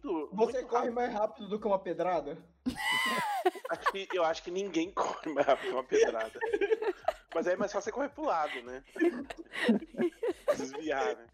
[0.00, 0.28] rápido.
[0.32, 0.94] Você muito corre rápido.
[0.94, 2.38] mais rápido do que uma pedrada?
[4.12, 6.38] Eu acho que ninguém corre mais rápido que uma pedrada.
[7.34, 8.82] Mas aí é mais fácil você correr pro lado, né?
[10.56, 11.26] Desviar, né?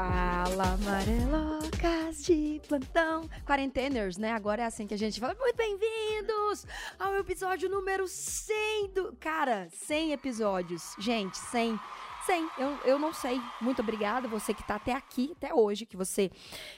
[0.00, 3.28] Fala, amarelocas de plantão.
[3.44, 4.32] Quarenteners, né?
[4.32, 5.36] Agora é assim que a gente fala.
[5.38, 6.66] Muito bem-vindos
[6.98, 9.14] ao episódio número 100 do...
[9.20, 10.94] Cara, 100 episódios.
[10.98, 11.78] Gente, 100.
[12.24, 12.48] 100.
[12.58, 13.40] Eu, eu não sei.
[13.60, 16.30] Muito obrigada você que tá até aqui, até hoje, que você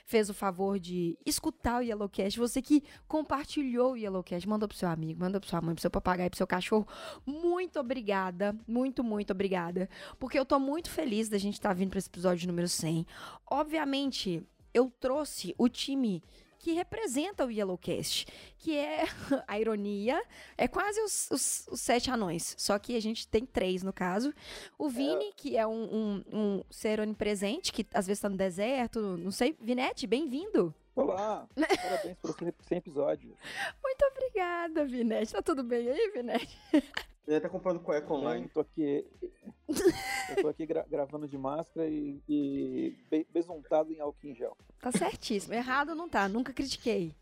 [0.05, 4.89] fez o favor de escutar o Yellowcast, você que compartilhou o Yellowcast, mandou pro seu
[4.89, 6.87] amigo, mandou pro sua mãe, pro seu papagaio, pro seu cachorro.
[7.27, 8.57] Muito obrigada.
[8.67, 9.89] Muito, muito obrigada
[10.19, 13.07] porque eu tô muito feliz da gente estar tá vindo para esse episódio número 100.
[13.51, 16.23] Obviamente, eu trouxe o time
[16.63, 18.25] que representa o Yellowcast,
[18.57, 19.05] que é
[19.49, 20.23] a ironia,
[20.57, 24.33] é quase os, os- os sete anões, só que a gente tem três no caso.
[24.79, 29.01] O Vini, que é um, um, um ser onipresente, que às vezes tá no deserto,
[29.19, 29.57] não sei.
[29.61, 30.73] Vinete, bem-vindo.
[30.95, 31.49] Olá!
[31.57, 32.37] Parabéns por
[32.69, 33.35] 100 episódios.
[33.83, 35.33] Muito obrigada, Vinete.
[35.33, 36.57] Tá tudo bem aí, Vinete?
[37.27, 38.45] Ele tá comprando cueca online.
[38.47, 39.07] Eu tô aqui,
[39.69, 44.57] eu tô aqui gra- gravando de máscara e, e be- besuntado em álcool em gel.
[44.81, 45.55] Tá certíssimo.
[45.55, 47.15] Errado não tá, nunca critiquei.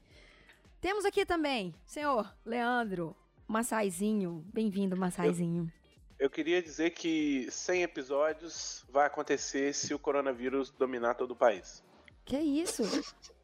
[0.81, 3.15] Temos aqui também, senhor Leandro
[3.47, 4.43] Massaizinho.
[4.53, 5.71] Bem-vindo, Massaizinho.
[6.19, 11.83] Eu queria dizer que 100 episódios vai acontecer se o coronavírus dominar todo o país.
[12.25, 12.83] Que isso?
[12.84, 12.89] É,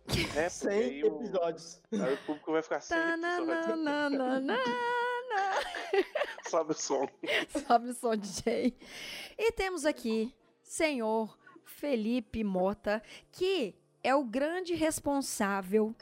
[0.04, 1.80] porque 100 aí o, episódios.
[1.92, 4.56] aí o público vai ficar sem Tananana.
[6.48, 7.08] Sobe o som.
[7.66, 8.74] Sobe o som, DJ.
[9.38, 15.94] E temos aqui, senhor Felipe Mota, que é o grande responsável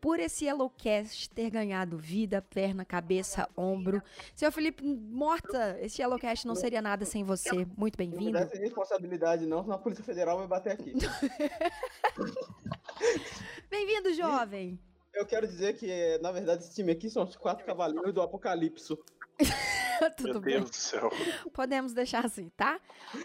[0.00, 4.02] por esse Yellowcast ter ganhado vida, perna, cabeça, ombro.
[4.34, 7.64] Senhor Felipe Mota, esse Yellowcast não seria nada sem você.
[7.76, 8.32] Muito Não me bem-vindo.
[8.32, 10.92] dá responsabilidade, não, senão a Polícia Federal vai bater aqui.
[13.70, 14.76] Bem-vindo, jovem.
[15.14, 18.96] Eu quero dizer que, na verdade, esse time aqui são os quatro cavaleiros do Apocalipse.
[20.16, 20.56] Tudo Meu bem?
[20.56, 21.10] Deus do céu.
[21.52, 22.80] Podemos deixar assim, tá?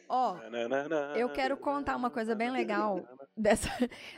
[0.08, 0.38] Ó,
[1.16, 3.70] eu quero contar uma coisa bem legal dessa,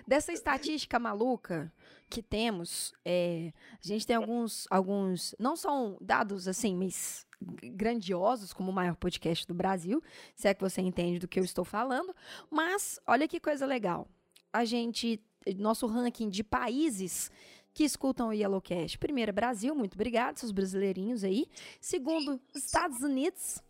[0.08, 1.72] dessa estatística maluca
[2.09, 2.94] que temos.
[3.06, 7.25] é, a gente tem alguns, alguns, não são dados assim, mas
[7.63, 10.03] grandiosos como o maior podcast do Brasil,
[10.35, 12.13] se é que você entende do que eu estou falando.
[12.50, 14.08] Mas olha que coisa legal.
[14.52, 15.24] A gente,
[15.56, 17.31] nosso ranking de países
[17.79, 18.97] que escutam o Yellowcast.
[18.97, 21.47] Primeiro, Brasil, muito obrigado, seus brasileirinhos aí.
[21.79, 23.63] Segundo, Estados Unidos.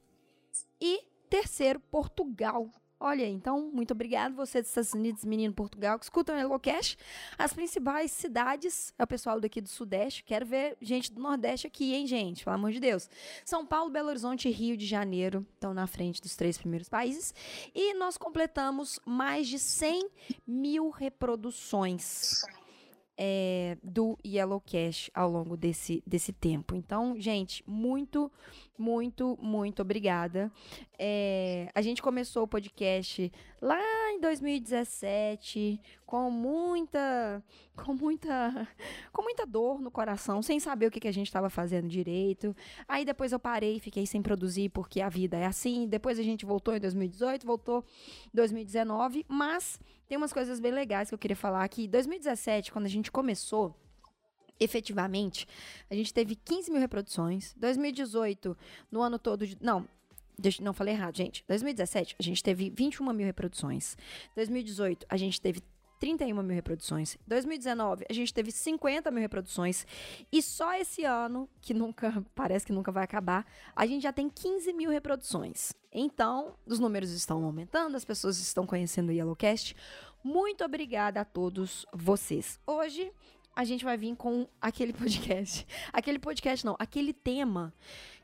[0.82, 2.72] E terceiro, Portugal.
[3.00, 6.98] Olha, então, muito obrigado, você dos Estados Unidos, menino Portugal, que escutam o Yellowcast.
[7.38, 10.24] As principais cidades, é o pessoal daqui do Sudeste.
[10.24, 12.44] Quero ver gente do Nordeste aqui, hein, gente?
[12.44, 13.08] Pelo amor de Deus.
[13.46, 17.32] São Paulo, Belo Horizonte e Rio de Janeiro estão na frente dos três primeiros países.
[17.76, 20.10] E nós completamos mais de 100
[20.48, 22.42] mil reproduções
[23.22, 26.74] é, do Yellowcast ao longo desse, desse tempo.
[26.74, 28.32] Então, gente, muito,
[28.80, 30.52] muito, muito obrigada.
[30.98, 33.32] É, a gente começou o podcast
[33.62, 33.82] lá
[34.12, 37.44] em 2017 com muita,
[37.76, 38.68] com muita,
[39.12, 42.56] com muita dor no coração, sem saber o que, que a gente estava fazendo direito.
[42.88, 45.86] Aí depois eu parei, fiquei sem produzir porque a vida é assim.
[45.86, 47.84] Depois a gente voltou em 2018, voltou
[48.28, 51.88] em 2019, mas tem umas coisas bem legais que eu queria falar aqui.
[51.88, 53.76] 2017, quando a gente começou,
[54.60, 55.48] efetivamente,
[55.90, 57.54] a gente teve 15 mil reproduções.
[57.58, 58.58] 2018,
[58.92, 59.46] no ano todo.
[59.48, 59.88] De, não,
[60.62, 61.44] não falei errado, gente.
[61.48, 63.98] 2017, a gente teve 21 mil reproduções.
[64.36, 65.62] 2018, a gente teve
[66.00, 67.18] 31 mil reproduções.
[67.28, 69.86] 2019, a gente teve 50 mil reproduções.
[70.32, 73.46] E só esse ano, que nunca, parece que nunca vai acabar,
[73.76, 75.74] a gente já tem 15 mil reproduções.
[75.92, 79.76] Então, os números estão aumentando, as pessoas estão conhecendo o Yellowcast.
[80.24, 82.60] Muito obrigada a todos vocês.
[82.66, 83.12] Hoje,
[83.60, 85.68] a gente vai vir com aquele podcast.
[85.92, 87.74] Aquele podcast não, aquele tema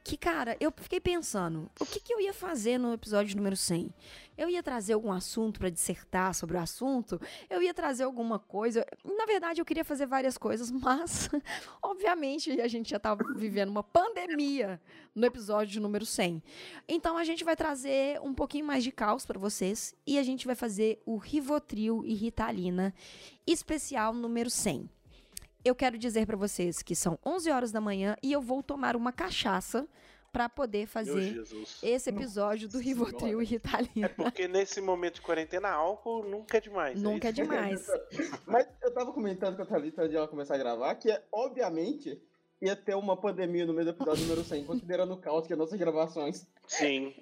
[0.02, 3.94] que, cara, eu fiquei pensando, o que, que eu ia fazer no episódio número 100?
[4.38, 7.20] Eu ia trazer algum assunto para dissertar sobre o assunto?
[7.50, 8.86] Eu ia trazer alguma coisa?
[9.04, 11.30] Na verdade, eu queria fazer várias coisas, mas,
[11.84, 14.80] obviamente, a gente já estava vivendo uma pandemia
[15.14, 16.42] no episódio número 100.
[16.88, 20.46] Então, a gente vai trazer um pouquinho mais de caos para vocês e a gente
[20.46, 22.94] vai fazer o Rivotril e Ritalina
[23.46, 24.95] especial número 100
[25.66, 28.96] eu quero dizer para vocês que são 11 horas da manhã e eu vou tomar
[28.96, 29.88] uma cachaça
[30.32, 31.42] para poder fazer
[31.82, 34.10] esse episódio do Rivotril e É Ritalina.
[34.10, 37.02] porque nesse momento de quarentena, álcool nunca é demais.
[37.02, 37.42] Nunca é isso?
[37.42, 37.88] demais.
[38.46, 41.24] Mas eu tava comentando com a Thalita antes de ela começar a gravar que, é,
[41.32, 42.22] obviamente,
[42.66, 45.56] ia ter uma pandemia no meio do episódio número 100, considerando o caos que é
[45.56, 46.48] nossas gravações.
[46.68, 47.14] Sim.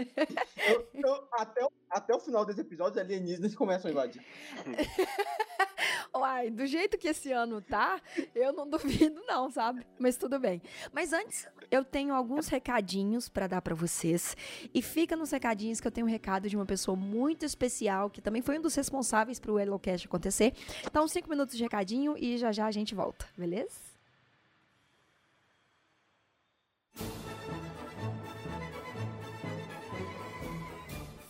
[0.68, 4.22] Eu, eu, até, até o final desse episódio, alienígenas começam a invadir.
[6.16, 8.00] Uai, do jeito que esse ano tá,
[8.36, 9.86] eu não duvido não, sabe?
[9.98, 10.62] Mas tudo bem.
[10.92, 14.38] Mas antes, eu tenho alguns recadinhos para dar para vocês.
[14.72, 18.22] E fica nos recadinhos que eu tenho um recado de uma pessoa muito especial, que
[18.22, 20.54] também foi um dos responsáveis pro Elocast acontecer.
[20.86, 23.93] Então, cinco minutos de recadinho e já já a gente volta, beleza?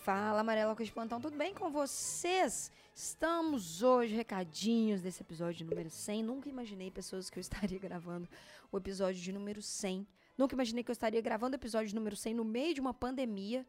[0.04, 2.70] Fala, Amarela de Plantão, tudo bem com vocês?
[2.94, 6.24] Estamos hoje, recadinhos desse episódio número 100.
[6.24, 8.28] Nunca imaginei, pessoas, que eu estaria gravando
[8.70, 10.06] o episódio de número 100.
[10.38, 13.66] Nunca imaginei que eu estaria gravando o episódio número 100 no meio de uma pandemia.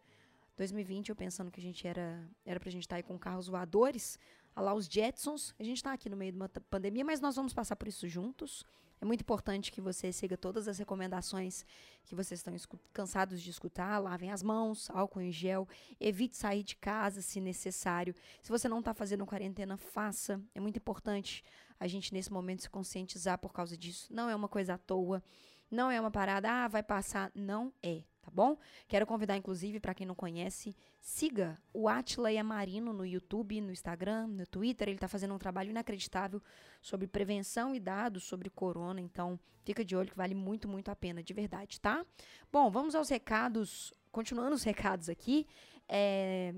[0.57, 3.47] 2020, eu pensando que a gente era, era pra gente estar tá aí com carros
[3.47, 4.19] voadores,
[4.57, 5.55] lá os Jetsons.
[5.57, 8.09] A gente tá aqui no meio de uma pandemia, mas nós vamos passar por isso
[8.09, 8.65] juntos.
[9.01, 11.65] É muito importante que você siga todas as recomendações
[12.05, 12.55] que vocês estão
[12.93, 13.99] cansados de escutar.
[13.99, 15.69] Lavem as mãos, álcool em gel,
[16.01, 18.15] evite sair de casa se necessário.
[18.43, 20.41] Se você não está fazendo quarentena, faça.
[20.55, 21.45] É muito importante
[21.79, 24.13] a gente, nesse momento, se conscientizar por causa disso.
[24.13, 25.23] Não é uma coisa à toa.
[25.71, 27.31] Não é uma parada, ah, vai passar.
[27.35, 28.57] Não é tá bom?
[28.89, 34.29] Quero convidar, inclusive, para quem não conhece, siga o Atila Marino no YouTube, no Instagram,
[34.29, 34.89] no Twitter.
[34.89, 36.43] Ele está fazendo um trabalho inacreditável
[36.81, 39.01] sobre prevenção e dados sobre corona.
[39.01, 42.05] Então, fica de olho que vale muito, muito a pena, de verdade, tá?
[42.51, 43.93] Bom, vamos aos recados.
[44.11, 45.47] Continuando os recados aqui.
[45.87, 46.55] É,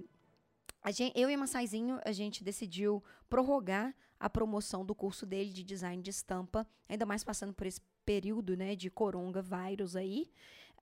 [0.93, 6.01] Gente, eu e Massaizinho, a gente decidiu prorrogar a promoção do curso dele de design
[6.01, 10.31] de estampa, ainda mais passando por esse período, né, de coronavírus aí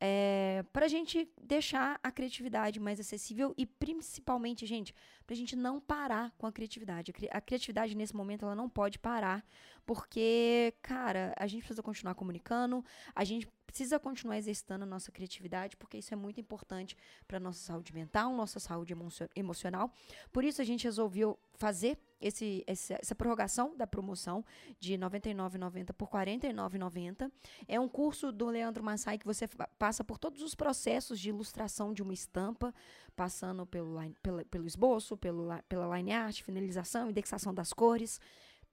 [0.06, 4.94] é, para a gente deixar a criatividade mais acessível e principalmente, gente,
[5.26, 7.12] para a gente não parar com a criatividade.
[7.30, 9.44] A criatividade nesse momento ela não pode parar,
[9.86, 12.84] porque, cara, a gente precisa continuar comunicando,
[13.14, 17.58] a gente precisa continuar exercitando a nossa criatividade, porque isso é muito importante para nossa
[17.58, 18.94] saúde mental, nossa saúde
[19.34, 19.92] emocional.
[20.32, 24.44] Por isso a gente resolveu fazer esse, essa, essa prorrogação da promoção
[24.78, 27.30] de R$ 99,90 por R$ 49,90.
[27.66, 29.48] É um curso do Leandro Massai que você
[29.78, 32.72] passa por todos os processos de ilustração de uma estampa,
[33.16, 38.20] passando pelo, pelo, pelo esboço, pelo, pela line art, finalização, indexação das cores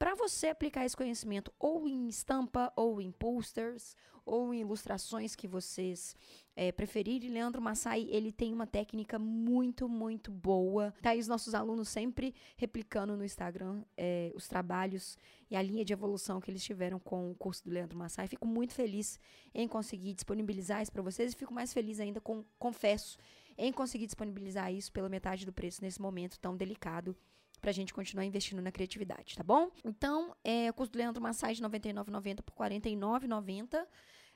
[0.02, 3.96] para você aplicar esse conhecimento ou em estampa, ou em posters,
[4.26, 6.16] ou em ilustrações que vocês
[6.56, 10.92] é, preferirem, Leandro Massai, ele tem uma técnica muito, muito boa.
[11.04, 15.20] Tá aí os nossos alunos sempre replicando no Instagram é, os trabalhos
[15.52, 18.28] e a linha de evolução que eles tiveram com o curso do Leandro Massai.
[18.28, 19.20] Fico muito feliz
[19.54, 23.20] em conseguir disponibilizar isso para vocês e fico mais feliz ainda, com, confesso,
[23.62, 27.16] em conseguir disponibilizar isso pela metade do preço nesse momento tão delicado
[27.62, 29.70] para a gente continuar investindo na criatividade, tá bom?
[29.86, 33.88] Então, é, o custo do Leandro Massage de R$ 99,90 por R$ 49,90.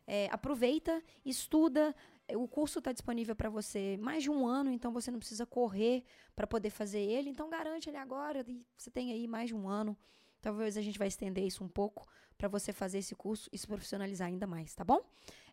[0.07, 1.95] É, aproveita, estuda.
[2.35, 6.03] O curso está disponível para você mais de um ano, então você não precisa correr
[6.35, 7.31] para poder fazer ele.
[7.31, 8.45] Então garante ele agora
[8.77, 9.97] você tem aí mais de um ano.
[10.39, 12.07] Talvez a gente vai estender isso um pouco
[12.37, 15.03] para você fazer esse curso e se profissionalizar ainda mais, tá bom?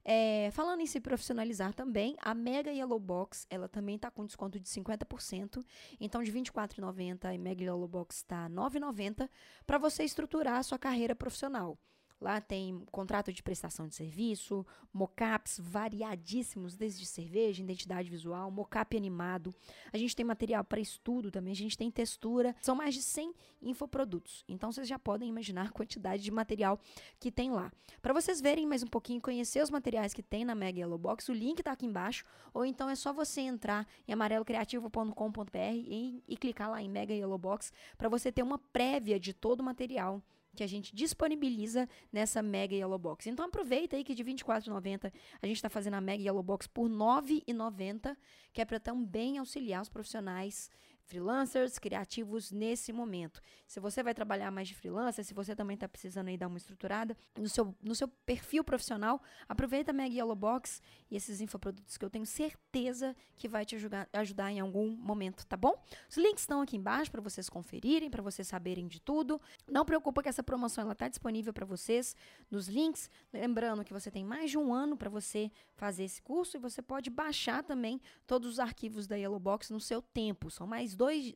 [0.04, 4.58] É, falando em se profissionalizar também, a Mega Yellow Box, ela também está com desconto
[4.58, 5.64] de 50%.
[6.00, 9.28] Então, de R$ 24,90 a Mega Yellow Box está R$ 9,90
[9.66, 11.78] para você estruturar a sua carreira profissional.
[12.22, 19.52] Lá tem contrato de prestação de serviço, mockups variadíssimos, desde cerveja, identidade visual, mockup animado.
[19.92, 22.54] A gente tem material para estudo também, a gente tem textura.
[22.62, 24.44] São mais de 100 infoprodutos.
[24.46, 26.78] Então vocês já podem imaginar a quantidade de material
[27.18, 27.72] que tem lá.
[28.00, 31.28] Para vocês verem mais um pouquinho, conhecer os materiais que tem na Mega Yellow Box,
[31.28, 32.24] o link está aqui embaixo,
[32.54, 37.36] ou então é só você entrar em amarelocreativo.com.br e, e clicar lá em Mega Yellow
[37.38, 40.22] Box para você ter uma prévia de todo o material
[40.54, 43.26] que a gente disponibiliza nessa Mega Yellow Box.
[43.28, 46.66] Então aproveita aí que de R$ 24,90 a gente está fazendo a Mega Yellow Box
[46.66, 48.16] por R$ 9,90,
[48.52, 50.70] que é para também auxiliar os profissionais
[51.04, 53.40] freelancers, criativos nesse momento.
[53.66, 56.56] Se você vai trabalhar mais de freelancer, se você também está precisando aí dar uma
[56.56, 60.80] estruturada no seu, no seu perfil profissional, aproveita a Mega Yellow Box
[61.10, 65.46] e esses infoprodutos que eu tenho certeza que vai te ajudar, ajudar em algum momento,
[65.46, 65.74] tá bom?
[66.08, 69.40] Os links estão aqui embaixo para vocês conferirem, para vocês saberem de tudo.
[69.68, 72.16] Não preocupa que essa promoção ela está disponível para vocês
[72.50, 73.10] nos links.
[73.32, 76.80] Lembrando que você tem mais de um ano para você fazer esse curso e você
[76.80, 80.50] pode baixar também todos os arquivos da Yellow Box no seu tempo.
[80.50, 81.34] São mais dois,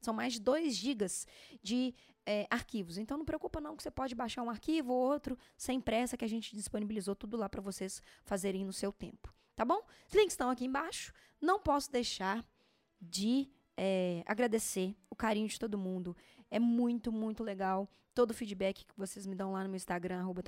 [0.00, 1.26] são mais de 2 gigas
[1.62, 1.94] de
[2.26, 2.98] é, arquivos.
[2.98, 6.24] Então não preocupa não que você pode baixar um arquivo ou outro sem pressa que
[6.24, 9.80] a gente disponibilizou tudo lá para vocês fazerem no seu tempo, tá bom?
[10.06, 11.12] Os links estão aqui embaixo.
[11.40, 12.44] Não posso deixar
[13.00, 16.16] de é, agradecer o carinho de todo mundo.
[16.50, 20.18] É muito, muito legal todo o feedback que vocês me dão lá no meu Instagram,
[20.18, 20.42] arroba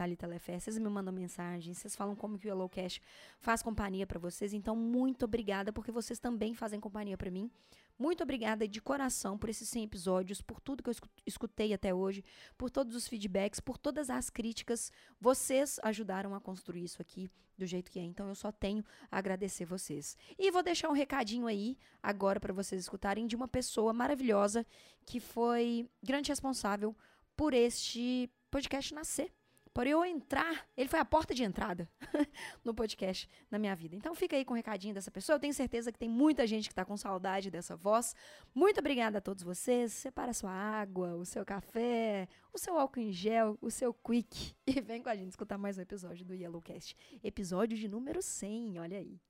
[0.59, 3.01] Vocês me mandam mensagem, vocês falam como que o Yellowcast
[3.39, 4.53] faz companhia para vocês.
[4.53, 7.51] Então, muito obrigada, porque vocês também fazem companhia para mim.
[7.99, 10.95] Muito obrigada de coração por esses 100 episódios, por tudo que eu
[11.27, 12.25] escutei até hoje,
[12.57, 14.91] por todos os feedbacks, por todas as críticas.
[15.21, 18.03] Vocês ajudaram a construir isso aqui do jeito que é.
[18.03, 20.17] Então eu só tenho a agradecer vocês.
[20.39, 24.67] E vou deixar um recadinho aí agora para vocês escutarem de uma pessoa maravilhosa
[25.07, 26.97] que foi grande responsável
[27.37, 29.33] por este podcast nascer.
[29.75, 31.89] Por eu entrar, ele foi a porta de entrada
[32.63, 33.97] no podcast na minha vida.
[33.97, 35.37] Então fica aí com o recadinho dessa pessoa.
[35.37, 38.15] Eu tenho certeza que tem muita gente que está com saudade dessa voz.
[38.55, 39.93] Muito obrigada a todos vocês.
[39.93, 44.55] Separa sua água, o seu café, o seu álcool em gel, o seu quick.
[44.67, 46.97] E vem com a gente escutar mais um episódio do Yellowcast.
[47.23, 49.21] Episódio de número 100, olha aí.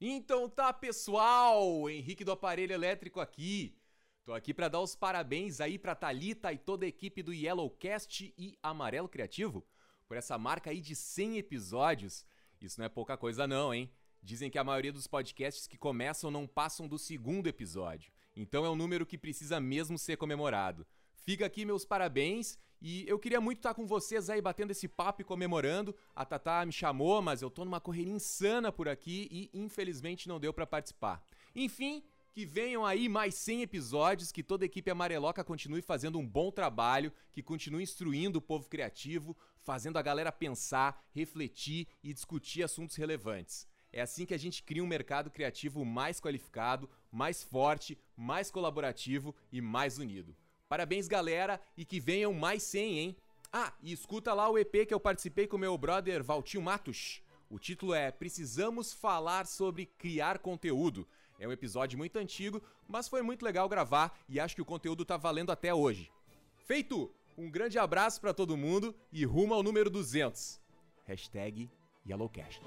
[0.00, 1.88] Então tá, pessoal!
[1.88, 3.76] Henrique do Aparelho Elétrico aqui.
[4.24, 8.32] Tô aqui para dar os parabéns aí para Talita e toda a equipe do Yellowcast
[8.38, 9.66] e Amarelo Criativo
[10.06, 12.24] por essa marca aí de 100 episódios.
[12.60, 13.90] Isso não é pouca coisa não, hein?
[14.22, 18.12] Dizem que a maioria dos podcasts que começam não passam do segundo episódio.
[18.36, 20.86] Então é um número que precisa mesmo ser comemorado.
[21.16, 25.22] Fica aqui meus parabéns e eu queria muito estar com vocês aí batendo esse papo
[25.22, 25.96] e comemorando.
[26.14, 30.38] A Tatá me chamou, mas eu tô numa correria insana por aqui e infelizmente não
[30.38, 31.20] deu para participar.
[31.56, 36.26] Enfim, que venham aí mais 100 episódios, que toda a equipe amareloca continue fazendo um
[36.26, 42.62] bom trabalho, que continue instruindo o povo criativo, fazendo a galera pensar, refletir e discutir
[42.62, 43.66] assuntos relevantes.
[43.92, 49.34] É assim que a gente cria um mercado criativo mais qualificado, mais forte, mais colaborativo
[49.52, 50.34] e mais unido.
[50.66, 53.16] Parabéns, galera, e que venham mais 100, hein?
[53.52, 57.20] Ah, e escuta lá o EP que eu participei com meu brother Valtinho Matos.
[57.50, 61.06] O título é Precisamos Falar sobre Criar Conteúdo.
[61.42, 65.04] É um episódio muito antigo, mas foi muito legal gravar e acho que o conteúdo
[65.04, 66.08] tá valendo até hoje.
[66.54, 67.12] Feito!
[67.36, 70.60] Um grande abraço para todo mundo e rumo ao número 200.
[71.04, 71.68] Hashtag
[72.08, 72.62] Yellowcast.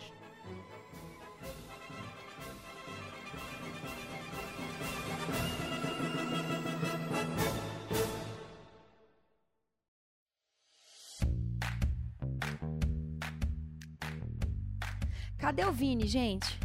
[15.37, 16.64] Cadê o Vini, gente?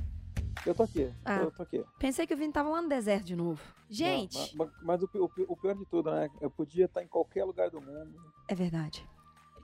[0.67, 1.13] Eu tô aqui.
[1.25, 1.85] Ah, eu tô aqui.
[1.99, 3.63] Pensei que o Vini tava lá no deserto de novo.
[3.89, 4.57] Gente.
[4.57, 6.29] Não, mas, mas o, o, o, pior de tudo, né?
[6.41, 8.15] Eu podia estar em qualquer lugar do mundo.
[8.47, 9.09] É verdade.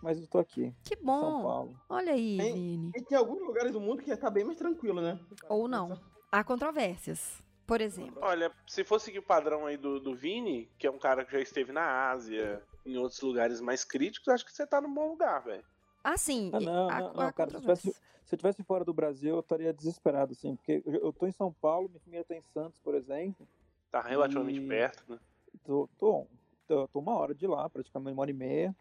[0.03, 0.75] Mas eu tô aqui.
[0.83, 1.21] Que bom.
[1.21, 1.81] São Paulo.
[1.89, 2.91] Olha aí, tem, Vini.
[2.95, 5.19] E tem alguns lugares do mundo que ia tá bem mais tranquilo, né?
[5.49, 6.01] Ou não.
[6.31, 7.43] Há controvérsias.
[7.67, 8.19] Por exemplo.
[8.23, 11.33] Olha, se for seguir o padrão aí do, do Vini, que é um cara que
[11.33, 15.09] já esteve na Ásia, em outros lugares mais críticos, acho que você tá num bom
[15.09, 15.65] lugar, velho.
[16.09, 16.53] Ah, sim.
[16.53, 19.73] Ah, não, não, não, cara, se tivesse, se eu estivesse fora do Brasil, eu estaria
[19.73, 23.45] desesperado, assim, porque eu tô em São Paulo, minha família tá em Santos, por exemplo.
[23.91, 24.69] Tá relativamente e...
[24.69, 25.19] perto, né?
[25.65, 26.25] Tô, tô,
[26.69, 28.77] tô, tô, uma hora de lá, praticamente uma hora e meia.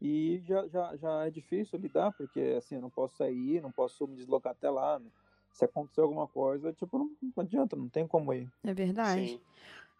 [0.00, 4.06] E já, já, já é difícil lidar, porque assim, eu não posso sair, não posso
[4.06, 5.02] me deslocar até lá.
[5.50, 8.48] Se acontecer alguma coisa, tipo, não, não adianta, não tem como ir.
[8.62, 9.26] É verdade.
[9.26, 9.40] Sim.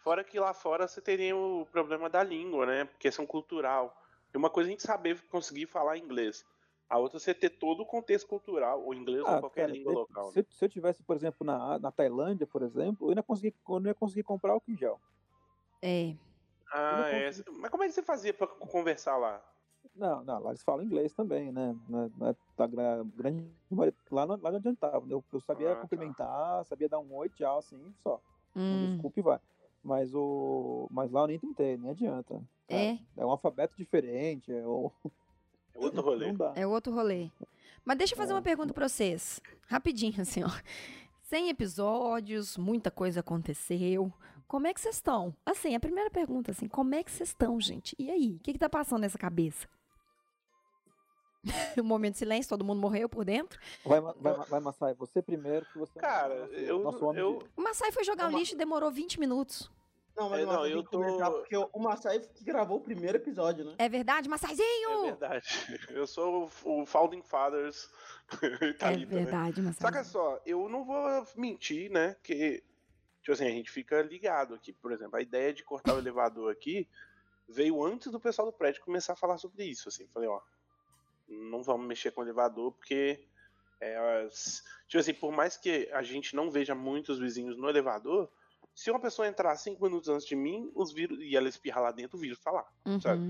[0.05, 2.89] Fora que lá fora você teria o problema da língua, né?
[3.01, 4.04] Questão cultural.
[4.35, 6.45] E uma coisa a gente saber conseguir falar inglês.
[6.89, 9.93] A outra você ter todo o contexto cultural, o inglês ah, ou qualquer cara, língua
[9.93, 10.33] se, local.
[10.33, 10.47] Se, né?
[10.51, 13.81] se, eu tivesse, por exemplo, na, na Tailândia, por exemplo, eu não ia conseguir, eu
[13.81, 15.01] não ia conseguir comprar o gel.
[15.81, 16.15] É.
[16.73, 17.31] Ah, é.
[17.59, 19.43] Mas como é que você fazia para conversar lá?
[19.95, 21.77] Não, não, lá eles falam inglês também, né?
[21.89, 23.49] É, não é, tá grande,
[24.11, 25.07] lá, não, lá não adiantava.
[25.09, 25.81] Eu, eu sabia ah, tá.
[25.83, 26.65] cumprimentar, tá.
[26.65, 28.21] sabia dar um oi, tchau, assim, só.
[28.57, 28.93] Hum.
[28.93, 29.39] Desculpe, vai.
[29.85, 32.41] Mas, o, mas lá eu nem tentei, nem adianta.
[32.69, 32.99] É.
[33.17, 34.91] É um alfabeto diferente, é, o,
[35.75, 36.35] é outro rolê.
[36.57, 37.31] É outro rolê.
[37.85, 38.43] Mas deixa eu fazer uma é.
[38.43, 39.41] pergunta pra vocês.
[39.67, 40.51] Rapidinho, assim, ó.
[41.25, 44.13] 100 episódios, muita coisa aconteceu.
[44.47, 45.35] Como é que vocês estão?
[45.45, 47.95] Assim, a primeira pergunta, assim, como é que vocês estão, gente?
[47.99, 48.37] E aí?
[48.37, 49.69] O que que tá passando nessa cabeça?
[51.79, 53.59] um momento de silêncio, todo mundo morreu por dentro.
[53.85, 57.43] Vai, vai, vai Massai, você primeiro, que você é Cara, é eu, nosso homem eu...
[57.57, 59.71] O Massai foi jogar o lixo e demorou 20 minutos.
[60.17, 61.01] Não, mas é, não, eu tô...
[61.01, 63.75] porque o Massai que gravou o primeiro episódio, né?
[63.79, 64.91] É verdade, Massaizinho!
[65.01, 65.49] É verdade.
[65.91, 67.91] Eu sou o, o Founding Fathers
[68.63, 69.25] Italita, É né?
[69.25, 69.69] verdade, né?
[69.69, 69.75] Massaizinho.
[69.75, 72.63] Saca só, eu não vou mentir, né, que,
[73.21, 74.73] tipo assim, a gente fica ligado aqui.
[74.73, 76.89] Por exemplo, a ideia de cortar o elevador aqui
[77.49, 80.07] veio antes do pessoal do prédio começar a falar sobre isso, assim.
[80.09, 80.41] Falei, ó,
[81.51, 83.27] não vamos mexer com o elevador porque...
[83.81, 84.29] É,
[84.89, 88.31] tipo assim, por mais que a gente não veja muitos vizinhos no elevador
[88.75, 91.93] se uma pessoa entrar cinco minutos antes de mim, os vírus e ela espirrar lá
[91.93, 93.01] dentro, o vírus tá lá, uhum.
[93.01, 93.21] sabe?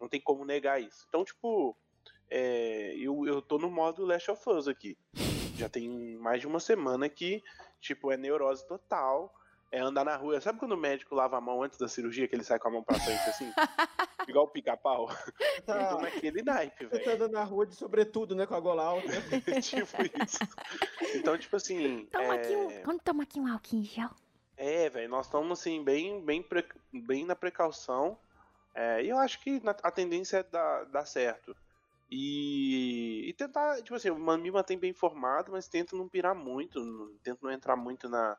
[0.00, 1.06] Não tem como negar isso.
[1.08, 1.76] Então, tipo,
[2.28, 4.98] é, eu, eu tô no modo Last of Us aqui.
[5.54, 7.42] Já tem mais de uma semana que,
[7.80, 9.32] tipo, é neurose total.
[9.70, 10.40] é andar na rua.
[10.40, 12.72] Sabe quando o médico lava a mão antes da cirurgia, que ele sai com a
[12.72, 13.52] mão pra frente assim?
[14.28, 15.08] Igual o pica-pau?
[15.64, 15.80] Tá.
[15.80, 17.02] Eu tô naquele naipe, velho.
[17.02, 18.46] Você tá andando na rua de sobretudo, né?
[18.46, 19.08] Com a gola alta.
[19.62, 20.38] tipo isso.
[21.14, 22.06] Então, tipo assim.
[22.12, 22.38] Toma é...
[22.38, 22.82] aqui um.
[22.82, 24.10] Quando toma aqui um álcool em gel?
[24.56, 26.64] É, velho, nós estamos assim, bem, bem, pre...
[26.92, 28.18] bem na precaução.
[28.74, 31.56] É, e eu acho que a tendência é dar, dar certo.
[32.10, 37.42] E, e tentar, tipo assim, me manter bem informado, mas tento não pirar muito, tento
[37.42, 38.36] não entrar muito na,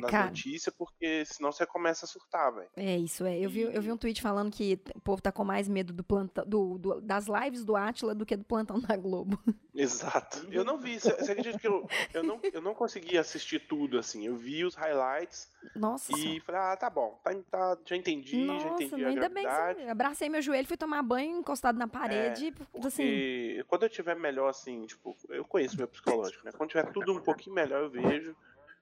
[0.00, 2.68] nas Cara, notícias, porque senão você começa a surtar, velho.
[2.76, 3.38] É isso, é.
[3.38, 6.04] Eu vi, eu vi um tweet falando que o povo tá com mais medo do
[6.04, 9.38] plantão, do, do, das lives do Atila do que do plantão da Globo.
[9.74, 10.46] Exato.
[10.50, 14.26] Eu não vi, você acredita que eu, eu, não, eu não consegui assistir tudo, assim.
[14.26, 16.12] Eu vi os highlights Nossa.
[16.16, 19.74] e falei, ah, tá bom, tá, tá, já entendi, Nossa, já entendi a ainda gravidade.
[19.76, 23.62] bem que abracei meu joelho, fui tomar banho encostado na parede, é, assim...
[23.66, 26.52] quando eu tiver melhor, assim, tipo, eu conheço meu psicológico, né?
[26.52, 28.34] Quando tiver tudo um pouquinho melhor, eu vejo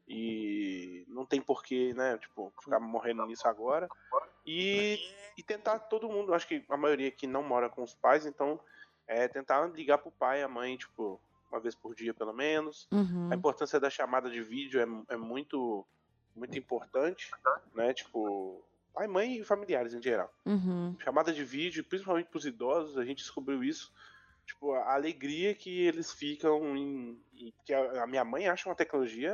[0.06, 3.88] e não tem porquê, né, tipo, ficar morrendo nisso agora.
[4.46, 4.98] E,
[5.36, 8.60] e tentar todo mundo, acho que a maioria aqui não mora com os pais, então
[9.06, 11.20] é tentar ligar pro pai e a mãe, tipo,
[11.50, 12.86] uma vez por dia pelo menos.
[12.92, 13.30] Uhum.
[13.32, 15.86] A importância da chamada de vídeo é, é muito
[16.36, 17.30] muito importante,
[17.74, 18.60] né, tipo,
[18.92, 20.32] pai, mãe e familiares em geral.
[20.44, 20.96] Uhum.
[20.98, 23.92] Chamada de vídeo, principalmente pros idosos, a gente descobriu isso
[24.44, 27.20] tipo, a alegria que eles ficam em.
[27.34, 29.32] em que a, a, minha mãe acha uma tecnologia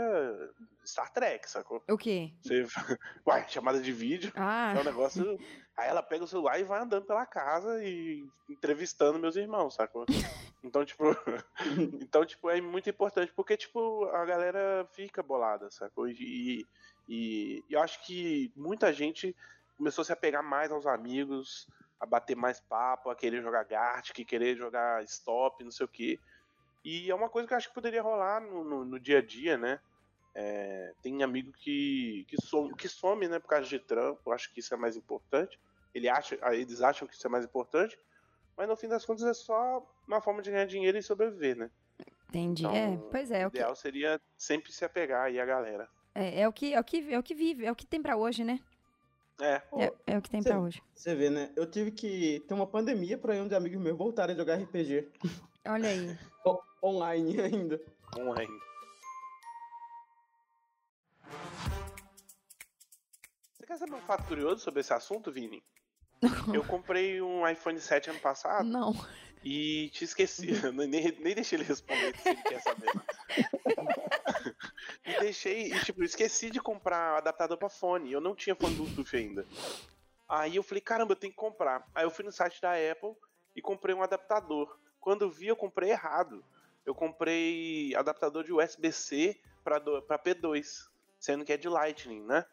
[0.85, 1.83] Star Trek, sacou?
[1.89, 2.33] O quê?
[2.41, 2.65] Você,
[3.27, 4.33] uai, chamada de vídeo.
[4.37, 4.75] Ah.
[4.77, 5.39] É um negócio.
[5.77, 10.05] Aí ela pega o celular e vai andando pela casa e entrevistando meus irmãos, sacou?
[10.63, 11.05] Então, tipo.
[12.03, 16.09] então, tipo, é muito importante, porque, tipo, a galera fica bolada, sacou?
[16.09, 16.65] E,
[17.09, 19.35] e, e eu acho que muita gente
[19.77, 21.67] começou a se apegar mais aos amigos
[22.01, 26.19] a bater mais papo, a querer jogar Gartic, querer jogar stop, não sei o que.
[26.83, 29.23] E é uma coisa que eu acho que poderia rolar no, no, no dia a
[29.23, 29.79] dia, né?
[30.35, 34.53] É, tem amigo que, que, some, que some, né, por causa de trampo, eu acho
[34.53, 35.59] que isso é mais importante.
[35.95, 37.99] Ele acha, eles acham que isso é mais importante,
[38.57, 41.71] mas no fim das contas é só uma forma de ganhar dinheiro e sobreviver, né?
[42.29, 42.63] Entendi.
[42.63, 43.45] Então, é, pois é.
[43.47, 43.79] O ideal que...
[43.81, 45.89] seria sempre se apegar aí a galera.
[46.15, 48.01] É, é, o que, é, o que, é o que vive, é o que tem
[48.01, 48.61] para hoje, né?
[49.41, 49.63] É.
[49.73, 50.83] É, é o que tem cê, pra hoje.
[50.95, 51.51] Você vê, né?
[51.57, 55.09] Eu tive que ter uma pandemia pra ir onde amigos meus voltarem a jogar RPG.
[55.67, 56.19] Olha aí.
[56.45, 57.81] o, online ainda.
[58.19, 58.61] Online.
[63.55, 65.63] Você quer saber um fato curioso sobre esse assunto, Vini?
[66.53, 68.67] Eu comprei um iPhone 7 ano passado.
[68.67, 68.93] Não.
[69.43, 70.47] E te esqueci.
[70.73, 72.91] nem, nem deixei ele responder se ele quer saber.
[75.05, 78.13] e deixei, e tipo, esqueci de comprar adaptador pra fone.
[78.13, 79.47] Eu não tinha fone Bluetooth ainda.
[80.29, 81.89] Aí eu falei, caramba, eu tenho que comprar.
[81.95, 83.15] Aí eu fui no site da Apple
[83.57, 84.79] e comprei um adaptador.
[85.01, 86.45] Quando eu vi, eu comprei errado.
[86.85, 92.45] Eu comprei adaptador de USB-C pra, pra P2, sendo que é de Lightning, né?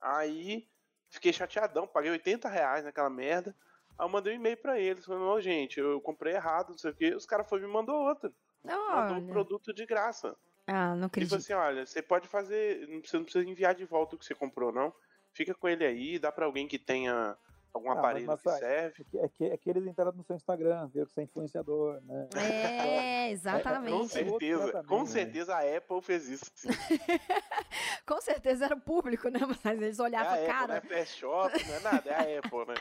[0.00, 0.68] Aí
[1.08, 3.54] fiquei chateadão, paguei 80 reais naquela merda.
[3.98, 6.90] Aí eu mandei um e-mail pra eles, falando, oh, gente, eu comprei errado, não sei
[6.90, 7.14] o quê.
[7.14, 8.32] Os caras foram e me mandou outra.
[8.64, 10.36] Mandou um produto de graça.
[10.66, 11.30] Ah, não acredito.
[11.30, 12.86] Tipo assim, olha, você pode fazer.
[13.02, 14.92] Você não precisa enviar de volta o que você comprou, não.
[15.32, 17.36] Fica com ele aí, dá pra alguém que tenha
[17.72, 19.06] algum ah, aparelho mas, mas, que serve.
[19.14, 22.28] É que, é que eles entraram no seu Instagram, viram que você é influenciador, né?
[22.36, 23.94] É, exatamente.
[23.94, 26.52] É, com certeza, com certeza a Apple fez isso.
[28.06, 29.40] com certeza era o público, né?
[29.64, 30.76] Mas eles olhavam é a, cara.
[30.78, 32.74] Apple, não é Fast Shop, não é nada, é a Apple, né?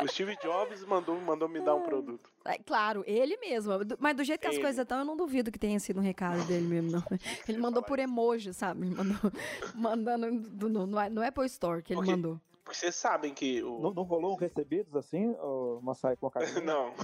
[0.00, 2.30] O Steve Jobs mandou, mandou me dar um produto.
[2.44, 3.72] É, claro, ele mesmo.
[3.98, 4.62] Mas do jeito que as ele.
[4.62, 7.02] coisas estão, eu não duvido que tenha sido um recado dele mesmo, não.
[7.48, 8.86] Ele mandou por emoji, sabe?
[8.86, 9.16] Ele mandou
[9.74, 10.30] mandando
[10.68, 12.40] no, no Apple Store que ele porque, mandou.
[12.64, 13.62] Porque vocês sabem que.
[13.62, 13.80] O...
[13.80, 15.34] Não, não rolou um recebidos assim,
[15.80, 16.30] uma saia com a
[16.64, 16.94] Não.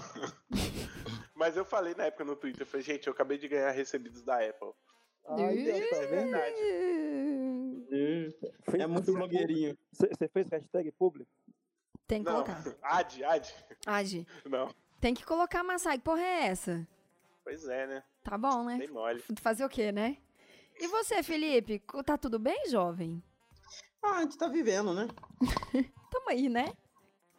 [1.35, 4.23] Mas eu falei na época no Twitter, eu falei, gente, eu acabei de ganhar recebidos
[4.23, 4.71] da Apple.
[5.27, 6.57] Ah, é verdade.
[8.79, 9.77] É muito blogueirinho.
[9.91, 11.31] Você fez hashtag público?
[12.07, 12.43] Tem que não.
[12.43, 12.63] colocar.
[12.83, 13.55] Ad, ad.
[13.87, 14.27] Ad.
[14.45, 14.69] Não.
[15.01, 15.99] Tem que colocar Massai.
[15.99, 16.87] Que porra é essa?
[17.43, 18.03] Pois é, né?
[18.23, 18.79] Tá bom, né?
[18.79, 19.23] Tem mole.
[19.41, 20.17] Fazer o quê, né?
[20.79, 21.83] E você, Felipe?
[22.05, 23.23] Tá tudo bem, jovem?
[24.03, 25.09] Ah, a gente tá vivendo, né?
[26.11, 26.73] Tamo aí, né?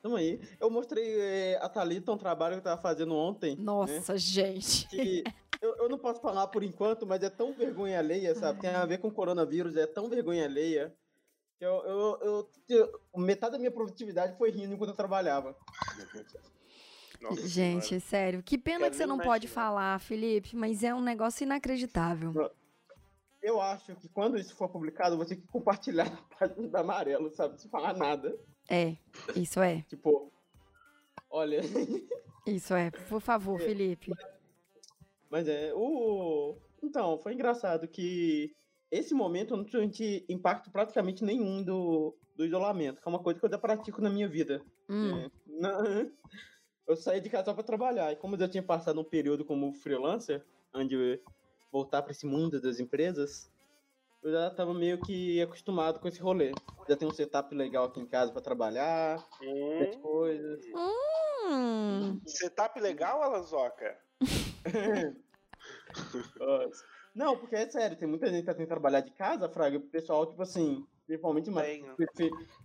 [0.01, 0.39] Tamo aí.
[0.60, 3.56] Eu mostrei eh, a Thalita um trabalho que eu tava fazendo ontem.
[3.56, 3.63] Né?
[3.63, 4.19] Nossa, né?
[4.19, 4.88] gente.
[4.88, 5.23] Que
[5.62, 8.62] eu, eu não posso falar por enquanto, mas é tão vergonha alheia, sabe?
[8.62, 10.95] Tem a ver com coronavírus, é tão vergonha alheia.
[11.59, 15.55] Eu, eu, eu, eu, metade da minha produtividade foi rindo enquanto eu trabalhava.
[17.21, 18.05] Nossa, Gente, senhora.
[18.05, 18.43] sério.
[18.43, 22.33] Que pena que você não pode falar, Felipe, mas é um negócio inacreditável.
[23.41, 27.31] Eu acho que quando isso for publicado, você tem que compartilhar na página da Amarelo,
[27.31, 27.59] sabe?
[27.61, 28.37] Sem falar nada.
[28.69, 28.97] É,
[29.35, 29.81] isso é.
[29.83, 30.31] tipo,
[31.29, 31.61] olha.
[32.47, 34.11] Isso é, por favor, é, Felipe.
[35.31, 36.55] Mas é, o.
[36.83, 38.55] Então, foi engraçado que
[38.91, 43.39] esse momento eu não senti impacto praticamente nenhum do, do isolamento, que é uma coisa
[43.39, 44.61] que eu já pratico na minha vida.
[44.89, 45.17] Hum.
[45.17, 45.79] É, na,
[46.87, 49.73] eu saí de casa para trabalhar, e como eu já tinha passado um período como
[49.73, 50.43] freelancer,
[50.73, 51.19] onde
[51.71, 53.51] voltar para esse mundo das empresas,
[54.23, 56.51] eu já estava meio que acostumado com esse rolê.
[56.87, 60.01] Já tem um setup legal aqui em casa para trabalhar, hum.
[60.01, 60.63] coisas.
[60.73, 62.19] Hum.
[62.25, 63.97] Setup legal, Alanzoca?
[67.15, 69.82] Não, porque é sério, tem muita gente que tá tentando trabalhar de casa, Fraga, o
[69.82, 71.82] pessoal, tipo assim, principalmente mais.
[71.82, 71.95] Né?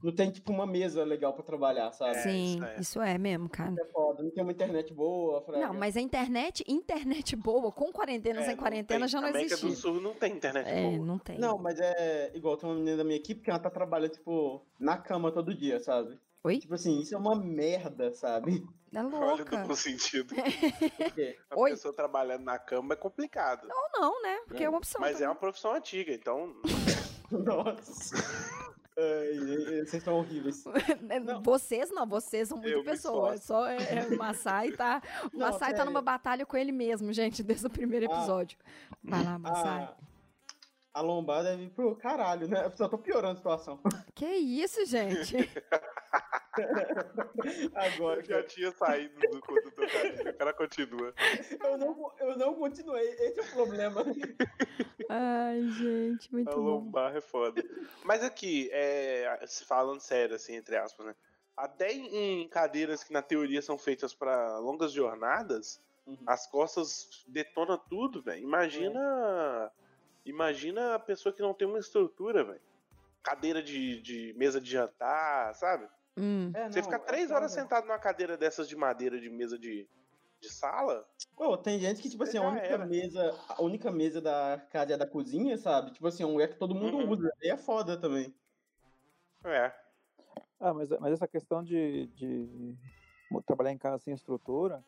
[0.03, 2.17] Não tem, tipo, uma mesa legal pra trabalhar, sabe?
[2.17, 2.81] É, Sim, isso é.
[2.81, 3.75] isso é mesmo, cara.
[3.79, 5.69] É foda, não tem uma internet boa, Fraga.
[5.69, 9.55] Não, mas a internet, internet boa, com quarentena, é, sem quarentena, já não existe.
[9.55, 11.07] América do Sul não tem internet é, boa.
[11.07, 11.39] não tem.
[11.39, 14.67] Não, mas é igual, tem uma menina da minha equipe que ela tá trabalhando, tipo,
[14.81, 16.19] na cama todo dia, sabe?
[16.43, 16.59] Oi?
[16.59, 18.65] Tipo assim, isso é uma merda, sabe?
[18.94, 19.18] É louca.
[19.26, 20.35] Olha o duplo sentido.
[21.50, 21.70] a Oi?
[21.70, 23.66] pessoa trabalhando na cama é complicado.
[23.66, 24.40] Não, não, né?
[24.46, 25.00] Porque é, uma opção.
[25.00, 25.26] Mas também.
[25.26, 26.55] é uma profissão antiga, então.
[27.31, 28.16] Nossa.
[28.98, 30.64] Ai, vocês estão horríveis.
[31.24, 31.42] Não.
[31.42, 33.35] Vocês não, vocês são muita pessoa.
[33.35, 35.00] É só é, é, o Massai tá.
[35.33, 38.14] O não, Massai tá numa batalha com ele mesmo, gente, desde o primeiro ah.
[38.14, 38.59] episódio.
[38.90, 39.94] Ah, Vai lá, Massai.
[40.92, 42.64] A lombada é pro caralho, né?
[42.64, 43.81] Eu só tô piorando a situação.
[44.14, 45.48] Que isso, gente?
[47.74, 48.20] Agora.
[48.20, 51.14] Eu já tinha saído do conto do O cara continua.
[51.64, 53.09] Eu não, eu não continuei.
[53.09, 54.05] Esse é o problema.
[55.09, 56.61] Ai, gente, muito a bom.
[56.61, 57.64] A lombar é foda.
[58.05, 61.14] Mas aqui, é, falando sério, assim, entre aspas, né?
[61.57, 66.16] Até em cadeiras que na teoria são feitas para longas jornadas, uhum.
[66.26, 68.42] as costas detonam tudo, velho.
[68.42, 69.72] Imagina.
[69.76, 69.80] É
[70.24, 72.61] Imagina a pessoa que não tem uma estrutura, velho.
[73.22, 75.88] Cadeira de, de mesa de jantar, sabe?
[76.16, 76.50] Hum.
[76.54, 79.88] É, Você fica é três horas sentado numa cadeira dessas de madeira de mesa de,
[80.40, 81.06] de sala.
[81.37, 84.96] Pô, tem gente que, tipo assim, a única mesa, a única mesa da casa é
[84.96, 85.92] da cozinha, sabe?
[85.92, 87.11] Tipo assim, é um lugar que todo mundo uhum.
[87.11, 87.33] usa.
[87.42, 88.35] Aí é foda também.
[89.44, 89.72] É.
[90.59, 92.76] Ah, mas, mas essa questão de, de
[93.46, 94.85] trabalhar em casa sem estrutura,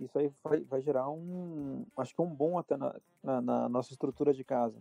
[0.00, 3.92] isso aí vai, vai gerar um, acho que um bom até na, na, na nossa
[3.92, 4.78] estrutura de casa.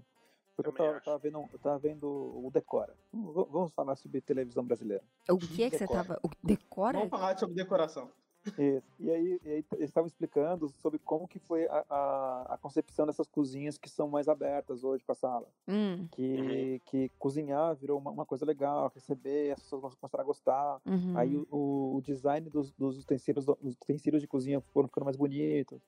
[0.56, 2.94] Porque eu tava, tava, vendo, eu tava vendo o Decora.
[3.14, 5.04] Vamos falar sobre televisão brasileira.
[5.30, 6.20] O que é que você tava.
[6.22, 6.98] O Decora?
[6.98, 8.12] Vamos falar sobre decoração.
[8.46, 8.88] Isso.
[9.00, 13.06] E aí, e aí eles estavam explicando sobre como que foi a, a, a, concepção
[13.06, 15.48] dessas cozinhas que são mais abertas hoje com a sala.
[15.68, 16.08] Hum.
[16.12, 16.80] Que, uhum.
[16.86, 20.82] que cozinhar virou uma, uma, coisa legal, receber, as pessoas começaram a gostar.
[20.86, 21.18] Uhum.
[21.18, 25.82] Aí o, o, design dos, dos utensílios, dos utensílios de cozinha foram ficando mais bonitos.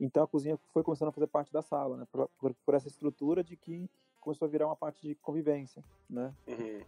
[0.00, 2.06] Então a cozinha foi começando a fazer parte da sala, né?
[2.10, 3.88] Por, por, por essa estrutura de que
[4.20, 6.34] começou a virar uma parte de convivência, né?
[6.46, 6.80] Uhum.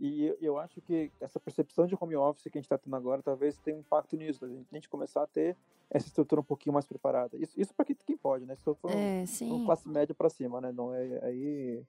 [0.00, 3.22] E eu acho que essa percepção de home office que a gente está tendo agora
[3.22, 5.54] talvez tenha um impacto nisso, a gente começar a ter
[5.90, 7.36] essa estrutura um pouquinho mais preparada.
[7.36, 8.56] Isso, isso para quem, quem pode, né?
[8.56, 10.72] Se for é, um, classe média para cima, né?
[10.72, 11.84] Não é aí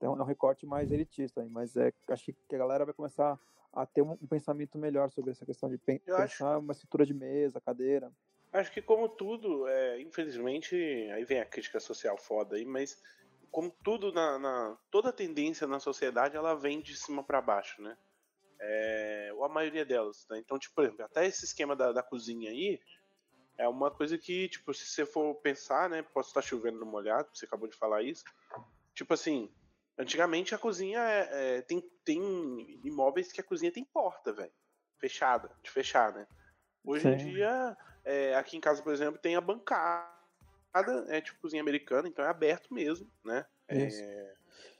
[0.00, 3.40] é um, é um recorte mais elitista, mas é acho que a galera vai começar
[3.72, 6.58] a ter um, um pensamento melhor sobre essa questão de pen, pensar acho...
[6.58, 8.12] uma estrutura de mesa, cadeira.
[8.52, 10.76] Acho que como tudo, é, infelizmente,
[11.10, 13.02] aí vem a crítica social foda aí, mas
[13.50, 17.96] como tudo na, na, toda tendência na sociedade ela vem de cima para baixo, né?
[18.58, 20.38] É, ou a maioria delas, né?
[20.38, 22.80] Então, tipo, por exemplo, até esse esquema da, da cozinha aí
[23.58, 26.02] é uma coisa que, tipo, se você for pensar, né?
[26.02, 28.24] Posso estar chovendo no molhado, você acabou de falar isso.
[28.94, 29.52] Tipo assim,
[29.98, 34.52] antigamente a cozinha é, é, tem, tem imóveis que a cozinha tem porta, velho.
[34.98, 36.26] Fechada, de fechar, né?
[36.84, 37.08] Hoje Sim.
[37.08, 40.15] em dia, é, aqui em casa, por exemplo, tem a bancada
[41.08, 43.46] é tipo cozinha americana, então é aberto mesmo, né?
[43.68, 44.34] É,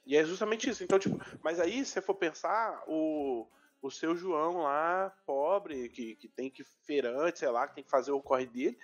[0.07, 0.85] e é justamente isso.
[0.85, 3.47] Então, tipo, mas aí, se você for pensar, o,
[3.83, 7.91] o seu João lá, pobre, que, que tem que feirante, sei lá, que tem que
[7.91, 8.79] fazer o corre dele,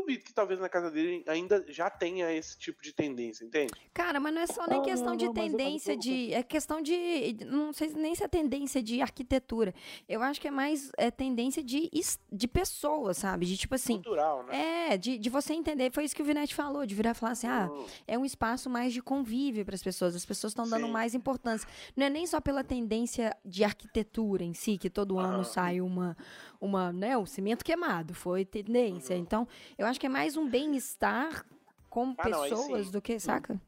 [0.00, 3.72] duvido que talvez na casa dele ainda já tenha esse tipo de tendência, entende?
[3.92, 6.32] Cara, mas não é só nem questão não, de tendência de.
[6.32, 7.36] É questão de.
[7.46, 9.74] Não sei nem se é tendência de arquitetura.
[10.08, 11.90] Eu acho que é mais é tendência de,
[12.32, 13.46] de pessoas, sabe?
[13.46, 13.94] De tipo assim.
[13.94, 14.92] Cultural, né?
[14.92, 15.90] É, de, de você entender.
[15.92, 17.86] Foi isso que o Vinete falou, de virar e falar assim: ah, hum.
[18.06, 20.14] é um espaço mais de convívio para as pessoas.
[20.14, 21.68] As pessoas estão dando mais importância.
[21.96, 26.16] Não é nem só pela tendência de arquitetura em si, que todo ano sai uma,
[26.60, 28.12] uma, né, um cimento queimado.
[28.12, 29.16] Foi tendência.
[29.16, 29.22] Uhum.
[29.22, 31.46] Então, eu eu acho que é mais um bem-estar
[31.88, 33.60] com ah, pessoas não, do que, saca?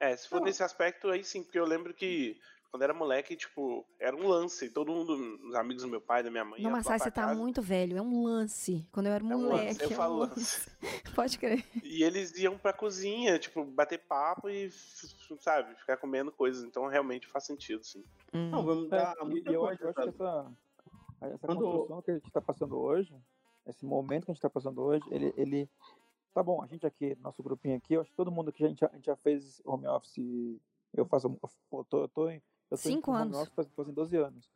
[0.00, 0.46] É, se for não.
[0.46, 4.70] nesse aspecto, aí sim, porque eu lembro que quando era moleque, tipo, era um lance.
[4.70, 5.12] Todo mundo,
[5.46, 6.62] os amigos do meu pai, da minha mãe.
[6.62, 7.98] Não, mas você tá muito velho.
[7.98, 8.88] É um lance.
[8.90, 9.42] Quando eu era moleque.
[9.42, 10.70] É um lance, eu é falo um lance.
[11.14, 11.62] Pode crer.
[11.84, 14.70] E eles iam pra cozinha, tipo, bater papo e,
[15.40, 16.64] sabe, ficar comendo coisas.
[16.64, 18.02] Então realmente faz sentido, sim.
[18.32, 18.48] Hum.
[18.50, 19.14] Não, vamos dar.
[19.14, 20.52] É, e eu, acho que essa,
[21.26, 21.60] essa Quando...
[21.60, 23.14] construção que a gente tá passando hoje
[23.66, 25.68] esse momento que a gente está passando hoje, ele, ele
[26.32, 26.62] tá bom.
[26.62, 28.88] A gente aqui, nosso grupinho aqui, eu acho que todo mundo que a gente, a
[28.88, 30.60] gente já fez home office
[30.92, 31.38] Eu faço.
[31.72, 32.36] Eu tô, eu tô em.
[32.36, 33.48] Eu tô Cinco em anos.
[33.74, 34.50] Fazem 12 anos.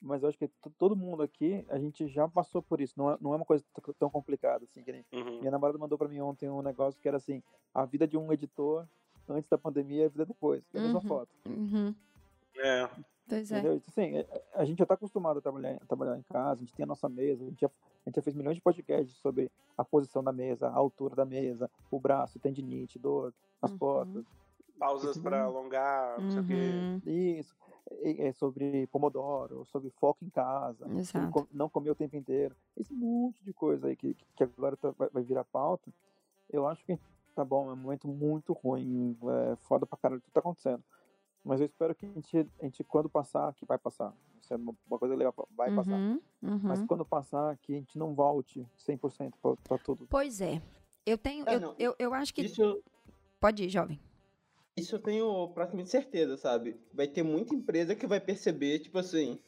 [0.00, 2.94] Mas eu acho que todo mundo aqui, a gente já passou por isso.
[2.96, 3.64] Não é, não é uma coisa
[3.98, 4.82] tão complicada assim.
[4.82, 5.04] Que nem...
[5.12, 5.38] uhum.
[5.40, 7.42] Minha namorada mandou para mim ontem um negócio que era assim:
[7.74, 8.86] a vida de um editor
[9.28, 10.62] antes da pandemia e a vida depois.
[10.74, 11.08] É a mesma Uhum.
[11.08, 11.28] foto.
[11.46, 11.94] Uhum.
[12.56, 12.88] É.
[13.28, 13.58] Pois é.
[13.58, 13.76] Entendeu?
[13.76, 16.64] Então, assim, é- a gente já está acostumado a trabalhar, a trabalhar em casa, a
[16.64, 19.16] gente tem a nossa mesa, a gente, já, a gente já fez milhões de podcasts
[19.16, 23.78] sobre a posição da mesa, a altura da mesa, o braço, tendinite, dor, as Uhum.
[23.78, 24.24] costas.
[24.78, 26.54] Pausas pra mundo- alongar, não sei o quê.
[26.54, 27.00] Uhum.
[27.06, 27.54] Isso.
[27.90, 31.46] É é sobre Pomodoro, sobre foco em casa, Exato.
[31.52, 32.56] não comer o tempo inteiro.
[32.76, 35.92] Esse monte de coisa aí que, que agora tá- vai, vai virar pauta.
[36.50, 36.98] Eu acho que
[37.34, 39.16] tá bom, é um momento muito ruim,
[39.52, 40.82] é foda pra caralho, tudo tá acontecendo.
[41.44, 44.56] Mas eu espero que a gente, a gente quando passar, que vai passar, isso é
[44.56, 45.96] uma coisa legal, vai passar.
[45.96, 46.86] Uhum, Mas uhum.
[46.86, 50.06] quando passar, que a gente não volte 100% pra, pra tudo.
[50.08, 50.62] Pois é.
[51.04, 51.48] Eu tenho.
[51.48, 52.42] É, eu, eu, eu acho que.
[52.42, 52.82] Isso,
[53.40, 53.98] Pode ir, jovem.
[54.76, 56.80] isso eu tenho praticamente certeza, sabe?
[56.94, 59.40] Vai ter muita empresa que vai perceber, tipo assim,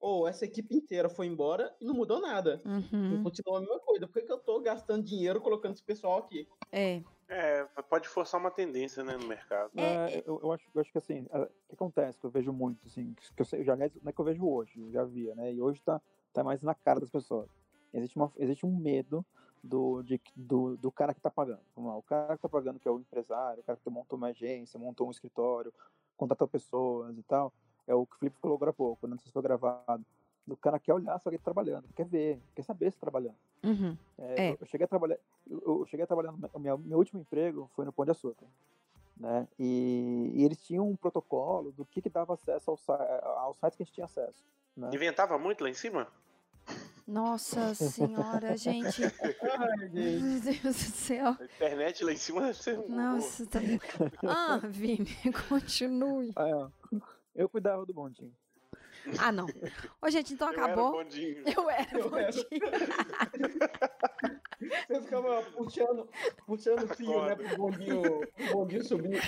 [0.00, 2.60] ou essa equipe inteira foi embora e não mudou nada.
[2.64, 3.22] Uhum.
[3.22, 4.06] Continua a mesma coisa.
[4.08, 6.48] Por que, que eu tô gastando dinheiro colocando esse pessoal aqui?
[6.72, 7.02] É.
[7.28, 9.72] É, pode forçar uma tendência, né, no mercado.
[9.76, 12.30] É, É, eu, eu, acho, eu acho que assim, é, o que acontece, que eu
[12.30, 15.04] vejo muito, assim, que eu, sei, já, não é que eu vejo hoje, eu já
[15.04, 15.52] via, né?
[15.52, 16.00] E hoje tá,
[16.32, 17.48] tá mais na cara das pessoas.
[17.92, 19.24] Existe, uma, existe um medo
[19.62, 21.62] do, de, do, do cara que tá pagando.
[21.74, 24.16] Vamos lá, o cara que tá pagando, que é o empresário, o cara que montou
[24.16, 25.72] uma agência, montou um escritório,
[26.16, 27.52] contratou pessoas e tal,
[27.86, 30.04] é o que o Felipe falou agora há pouco, não sei se foi gravado.
[30.48, 33.34] O cara quer olhar se alguém tá trabalhando, quer ver, quer saber se tá trabalhando.
[33.64, 33.96] Uhum.
[34.18, 34.50] É, É.
[34.52, 35.18] Eu, eu cheguei a trabalhar,
[35.50, 38.46] eu, eu cheguei a trabalhar no meu, meu, último emprego foi no Pão de Açúcar,
[39.16, 39.48] né?
[39.58, 43.76] E, e eles tinham um protocolo do que, que dava acesso ao, si- aos sites
[43.76, 44.44] que a gente tinha acesso,
[44.76, 44.90] né?
[44.92, 46.06] Inventava muito lá em cima?
[47.06, 49.02] Nossa senhora, gente.
[49.42, 50.22] Ai, gente.
[50.22, 51.36] Meu Deus do céu.
[51.40, 52.52] A internet lá em cima
[52.88, 53.58] Nossa, tá...
[54.24, 55.16] Ah, Vini,
[55.48, 56.32] continue.
[56.36, 57.00] Ah, é.
[57.34, 58.32] Eu cuidava do bondinho.
[59.18, 59.46] Ah, não.
[60.02, 60.92] Ô, gente, então Eu era acabou.
[60.92, 61.42] bondinho.
[61.56, 62.60] Eu era bondinho.
[64.88, 66.08] Você ficava puxando,
[66.46, 68.02] puxando o fio, né, pro bondinho,
[68.34, 69.20] pro bondinho subir.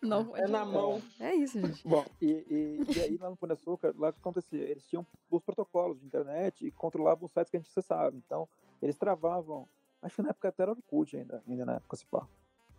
[0.00, 1.00] Não, É na mão.
[1.20, 1.86] É isso, gente.
[1.86, 4.62] Bom, e, e, e aí lá no Pão de Açúcar, lá o que acontecia?
[4.62, 8.16] Eles tinham os protocolos de internet e controlavam os sites que a gente acessava.
[8.16, 8.48] Então,
[8.80, 9.68] eles travavam.
[10.02, 12.26] Acho que na época até era o Orkut ainda, ainda na época, se pá.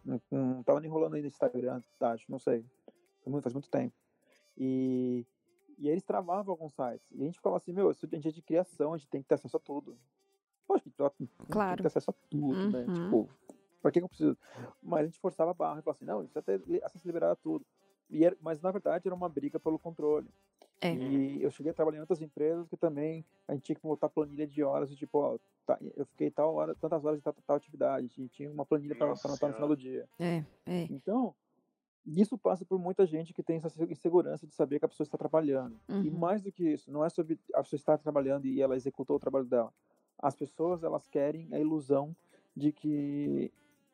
[0.03, 2.65] Não, não tava nem rolando ainda no Instagram, tá, acho, não sei.
[3.25, 3.93] Muito- Faz muito tempo.
[4.57, 5.25] E,
[5.81, 7.05] e aí eles travavam alguns sites.
[7.11, 9.21] E a gente ficava assim, meu, isso a gente é de criação, a gente tem
[9.21, 9.97] que ter acesso a tudo.
[10.67, 11.77] Poxa, a gente tem Claro.
[11.77, 12.85] que ter acesso a tudo, né?
[12.87, 12.93] Uhum.
[12.93, 13.29] Tipo,
[13.81, 14.37] pra que eu preciso?
[14.81, 16.83] Mas a gente forçava a barra e falava assim, não, a gente precisa ter li-
[16.83, 17.65] acesso liberado a tudo.
[18.09, 20.27] E era- mas na verdade era uma briga pelo controle.
[20.81, 20.93] É.
[20.95, 24.09] E eu cheguei a trabalhar em outras empresas que também a gente tinha que botar
[24.09, 27.33] planilha de horas, e, tipo, ó, tá, eu fiquei tal hora, tantas horas de tal,
[27.45, 30.07] tal atividade, e tinha uma planilha para anotar no final do dia.
[30.19, 30.83] É, é.
[30.89, 31.35] Então,
[32.05, 35.17] isso passa por muita gente que tem essa insegurança de saber que a pessoa está
[35.17, 35.79] trabalhando.
[35.89, 36.17] E Uhum.
[36.17, 39.19] mais do que isso, não é sobre a pessoa estar trabalhando e ela executou o
[39.19, 39.71] trabalho dela.
[40.17, 42.15] As pessoas, elas querem a ilusão
[42.55, 43.51] de que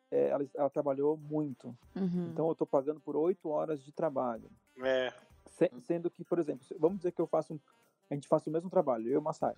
[0.10, 1.68] é, ela, ela trabalhou muito.
[1.96, 2.30] Uhum.
[2.32, 4.50] Então, eu estou pagando por oito horas de trabalho.
[4.82, 5.14] É.
[5.46, 7.60] Se- sendo que, por exemplo, se- vamos dizer que eu faço um,
[8.10, 9.56] a gente faça o mesmo trabalho, eu e o Massai.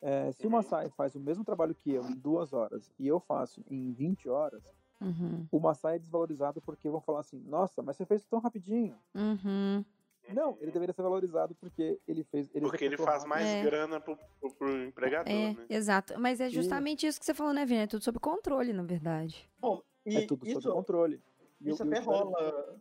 [0.00, 0.56] É, se o Uhum.
[0.56, 4.28] Massai faz o mesmo trabalho que eu em duas horas e eu faço em 20
[4.28, 4.62] horas,
[5.02, 5.46] Uhum.
[5.50, 8.94] o Massai é desvalorizado porque vão falar assim, nossa, mas você fez tão rapidinho.
[9.14, 9.84] Uhum.
[10.32, 12.48] Não, ele deveria ser valorizado porque ele fez.
[12.54, 13.62] Ele Porque ele faz mais É.
[13.64, 15.66] grana pro, pro, pro empregador, É, né?
[15.68, 16.14] exato.
[16.18, 17.80] Mas é justamente isso que você falou, né, Vini?
[17.80, 19.50] É tudo sob controle, na verdade.
[19.60, 21.20] Bom, e É tudo sob isso, controle.
[21.60, 22.76] E eu- isso eu até espero- rola.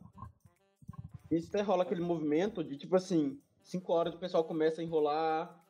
[1.31, 5.60] Isso até rola aquele movimento de tipo assim, cinco horas o pessoal começa a enrolar.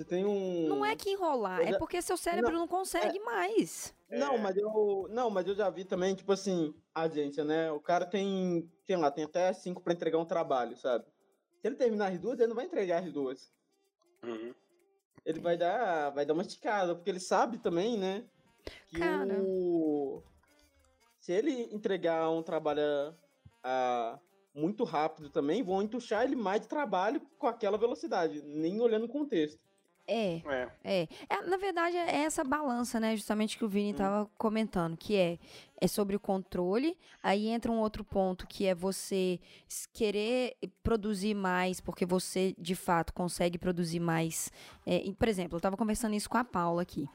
[0.00, 0.66] Você tem um.
[0.66, 3.94] Não é que enrolar, é já- porque seu cérebro não, consegue mais.
[4.08, 4.38] Não, É.
[4.38, 5.06] mas eu.
[5.10, 7.70] Não, mas eu já vi também, tipo assim, a agência, né?
[7.70, 8.66] O cara tem.
[8.86, 11.04] Tem lá, tem até cinco pra entregar um trabalho, sabe?
[11.60, 13.52] Se ele terminar as duas, ele não vai entregar as duas.
[14.24, 14.54] Uhum.
[15.22, 16.08] Ele vai dar.
[16.12, 18.24] Vai dar uma esticada, porque ele sabe também, né?
[18.86, 19.38] Que Cara.
[19.42, 20.22] o.
[21.18, 22.80] Se ele entregar um trabalho
[23.62, 24.18] ah,
[24.54, 29.08] muito rápido também, vão entuchar ele mais de trabalho com aquela velocidade, nem olhando o
[29.10, 29.60] contexto.
[30.10, 30.42] É.
[30.44, 30.68] É.
[30.82, 33.92] É, é, na verdade é essa balança, né, justamente que o Vini Hum.
[33.92, 35.38] estava comentando, que é,
[35.80, 39.38] é sobre o controle, aí entra um outro ponto que é você
[39.92, 44.50] querer produzir mais, porque você, de fato, consegue produzir mais.
[44.84, 47.08] É, por exemplo, eu estava conversando isso com a Paula aqui.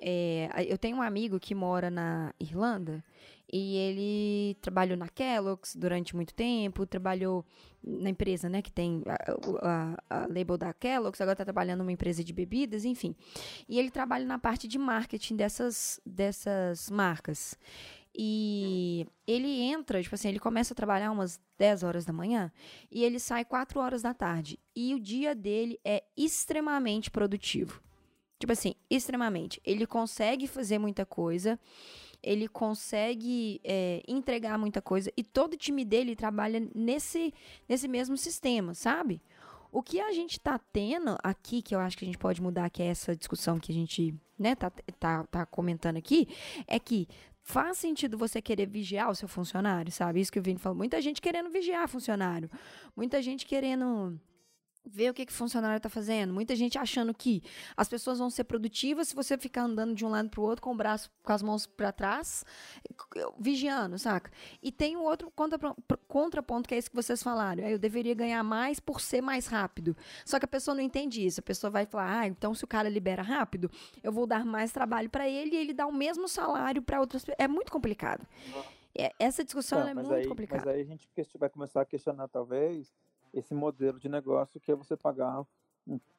[0.00, 3.02] É, eu tenho um amigo que mora na Irlanda
[3.50, 7.44] e ele trabalhou na Kellogg's durante muito tempo, trabalhou
[7.82, 11.92] na empresa, né, que tem a, a- a label da Kellogg's, agora está trabalhando numa
[11.92, 13.14] empresa de bebidas, enfim.
[13.68, 17.56] E ele trabalha na parte de marketing dessas, dessas marcas.
[18.16, 22.50] E ele entra, tipo assim, ele começa a trabalhar umas 10 horas da manhã
[22.90, 24.58] e ele sai 4 horas da tarde.
[24.74, 27.80] E o dia dele é extremamente produtivo.
[28.44, 29.58] Tipo assim, extremamente.
[29.64, 31.58] Ele consegue fazer muita coisa,
[32.22, 37.32] ele consegue é, entregar muita coisa e todo o time dele trabalha nesse,
[37.66, 39.22] nesse mesmo sistema, sabe?
[39.72, 42.68] O que a gente tá tendo aqui, que eu acho que a gente pode mudar,
[42.68, 46.28] que é essa discussão que a gente, né, tá, tá, tá comentando aqui,
[46.66, 47.08] é que
[47.40, 50.20] faz sentido você querer vigiar o seu funcionário, sabe?
[50.20, 50.76] Isso que o Vini falou.
[50.76, 52.50] Muita gente querendo vigiar funcionário.
[52.94, 54.20] Muita gente querendo
[54.86, 56.32] ver o que, que o funcionário está fazendo.
[56.32, 57.42] Muita gente achando que
[57.76, 60.62] as pessoas vão ser produtivas se você ficar andando de um lado para o outro
[60.62, 62.44] com o braço, com as mãos para trás,
[63.38, 64.30] vigiando, saca?
[64.62, 65.58] E tem um outro contra,
[66.06, 67.64] contraponto que é isso que vocês falaram.
[67.64, 69.96] Eu deveria ganhar mais por ser mais rápido.
[70.24, 71.40] Só que a pessoa não entende isso.
[71.40, 73.70] A pessoa vai falar, ah, então se o cara libera rápido,
[74.02, 77.24] eu vou dar mais trabalho para ele e ele dá o mesmo salário para outras
[77.24, 77.36] pessoas.
[77.38, 78.26] É muito complicado.
[78.96, 80.64] É, essa discussão é muito aí, complicada.
[80.64, 82.94] Mas aí a gente vai começar a questionar, talvez,
[83.34, 85.44] esse modelo de negócio que é você pagar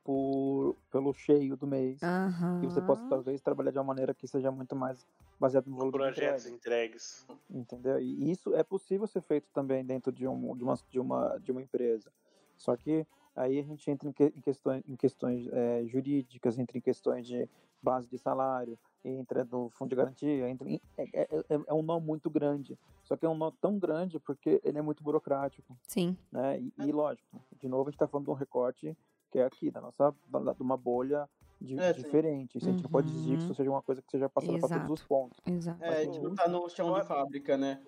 [0.04, 1.99] por, pelo cheio do mês.
[2.01, 2.62] Uhum.
[2.62, 5.06] Que você possa, talvez, trabalhar de uma maneira que seja muito mais
[5.39, 7.25] baseada no volume projetos entregues.
[7.49, 7.99] Entendeu?
[7.99, 11.51] E isso é possível ser feito também dentro de, um, de, uma, de, uma, de
[11.51, 12.12] uma empresa.
[12.58, 16.77] Só que aí a gente entra em, que, em questões, em questões é, jurídicas, entra
[16.77, 17.49] em questões de
[17.81, 21.83] base de salário, entra no fundo de garantia, entra em, é, é, é, é, um
[21.83, 22.77] nó muito grande.
[23.03, 25.77] Só que é um nó tão grande porque ele é muito burocrático.
[25.87, 26.17] Sim.
[26.31, 26.59] Né?
[26.59, 28.97] E, e lógico, de novo a gente está falando de um recorte
[29.31, 30.15] que é aqui, da nossa,
[30.55, 31.29] de uma bolha
[31.61, 32.57] de, é, diferente.
[32.57, 32.71] Isso uhum.
[32.71, 33.53] a gente não pode exigir que isso uhum.
[33.53, 35.39] seja uma coisa que seja passada para todos os pontos.
[35.45, 35.83] Exato.
[35.83, 37.81] É, a gente não tá no chão de fábrica, né?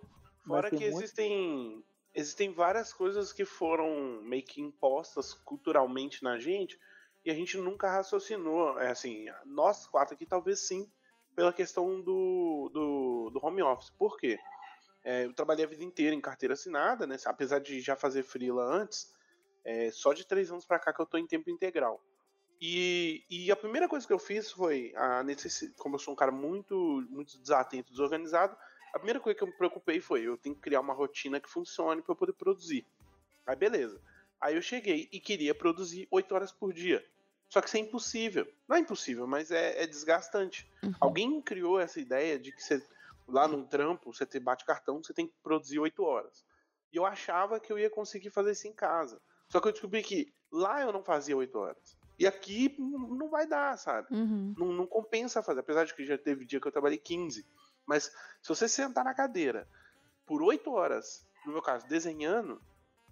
[0.46, 0.98] Fora que muito...
[0.98, 1.84] existem
[2.18, 6.80] existem várias coisas que foram meio que impostas culturalmente na gente
[7.24, 8.80] e a gente nunca raciocinou.
[8.80, 10.92] É assim, nós quatro aqui talvez sim,
[11.36, 13.92] pela questão do, do, do home office.
[13.92, 14.40] Por quê?
[15.04, 17.18] É, eu trabalhei a vida inteira em carteira assinada, né?
[17.26, 19.14] Apesar de já fazer freela antes,
[19.64, 22.04] é, só de três anos para cá que eu tô em tempo integral.
[22.60, 26.18] E, e, a primeira coisa que eu fiz foi, a necessidade, como eu sou um
[26.18, 26.76] cara muito,
[27.12, 28.58] muito desatento, desorganizado,
[28.98, 31.50] a primeira coisa que eu me preocupei foi, eu tenho que criar uma rotina que
[31.50, 32.86] funcione para eu poder produzir.
[33.46, 34.02] Aí beleza.
[34.42, 37.04] Aí eu cheguei e queria produzir oito horas por dia.
[37.48, 38.48] Só que isso é impossível.
[38.68, 40.70] Não é impossível, mas é, é desgastante.
[40.84, 40.94] Uhum.
[41.00, 42.84] Alguém criou essa ideia de que você,
[43.28, 46.44] lá no trampo, você bate cartão, você tem que produzir oito horas.
[46.92, 49.22] E eu achava que eu ia conseguir fazer isso em casa.
[49.48, 51.98] Só que eu descobri que lá eu não fazia oito horas.
[52.20, 54.08] E aqui não vai dar, sabe?
[54.12, 54.56] Uhum.
[54.58, 55.60] Não, não, compensa fazer.
[55.60, 57.46] Apesar de que já teve dia que eu trabalhei 15.
[57.88, 59.68] Mas se você sentar na cadeira
[60.26, 62.62] por oito horas, no meu caso, desenhando,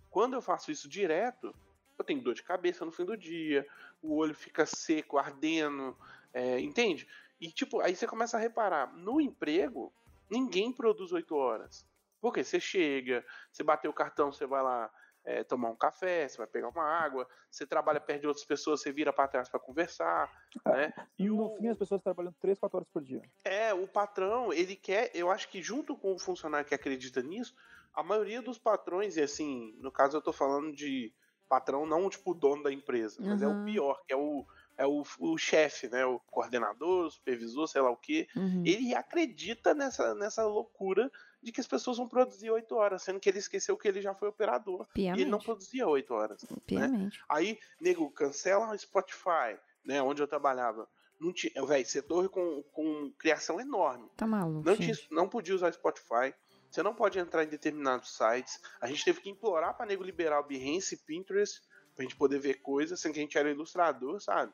[0.10, 1.56] quando eu faço isso direto,
[1.98, 3.66] eu tenho dor de cabeça no fim do dia,
[4.02, 5.98] o olho fica seco, ardendo,
[6.34, 7.08] é, entende?
[7.40, 9.94] E tipo, aí você começa a reparar, no emprego,
[10.30, 11.88] ninguém produz oito horas.
[12.20, 14.92] Porque você chega, você bateu o cartão, você vai lá
[15.26, 18.82] é, tomar um café, você vai pegar uma água, você trabalha perto de outras pessoas,
[18.82, 20.32] você vira para trás para conversar,
[20.66, 20.94] né?
[21.18, 21.58] E no o...
[21.58, 23.22] fim as pessoas trabalham três, quatro horas por dia.
[23.44, 27.56] É, o patrão, ele quer, eu acho que junto com o funcionário que acredita nisso,
[27.94, 31.12] a maioria dos patrões, e assim, no caso eu tô falando de
[31.50, 34.46] patrão não tipo o dono da empresa, mas é o pior, que é o
[34.78, 38.64] é o, o chefe, né, o coordenador, o supervisor, sei lá o que, uhum.
[38.66, 41.10] ele acredita nessa, nessa loucura
[41.46, 44.16] de que as pessoas vão produzir oito horas, sendo que ele esqueceu que ele já
[44.16, 45.20] foi operador Piamente.
[45.20, 46.44] e ele não produzia oito horas.
[46.72, 47.10] Né?
[47.30, 49.56] Aí, nego, cancela o Spotify,
[49.86, 50.90] né, onde eu trabalhava.
[51.20, 54.10] Não tinha, velho, setor com, com criação enorme.
[54.18, 54.68] Tá maluco.
[54.68, 56.34] Não, tinha, não podia usar Spotify.
[56.70, 58.60] Você não pode entrar em determinados sites.
[58.82, 61.62] A gente teve que implorar para nego liberar o Behance e Pinterest
[61.96, 64.52] pra gente poder ver coisas, sendo que a gente era ilustrador, sabe?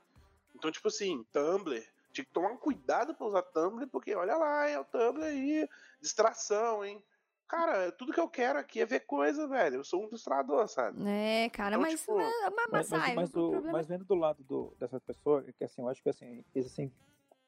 [0.54, 4.80] Então, tipo assim, Tumblr, tinha que tomar cuidado pra usar Tumblr, porque olha lá, é
[4.80, 5.67] o Tumblr aí,
[6.02, 7.04] distração, hein?
[7.47, 9.76] Cara, tudo que eu quero aqui é ver coisa, velho.
[9.76, 11.04] Eu sou um ilustrador, sabe?
[11.06, 14.41] É, cara, então, mas, tipo, mas, mas, mas, mas, mas, o, mas vendo do lado
[14.43, 16.89] do, dessa pessoa, que assim, eu acho que assim, existem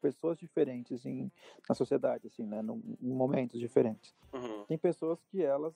[0.01, 1.31] pessoas diferentes em,
[1.69, 2.59] na sociedade, assim, né,
[3.01, 4.13] em momentos diferentes.
[4.33, 4.65] Uhum.
[4.65, 5.73] Tem pessoas que elas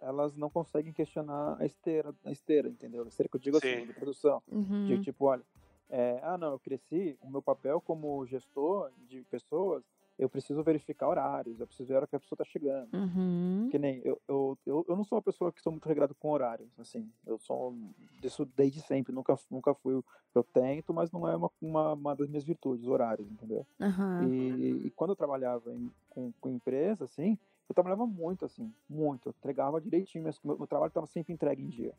[0.00, 3.04] elas não conseguem questionar a esteira, a esteira, entendeu?
[3.04, 3.76] A esteira que eu digo assim, Sim.
[3.76, 4.42] assim, de produção.
[4.48, 4.86] Uhum.
[4.86, 5.42] De tipo, olha,
[5.90, 9.82] é, ah, não, eu cresci, o meu papel como gestor de pessoas,
[10.18, 12.92] eu preciso verificar horários, eu preciso ver a hora que a pessoa está chegando.
[12.92, 13.68] Uhum.
[13.70, 16.30] Que nem, eu, eu, eu, eu, não sou uma pessoa que sou muito regrado com
[16.30, 17.74] horários, assim, eu sou
[18.20, 20.02] disso desde sempre, nunca, nunca fui,
[20.34, 23.64] eu tento, mas não é uma, uma, uma das minhas virtudes, horários, entendeu?
[23.80, 24.28] Uhum.
[24.28, 29.28] E, e, quando eu trabalhava em, com, com empresa, assim, eu trabalhava muito, assim, muito,
[29.28, 31.94] eu entregava direitinho, mas meu, meu trabalho estava sempre entregue em dia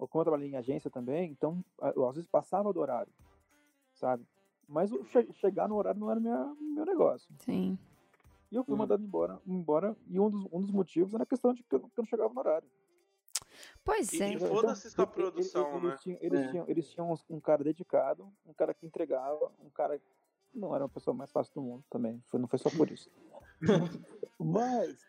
[0.00, 1.62] ou como eu trabalhei em agência também, então
[1.94, 3.12] eu às vezes passava do horário,
[3.94, 4.26] sabe?
[4.66, 7.28] Mas che chegar no horário não era minha, meu negócio.
[7.40, 7.78] Sim.
[8.50, 8.78] E eu fui uhum.
[8.78, 11.80] mandado embora, embora, e um dos, um dos motivos era a questão de que eu,
[11.80, 12.68] que eu não chegava no horário.
[13.84, 14.34] Pois é.
[14.34, 15.96] E foda-se então, sua produção, eles, né?
[16.00, 16.50] Tinham, eles, é.
[16.50, 20.84] tinham, eles tinham um cara dedicado, um cara que entregava, um cara que não era
[20.84, 22.22] uma pessoa mais fácil do mundo também.
[22.26, 23.10] Foi, não foi só por isso.
[24.38, 25.06] mas,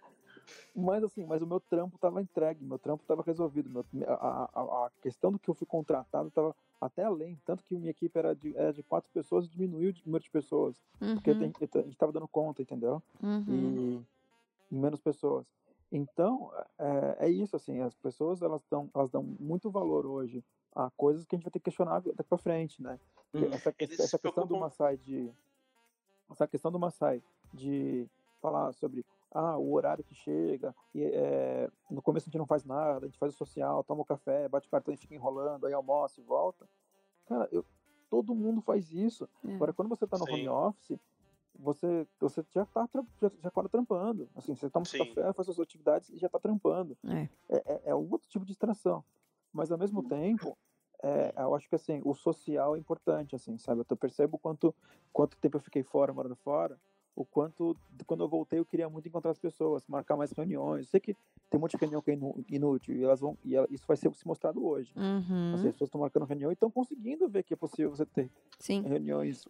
[0.76, 3.70] mas assim, mas o meu trampo estava entregue, meu trampo estava resolvido.
[3.70, 7.40] Meu, a, a, a, questão do que eu fui contratado estava até além.
[7.46, 10.30] Tanto que minha equipe era de, era de quatro pessoas e diminuiu o número de
[10.30, 10.76] pessoas.
[11.00, 11.16] Uhum.
[11.16, 13.02] Porque a gente estava dando conta, entendeu?
[13.22, 13.44] Uhum.
[14.70, 15.46] E, e menos pessoas.
[15.92, 20.44] Então, é, é, isso, assim, as pessoas, elas dão, elas dão muito valor hoje
[20.74, 22.98] a coisas que a gente vai ter que questionar daqui para frente, né?
[23.34, 25.30] Hum, essa, essa questão do Maasai de...
[26.30, 27.22] Essa questão do Maasai
[27.54, 28.08] de
[28.42, 32.66] falar sobre ah, o horário que chega, e, é, no começo a gente não faz
[32.66, 35.66] nada, a gente faz o social, toma o café, bate o cartão e fica enrolando,
[35.66, 36.68] aí almoça e volta.
[37.26, 37.66] Cara, eu,
[38.10, 39.28] todo mundo faz isso.
[39.46, 39.56] É.
[39.56, 40.34] Agora, quando você está no Sim.
[40.34, 41.00] home office,
[41.58, 42.88] você, você já está
[43.22, 44.30] já, já acorda trampando.
[44.36, 44.98] Assim, você toma Sim.
[44.98, 46.98] café, faz suas atividades e já está trampando.
[47.06, 47.30] É.
[47.50, 49.04] É, é, é outro tipo de distração.
[49.54, 50.58] Mas ao mesmo tempo,
[51.04, 53.84] é, eu acho que assim, o social é importante, assim, sabe?
[53.88, 54.74] Eu percebo quanto,
[55.12, 56.80] quanto tempo eu fiquei fora, morando fora,
[57.16, 60.86] o quanto, quando eu voltei, eu queria muito encontrar as pessoas, marcar mais reuniões.
[60.86, 61.14] Eu sei que
[61.50, 62.18] tem um monte de reunião que é
[62.50, 64.94] inútil e, elas vão, e isso vai ser se mostrado hoje.
[64.96, 65.54] Uhum.
[65.54, 68.82] As pessoas estão marcando reunião e estão conseguindo ver que é possível você ter Sim.
[68.82, 69.46] reuniões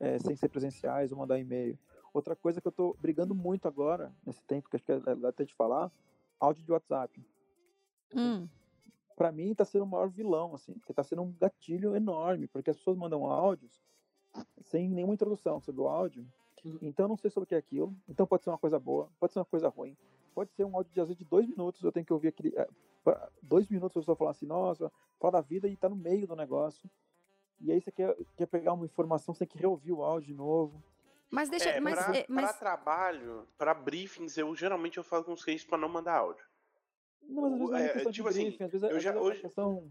[0.00, 1.78] é, sem ser presenciais ou mandar e-mail.
[2.14, 5.44] Outra coisa que eu estou brigando muito agora, nesse tempo, que acho que é até
[5.44, 5.90] de falar,
[6.40, 7.24] áudio de WhatsApp.
[8.14, 8.48] Hum.
[9.16, 12.70] Para mim, está sendo o maior vilão, assim, porque está sendo um gatilho enorme, porque
[12.70, 13.82] as pessoas mandam áudios
[14.62, 16.26] sem nenhuma introdução sobre o áudio
[16.64, 17.94] então eu não sei sobre o que é aquilo.
[18.08, 19.96] Então pode ser uma coisa boa, pode ser uma coisa ruim.
[20.34, 22.54] Pode ser um áudio de às vezes de dois minutos, eu tenho que ouvir aquele.
[22.56, 22.68] É,
[23.42, 26.36] dois minutos a pessoa falar assim, nossa, fala da vida e tá no meio do
[26.36, 26.88] negócio.
[27.60, 30.34] E aí você quer, quer pegar uma informação, você tem que reouvir o áudio de
[30.34, 30.82] novo.
[31.30, 31.70] Mas deixa.
[31.70, 32.44] É, mas, pra, é, mas...
[32.44, 36.44] pra trabalho, pra briefings, eu geralmente eu falo com os clientes pra não mandar áudio.
[37.22, 38.96] Não, mas às vezes não é, é questão tipo de assim, briefing, às vezes, eu
[38.96, 39.40] às já, vezes é hoje...
[39.40, 39.90] questão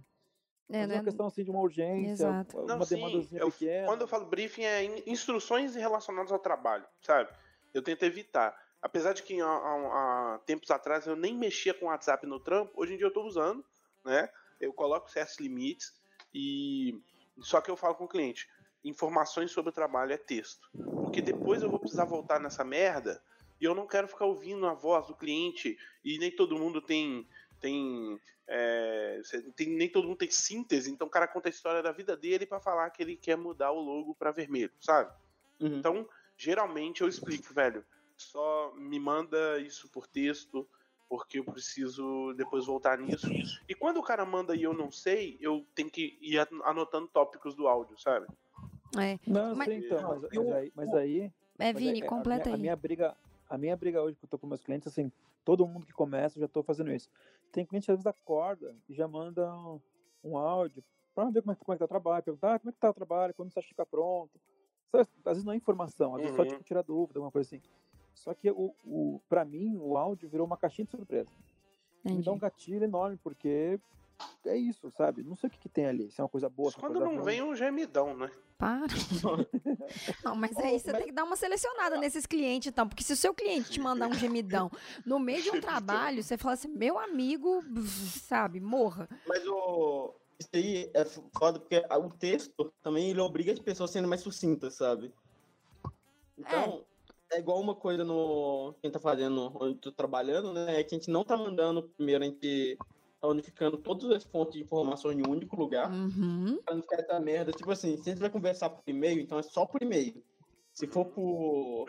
[0.70, 0.96] é, né?
[0.96, 2.58] uma questão assim de uma urgência, Exato.
[2.60, 3.88] uma Não, demandazinha sim, pequena.
[3.88, 7.30] quando eu falo briefing é instruções relacionadas ao trabalho, sabe?
[7.74, 8.58] Eu tento evitar.
[8.82, 12.72] Apesar de que há, há, há tempos atrás eu nem mexia com WhatsApp no trampo,
[12.76, 13.64] hoje em dia eu estou usando,
[14.04, 14.30] né?
[14.60, 15.94] Eu coloco certos limites
[16.34, 17.00] e
[17.40, 18.48] só que eu falo com o cliente,
[18.84, 20.70] informações sobre o trabalho é texto,
[21.04, 23.22] porque depois eu vou precisar voltar nessa merda
[23.60, 27.28] e eu não quero ficar ouvindo a voz do cliente e nem todo mundo tem
[27.62, 29.22] tem, é,
[29.56, 32.46] tem, nem todo mundo tem síntese, então o cara conta a história da vida dele
[32.46, 35.12] para falar que ele quer mudar o logo para vermelho, sabe?
[35.60, 35.78] Uhum.
[35.78, 37.86] Então, geralmente eu explico, velho,
[38.18, 40.68] só me manda isso por texto,
[41.08, 43.28] porque eu preciso depois voltar nisso.
[43.68, 47.54] E quando o cara manda e eu não sei, eu tenho que ir anotando tópicos
[47.54, 48.28] do áudio, sabe?
[48.98, 49.20] É.
[49.26, 51.32] Não, mas, então, mas, mas, aí, mas aí.
[51.60, 52.54] É, Vini, completa a minha, aí.
[52.54, 53.18] A minha briga,
[53.50, 55.12] a minha briga hoje que eu tô com meus clientes, assim,
[55.44, 57.10] todo mundo que começa, eu já tô fazendo isso.
[57.52, 59.82] Tem cliente que às vezes acorda e já manda um,
[60.24, 60.84] um áudio
[61.14, 62.80] para ver como é, como é que tá o trabalho, perguntar ah, como é que
[62.80, 64.40] tá o trabalho, quando você acha que fica pronto.
[64.94, 66.44] Às vezes não é informação, às vezes uhum.
[66.44, 67.62] só tipo, tirar dúvida, alguma coisa assim.
[68.14, 71.32] Só que o, o, para mim, o áudio virou uma caixinha de surpresa.
[72.00, 72.18] Entendi.
[72.18, 73.80] Me dá um gatilho enorme, porque
[74.46, 75.24] é isso, sabe?
[75.24, 76.72] Não sei o que, que tem ali, se é uma coisa boa.
[76.72, 78.30] Quando coisa não vem um gemidão, né?
[78.58, 78.88] Para.
[80.24, 82.88] não, mas aí você tem que dar uma selecionada nesses clientes, então.
[82.88, 84.72] Porque se o seu cliente te mandar um gemidão
[85.06, 87.64] no meio de um trabalho, você fala assim, meu amigo,
[88.28, 89.10] sabe, morra.
[89.28, 90.14] Mas o.
[90.40, 94.74] Isso aí é foda, porque o texto também ele obriga as pessoas sendo mais sucintas,
[94.74, 95.14] sabe?
[96.36, 96.84] Então,
[97.30, 97.38] é.
[97.38, 98.74] é igual uma coisa no.
[98.82, 100.80] Quem tá fazendo, onde tô trabalhando, né?
[100.80, 102.78] É que a gente não tá mandando primeiro, a gente
[103.22, 105.92] tá unificando todas as fontes de informação em um único lugar.
[105.92, 106.60] Uhum.
[106.66, 107.52] Pra não ficar essa merda.
[107.52, 110.24] Tipo assim, se a gente vai conversar por e-mail, então é só por e-mail.
[110.74, 111.86] Se for por,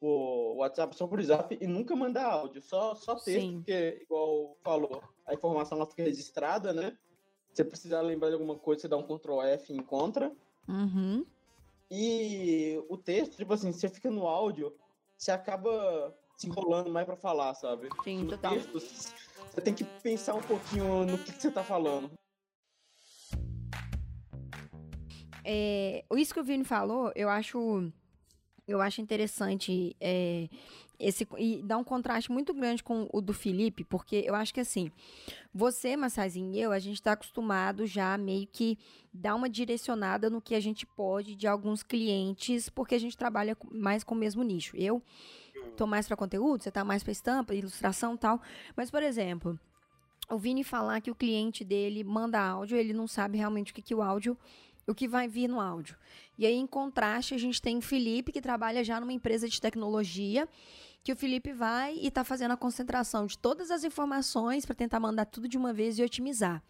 [0.00, 3.56] por WhatsApp, só por zap e nunca mandar áudio, só, só texto, Sim.
[3.58, 6.98] porque, igual falou, a informação ela fica registrada, né?
[7.50, 10.32] Se você precisar lembrar de alguma coisa, você dá um Ctrl F e encontra.
[10.68, 11.24] Uhum.
[11.88, 14.74] E o texto, tipo assim, você fica no áudio,
[15.16, 17.88] você acaba se enrolando mais para falar, sabe?
[18.02, 18.54] Sim, no total.
[18.54, 22.10] Texto, você tem que pensar um pouquinho no que, que você tá falando.
[25.44, 27.92] É, isso que o Vini falou, eu acho,
[28.66, 30.48] eu acho interessante é,
[30.98, 34.60] esse e dá um contraste muito grande com o do Felipe, porque eu acho que
[34.60, 34.90] assim,
[35.52, 38.78] você, Massazinho e eu, a gente está acostumado já meio que
[39.12, 43.56] dar uma direcionada no que a gente pode de alguns clientes, porque a gente trabalha
[43.70, 44.76] mais com o mesmo nicho.
[44.76, 45.02] Eu
[45.76, 48.40] tô mais para conteúdo, você tá mais para estampa, ilustração tal.
[48.76, 49.58] Mas, por exemplo,
[50.30, 53.82] o Vini falar que o cliente dele manda áudio, ele não sabe realmente o que,
[53.82, 54.36] que o áudio
[54.86, 55.96] o que vai vir no áudio.
[56.36, 59.60] E aí, em contraste, a gente tem o Felipe, que trabalha já numa empresa de
[59.60, 60.48] tecnologia,
[61.02, 64.98] que o Felipe vai e está fazendo a concentração de todas as informações para tentar
[64.98, 66.62] mandar tudo de uma vez e otimizar.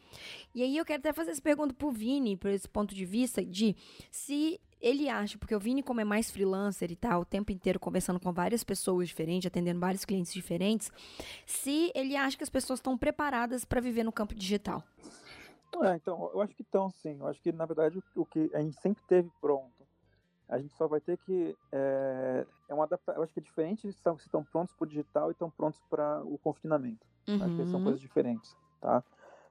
[0.54, 3.04] E aí eu quero até fazer essa pergunta para o Vini, por esse ponto de
[3.04, 3.76] vista, de
[4.10, 7.80] se ele acha, porque o Vini, como é mais freelancer e tal, o tempo inteiro
[7.80, 10.92] conversando com várias pessoas diferentes, atendendo vários clientes diferentes,
[11.46, 14.84] se ele acha que as pessoas estão preparadas para viver no campo digital.
[15.82, 17.16] É, então, eu acho que estão sim.
[17.18, 19.72] Eu acho que, na verdade, o que a gente sempre teve pronto.
[20.48, 21.56] A gente só vai ter que.
[21.72, 23.18] É, é uma adaptação.
[23.18, 26.22] Eu acho que é diferente se estão prontos para o digital e estão prontos para
[26.22, 27.04] o confinamento.
[27.26, 27.42] Uhum.
[27.42, 27.84] Acho que são uhum.
[27.84, 29.02] coisas diferentes, tá?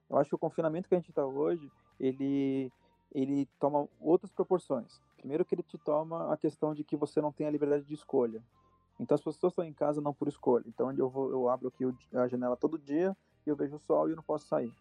[0.09, 2.71] Eu acho que o confinamento que a gente está hoje, ele,
[3.11, 5.01] ele toma outras proporções.
[5.24, 7.93] Primeiro que ele te toma a questão de que você não tem a liberdade de
[7.93, 8.43] escolha.
[8.99, 10.65] Então as pessoas estão em casa não por escolha.
[10.67, 13.15] Então eu, vou, eu abro aqui a janela todo dia
[13.47, 14.74] e eu vejo o sol e eu não posso sair.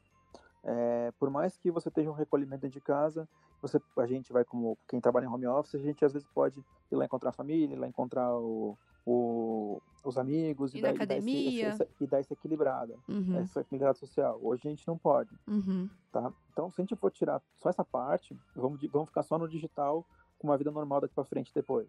[0.64, 3.28] É, por mais que você tenha um recolhimento dentro de casa,
[3.60, 6.58] você, a gente vai como quem trabalha em home office, a gente às vezes pode
[6.90, 8.76] ir lá encontrar a família, ir lá encontrar o,
[9.06, 11.50] o, os amigos e, e, dar, academia.
[11.50, 13.38] E, dar esse, esse, e dar essa equilibrada, uhum.
[13.38, 14.40] essa equilibrada social.
[14.42, 15.88] Hoje a gente não pode, uhum.
[16.10, 16.32] tá?
[16.52, 20.04] Então, se a gente for tirar só essa parte, vamos, vamos ficar só no digital,
[20.42, 21.88] com uma vida normal daqui para frente depois.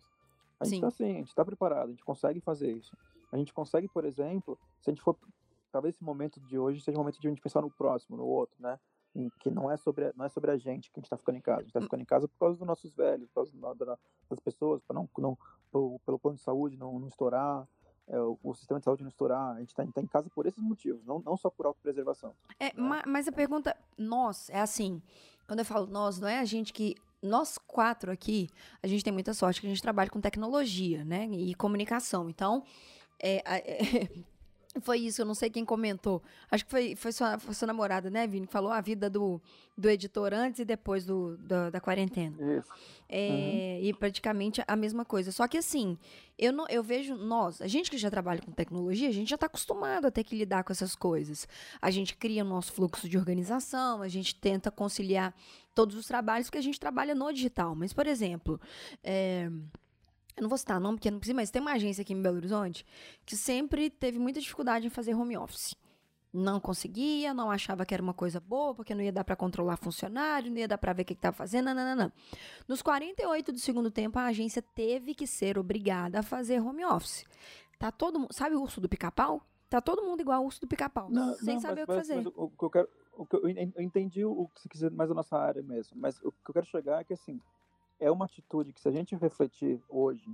[0.59, 2.95] A gente está assim, a gente está preparado, a gente consegue fazer isso.
[3.31, 5.17] A gente consegue, por exemplo, se a gente for,
[5.71, 8.25] talvez esse momento de hoje seja o momento de a gente pensar no próximo, no
[8.25, 8.79] outro, né?
[9.15, 11.37] Em, que não é sobre não é sobre a gente que a gente está ficando
[11.37, 11.83] em casa, a gente está hum.
[11.83, 13.99] ficando em casa por causa dos nossos velhos, por causa
[14.29, 15.37] das pessoas, para não, não
[15.71, 17.67] pelo, pelo plano de saúde não, não estourar,
[18.07, 19.55] é, o, o, sistema de saúde não estourar.
[19.55, 22.33] A gente está tá em casa por esses motivos, não, não só por autopreservação.
[22.59, 23.01] É, né?
[23.07, 25.01] mas a pergunta, nós, é assim,
[25.47, 28.49] quando eu falo nós, não é a gente que nós quatro aqui,
[28.81, 31.25] a gente tem muita sorte que a gente trabalha com tecnologia, né?
[31.31, 32.29] E comunicação.
[32.29, 32.63] Então,
[33.19, 34.09] é, é,
[34.81, 36.21] Foi isso, eu não sei quem comentou.
[36.49, 38.47] Acho que foi, foi, sua, foi sua namorada, né, Vini?
[38.47, 39.39] Que falou a vida do,
[39.77, 42.35] do editor antes e depois do, do da quarentena.
[42.57, 42.71] Isso.
[43.07, 43.85] É, uhum.
[43.85, 45.31] E praticamente a mesma coisa.
[45.31, 45.95] Só que assim,
[46.39, 49.35] eu, não, eu vejo nós, a gente que já trabalha com tecnologia, a gente já
[49.35, 51.47] está acostumado a ter que lidar com essas coisas.
[51.79, 55.35] A gente cria o nosso fluxo de organização, a gente tenta conciliar
[55.75, 57.75] todos os trabalhos que a gente trabalha no digital.
[57.75, 58.59] Mas, por exemplo,
[59.03, 59.51] é,
[60.35, 62.37] eu não vou citar nome, porque não precisa, mas tem uma agência aqui em Belo
[62.37, 62.85] Horizonte
[63.25, 65.75] que sempre teve muita dificuldade em fazer home office.
[66.33, 69.77] Não conseguia, não achava que era uma coisa boa, porque não ia dar para controlar
[69.77, 72.11] funcionário, não ia dar para ver o que estava fazendo, não, não, não.
[72.67, 77.23] Nos 48 do segundo tempo, a agência teve que ser obrigada a fazer home office.
[77.77, 79.45] Tá todo mundo, sabe o urso do pica-pau?
[79.69, 82.15] Tá todo mundo igual o urso do pica-pau, sem não, saber mas, o que fazer.
[82.15, 85.11] Mas, o, que eu quero, o que eu, eu entendi o que você quiser mais
[85.11, 87.39] a nossa área mesmo, mas o que eu quero chegar é que assim,
[88.03, 90.29] é uma atitude que se a gente refletir hoje,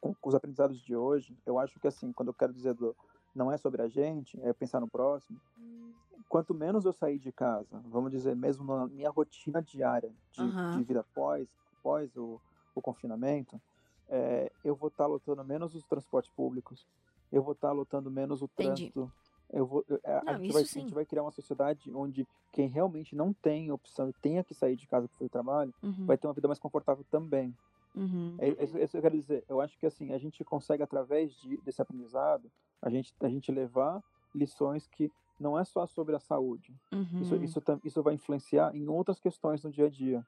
[0.00, 2.94] com, os aprendizados de hoje, eu acho que assim, quando eu quero dizer do,
[3.34, 5.40] não é sobre a gente, é pensar no próximo.
[6.28, 10.76] Quanto menos eu sair de casa, vamos dizer, mesmo na minha rotina diária de, uhum.
[10.76, 11.48] de vida após,
[11.78, 12.40] após o,
[12.74, 13.60] o confinamento,
[14.08, 16.86] é, eu vou estar tá lotando menos os transportes públicos,
[17.32, 18.92] eu vou estar tá lotando menos o Entendi.
[19.52, 22.68] Eu vou, é, não, a, gente vai, a, gente vai, criar uma sociedade onde quem
[22.68, 26.04] realmente não tem opção e tenha que sair de casa para fazer trabalho uhum.
[26.04, 27.56] vai ter uma vida mais confortável também.
[27.94, 28.36] Uhum.
[28.38, 29.44] É, é, é, isso que eu quero dizer.
[29.48, 33.50] Eu acho que assim a gente consegue através de, desse aprendizado a gente a gente
[33.50, 34.02] levar
[34.34, 36.74] lições que não é só sobre a saúde.
[36.92, 37.20] Uhum.
[37.22, 40.26] Isso, isso isso vai influenciar em outras questões no dia a dia.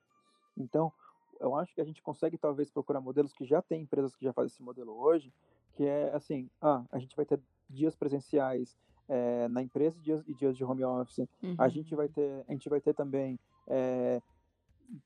[0.57, 0.93] Então
[1.39, 4.33] eu acho que a gente consegue talvez procurar modelos que já tem empresas que já
[4.33, 5.33] fazem esse modelo hoje,
[5.75, 8.77] que é assim, ah, a gente vai ter dias presenciais,
[9.11, 11.27] é, na empresa e dias, e dias de home office.
[11.43, 11.57] Uhum.
[11.59, 14.23] A gente vai ter, a gente vai ter também é,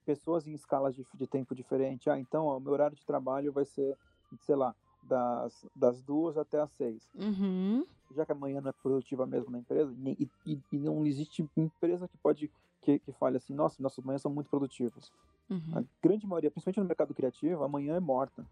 [0.05, 2.11] pessoas em escalas de, de tempo diferente.
[2.11, 3.97] Ah, então ó, o meu horário de trabalho vai ser,
[4.43, 7.09] sei lá, das, das duas até as seis.
[7.15, 7.87] Uhum.
[8.15, 12.07] Já que amanhã não é produtiva mesmo na empresa, e, e, e não existe empresa
[12.07, 12.51] que pode
[12.83, 15.11] que, que fale assim, nossa, nossas manhãs são muito produtivas.
[15.49, 15.79] Uhum.
[15.79, 18.45] A grande maioria, principalmente no mercado criativo, amanhã é morta.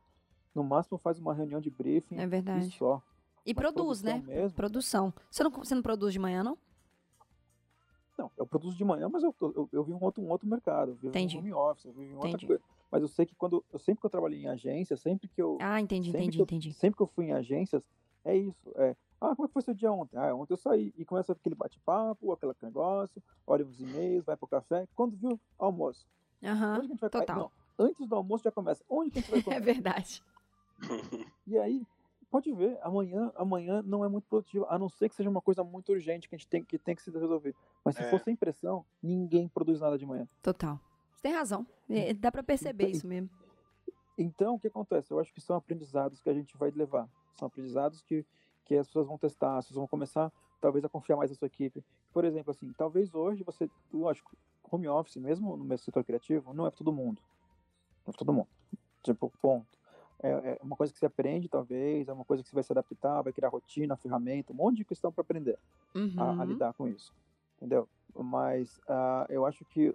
[0.54, 2.66] No máximo faz uma reunião de briefing é verdade.
[2.66, 3.02] e só.
[3.44, 4.22] E produz, né?
[4.26, 4.56] Mesmo.
[4.56, 5.12] Produção.
[5.30, 6.56] Você não, você não produz de manhã, não?
[8.16, 10.90] Não, eu produzo de manhã, mas eu, eu, eu vivo um outro, um outro mercado.
[10.90, 11.36] Eu vivo entendi.
[11.36, 12.62] em home office, eu vivo em outra coisa.
[12.90, 13.64] Mas eu sei que quando.
[13.72, 15.58] Eu, sempre que eu trabalhei em agência, sempre que eu.
[15.60, 16.72] Ah, entendi, entendi, eu, entendi.
[16.74, 17.88] Sempre que eu fui em agências,
[18.24, 18.70] é isso.
[18.76, 20.16] É, ah, como é que foi seu dia ontem?
[20.18, 20.92] Ah, ontem eu saí.
[20.96, 24.86] E começa aquele bate-papo, aquele negócio, olha os e-mails, vai pro café.
[24.94, 26.06] Quando viu, almoço.
[26.42, 27.36] Aham, uhum, total.
[27.78, 28.84] Não, antes do almoço já começa.
[28.88, 29.56] Onde que a gente vai comer?
[29.56, 30.22] é verdade.
[31.46, 31.86] E aí,
[32.32, 35.62] pode ver, amanhã, amanhã não é muito produtivo, a não ser que seja uma coisa
[35.62, 37.54] muito urgente que a gente tem que, tem que se resolver.
[37.84, 38.08] Mas se é.
[38.08, 40.26] for sem pressão, ninguém produz nada de manhã.
[40.42, 40.80] Total.
[41.14, 41.66] Você tem razão.
[41.90, 43.28] É, dá para perceber então, isso mesmo.
[44.16, 45.12] Então, o que acontece?
[45.12, 47.06] Eu acho que são aprendizados que a gente vai levar.
[47.34, 48.24] São aprendizados que,
[48.64, 51.46] que as pessoas vão testar, as pessoas vão começar, talvez, a confiar mais na sua
[51.46, 51.84] equipe.
[52.14, 54.34] Por exemplo, assim, talvez hoje você, lógico,
[54.70, 57.20] home office, mesmo no meu setor criativo, não é para todo mundo.
[58.06, 58.48] Não é para todo mundo.
[59.02, 59.81] Tipo, ponto.
[60.22, 62.72] É, é, uma coisa que você aprende, talvez, é uma coisa que você vai se
[62.72, 65.58] adaptar, vai criar rotina, ferramenta, um monte de questão para aprender
[65.94, 66.14] uhum.
[66.16, 66.44] a, a, uhum.
[66.44, 67.12] lidar com isso.
[67.56, 67.88] Entendeu?
[68.14, 69.94] Mas uh, eu acho que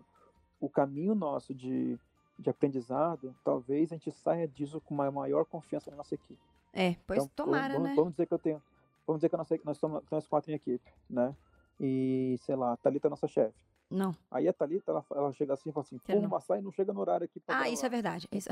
[0.59, 1.97] o caminho nosso de,
[2.38, 6.39] de aprendizado, talvez a gente saia disso com uma maior confiança na nossa equipe.
[6.73, 7.95] É, pois então, tomara, vamos, né?
[7.95, 8.61] Vamos dizer que eu tenho.
[9.05, 11.34] Vamos dizer que nós, nós estamos nós quatro em equipe, né?
[11.80, 13.55] E, sei lá, a Thalita é nossa chefe.
[13.89, 14.15] Não.
[14.30, 16.91] Aí a Thalita, ela, ela chega assim e fala assim, pô, o Massai não chega
[16.91, 17.73] no horário aqui pra Ah, gravar.
[17.73, 18.28] isso é verdade.
[18.32, 18.49] Isso...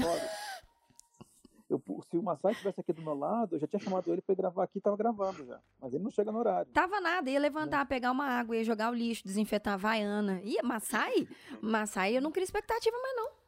[1.70, 4.36] Eu, se o Massai estivesse aqui do meu lado, eu já tinha chamado ele para
[4.36, 5.60] gravar aqui, tava gravando já.
[5.82, 6.72] Mas ele não chega no horário.
[6.72, 7.86] Tava nada, ia levantar, é.
[7.86, 10.42] pegar uma água, ia jogar o lixo, desinfetar a vaiana.
[10.44, 11.28] Ia, Massai?
[11.62, 13.45] Massai, eu não queria expectativa mais não.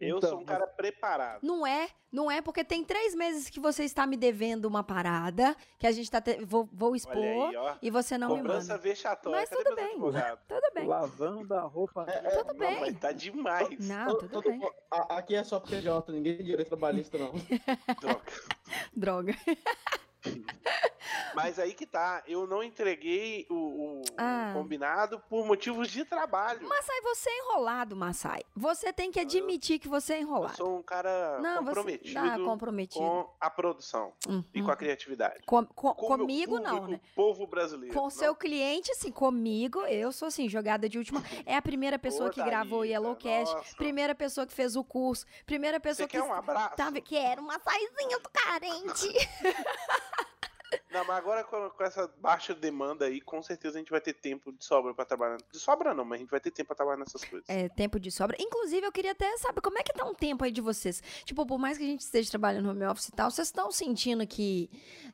[0.00, 0.74] Eu então, sou um cara mas...
[0.76, 1.40] preparado.
[1.42, 5.56] Não é, não é, porque tem três meses que você está me devendo uma parada,
[5.76, 6.44] que a gente tá te...
[6.44, 8.78] vou, vou expor, aí, e você não Cobrança me manda.
[8.78, 9.40] vexatória.
[9.40, 10.86] Mas tudo bem, tudo bem.
[10.86, 12.04] Lavando a roupa.
[12.08, 12.80] É, tudo não, bem.
[12.80, 13.88] Mas tá demais.
[13.88, 14.60] Não, tudo bem.
[14.90, 17.32] Aqui é só PJ, ninguém tem direito trabalhista, não.
[18.00, 18.22] Droga.
[18.94, 19.34] Droga.
[21.34, 24.50] Mas aí que tá, eu não entreguei o, o, ah.
[24.52, 26.68] combinado por motivos de trabalho.
[26.68, 28.42] Massai, você é enrolado, Massai.
[28.56, 30.54] Você tem que admitir que você é enrolado.
[30.54, 34.44] Eu sou um cara não, comprometido, tá comprometido com a produção uhum.
[34.52, 35.42] e com a criatividade.
[35.46, 37.00] Com, com, com comigo público, não, né?
[37.14, 37.94] povo brasileiro.
[37.94, 41.22] Com o seu cliente, assim, comigo, eu sou assim, jogada de última.
[41.46, 43.76] É a primeira pessoa que gravou o Yellowcast, nossa.
[43.76, 46.20] primeira pessoa que fez o curso, primeira pessoa você que...
[46.20, 46.76] quer um abraço?
[46.76, 49.08] Tava, quero uma saizinha do carente.
[50.90, 54.12] Não, mas agora com, com, essa baixa demanda aí, com certeza a gente vai ter
[54.12, 55.38] tempo de sobra para trabalhar.
[55.50, 57.48] De sobra não, mas a gente vai ter tempo para trabalhar nessas coisas.
[57.48, 58.36] É, tempo de sobra.
[58.38, 61.02] Inclusive, eu queria até saber como é que tá um tempo aí de vocês.
[61.24, 63.70] Tipo, por mais que a gente esteja trabalhando no home office e tal, vocês estão
[63.70, 64.70] sentindo que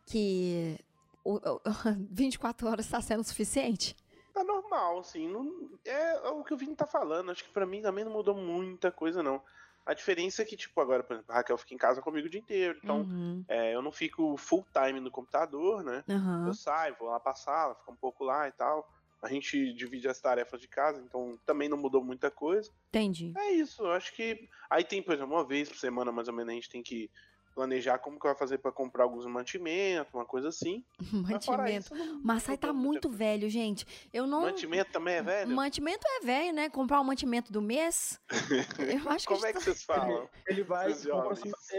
[0.07, 0.79] que
[1.25, 1.61] o, o,
[2.11, 3.97] 24 horas está sendo suficiente?
[4.33, 5.29] Tá normal, assim.
[5.29, 7.31] Não, é, é o que o Vini tá falando.
[7.31, 9.41] Acho que para mim também não mudou muita coisa, não.
[9.87, 12.31] A diferença é que, tipo, agora, por exemplo, a Raquel fica em casa comigo o
[12.31, 12.79] dia inteiro.
[12.83, 13.45] Então, uhum.
[13.47, 16.03] é, eu não fico full time no computador, né?
[16.09, 16.47] Uhum.
[16.47, 18.89] Eu saio, vou lá passar, ela fica um pouco lá e tal.
[19.23, 22.71] A gente divide as tarefas de casa, então também não mudou muita coisa.
[22.89, 23.33] Entendi.
[23.37, 24.49] É isso, eu acho que.
[24.69, 27.11] Aí tem, por exemplo, uma vez por semana, mais ou menos, a gente tem que
[27.55, 30.85] planejar como que vai fazer para comprar alguns mantimentos, uma coisa assim.
[31.13, 31.91] Mantimento.
[32.23, 33.87] Massai tá muito velho, gente.
[34.13, 34.43] Eu não.
[34.43, 35.51] Mantimento também é velho?
[35.51, 36.69] Mantimento é velho, né?
[36.69, 38.21] Comprar o mantimento do mês.
[39.05, 40.29] Eu acho como que é que vocês falam?
[40.47, 41.09] Ele, vai, assim,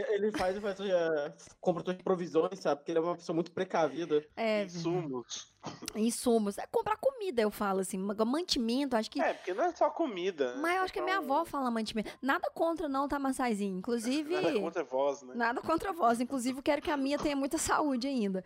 [0.10, 2.78] ele faz, faz uh, compra de provisões, sabe?
[2.78, 4.26] Porque ele é uma pessoa muito precavida.
[4.36, 4.64] É.
[4.64, 5.54] Insumos.
[5.96, 6.58] Insumos.
[6.58, 7.98] É comprar comida, eu falo assim.
[7.98, 9.22] Mantimento, acho que.
[9.22, 10.56] É, porque não é só comida.
[10.58, 12.12] Mas eu acho que a minha avó fala mantimento.
[12.22, 13.78] Nada contra, não, tá, Massaizinho?
[13.78, 14.36] Inclusive.
[14.36, 15.34] Nada contra voz, né?
[15.36, 16.22] Nada contra a voz.
[16.22, 18.44] Inclusive, quero que a minha tenha muita saúde ainda.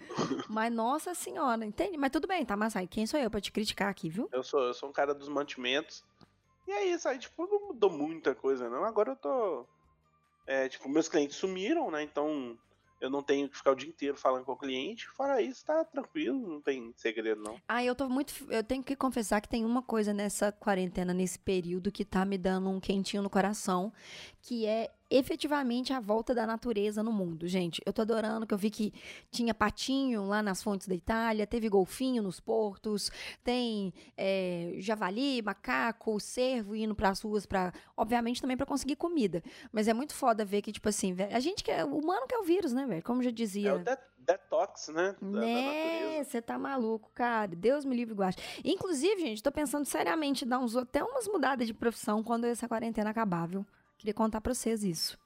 [0.48, 1.98] Mas, nossa senhora, entende?
[1.98, 2.88] Mas tudo bem, tá, Massai?
[2.88, 4.30] Quem sou eu pra te criticar aqui, viu?
[4.32, 6.04] Eu sou, eu sou um cara dos mantimentos.
[6.68, 8.84] E é isso, aí, tipo, não mudou muita coisa, não.
[8.84, 9.66] Agora eu tô.
[10.48, 12.02] É, tipo, meus clientes sumiram, né?
[12.04, 12.58] Então
[13.02, 15.08] eu não tenho que ficar o dia inteiro falando com o cliente.
[15.10, 17.60] Fora isso, tá tranquilo, não tem segredo, não.
[17.68, 18.34] Ah, eu tô muito.
[18.52, 22.38] Eu tenho que confessar que tem uma coisa nessa quarentena, nesse período, que tá me
[22.38, 23.94] dando um quentinho no coração,
[24.42, 27.82] que é efetivamente a volta da natureza no mundo, gente.
[27.86, 28.94] Eu tô adorando que eu vi que
[29.32, 33.12] tinha patinho lá nas fontes da Itália, teve golfinho nos portos,
[33.44, 39.44] tem é, javali, macaco, cervo indo para as ruas para, obviamente também para conseguir comida.
[39.72, 42.44] Mas é muito foda ver que tipo assim, a gente quer, o humano quer o
[42.44, 43.04] vírus, né, velho?
[43.04, 43.70] Como já dizia.
[43.70, 45.16] É o de detox, né?
[45.20, 46.24] Da, né?
[46.24, 47.56] Você tá maluco, cara.
[47.56, 48.38] Deus me livre guarde.
[48.64, 52.68] Inclusive, gente, tô pensando seriamente em dar uns, até umas mudadas de profissão quando essa
[52.68, 53.66] quarentena acabar, viu?
[54.00, 55.20] Queria contar pra vocês isso.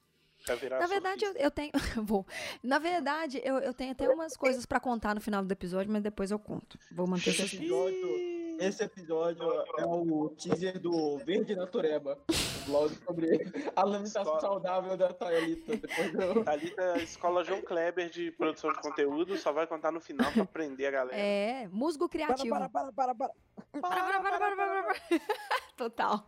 [0.48, 1.72] Na verdade, eu, eu, tenho.
[2.04, 2.26] vou.
[2.62, 6.02] Na verdade, eu, eu tenho até umas coisas para contar no final do episódio, mas
[6.02, 6.78] depois eu conto.
[6.92, 8.34] Vou manter esse episódio.
[8.60, 9.44] Esse episódio
[9.78, 12.20] é o teaser do Verde Natureba.
[12.66, 15.78] Vlog sobre a alimentação saudável da Thalita.
[15.78, 16.44] Do...
[16.44, 20.88] Thalita, Escola João Kleber de produção de conteúdo, só vai contar no final pra aprender
[20.88, 21.18] a galera.
[21.18, 22.50] É, musgo criativo.
[22.50, 23.32] Para, para, para, para,
[23.72, 23.82] para.
[23.82, 25.20] Para, para, para, para, para.
[25.78, 26.28] Total.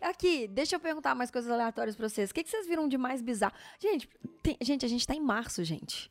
[0.00, 2.30] Aqui, deixa eu perguntar mais coisas aleatórias pra vocês.
[2.30, 3.54] O que, que vocês viram de mais bizarro?
[3.78, 4.08] Gente,
[4.42, 6.10] tem, gente, a gente tá em março, gente.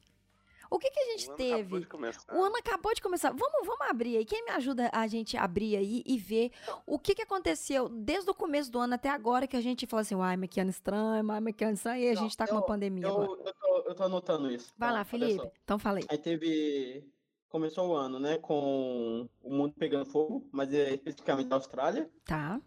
[0.69, 1.87] O que, que a gente o teve?
[2.33, 3.29] O ano acabou de começar.
[3.29, 4.25] Vamos, vamos abrir aí.
[4.25, 6.51] Quem me ajuda a gente abrir aí e ver
[6.85, 10.01] o que, que aconteceu desde o começo do ano até agora que a gente falou
[10.01, 12.45] assim, uai, mas que ano estranho, uai, mas que ano estranho, e a gente tá
[12.45, 13.05] eu, com uma pandemia.
[13.05, 14.73] Eu, eu, tô, eu tô anotando isso.
[14.77, 14.95] Vai tá?
[14.95, 15.51] lá, Felipe.
[15.63, 16.03] Então falei.
[16.09, 17.03] Aí teve.
[17.47, 18.37] Começou o ano, né?
[18.37, 22.09] Com o mundo pegando fogo, mas é especificamente a Austrália.
[22.25, 22.59] Tá.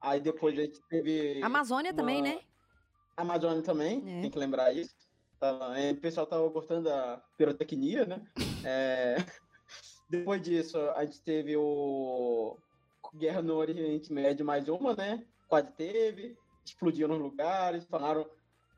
[0.00, 1.42] Aí depois a gente teve.
[1.42, 1.96] Amazônia uma...
[1.96, 2.40] também, né?
[3.16, 4.22] Amazônia também, é.
[4.22, 4.94] tem que lembrar isso.
[5.40, 8.22] Tá, é, o pessoal tava gostando da pirotecnia, né?
[8.64, 9.16] É,
[10.08, 12.56] depois disso, a gente teve o
[13.14, 15.24] guerra no Oriente Médio mais uma, né?
[15.48, 18.28] Quase teve, explodiu nos lugares, falaram.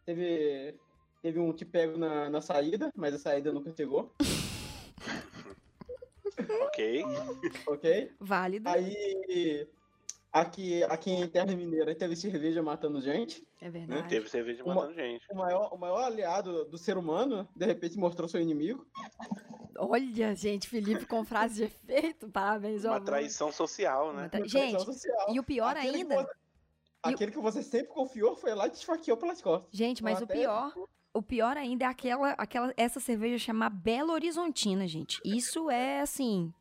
[0.07, 0.79] Teve,
[1.23, 4.13] teve um te pego na, na saída, mas a saída nunca chegou.
[6.67, 7.05] ok.
[7.67, 8.13] Ok?
[8.21, 8.69] Válido.
[8.69, 9.69] Aí
[10.33, 13.45] Aqui, aqui em Terra Mineira teve cerveja matando gente.
[13.61, 14.09] É verdade.
[14.09, 15.27] Teve cerveja Uma, matando gente.
[15.29, 18.87] O maior, o maior aliado do ser humano, de repente, mostrou seu inimigo.
[19.77, 22.29] Olha, gente, Felipe com frase de efeito.
[22.29, 24.29] Parabéns, Uma traição social, né?
[24.29, 24.47] Tra...
[24.47, 25.35] Gente, social.
[25.35, 26.17] e o pior aquele ainda.
[26.17, 26.33] Que você,
[27.03, 29.69] aquele que você sempre confiou foi lá e te esfaqueou pelas costas.
[29.73, 30.73] Gente, mas o pior.
[31.13, 35.21] O pior ainda é aquela, aquela, essa cerveja chamar Belo Horizontina, gente.
[35.25, 36.55] Isso é assim.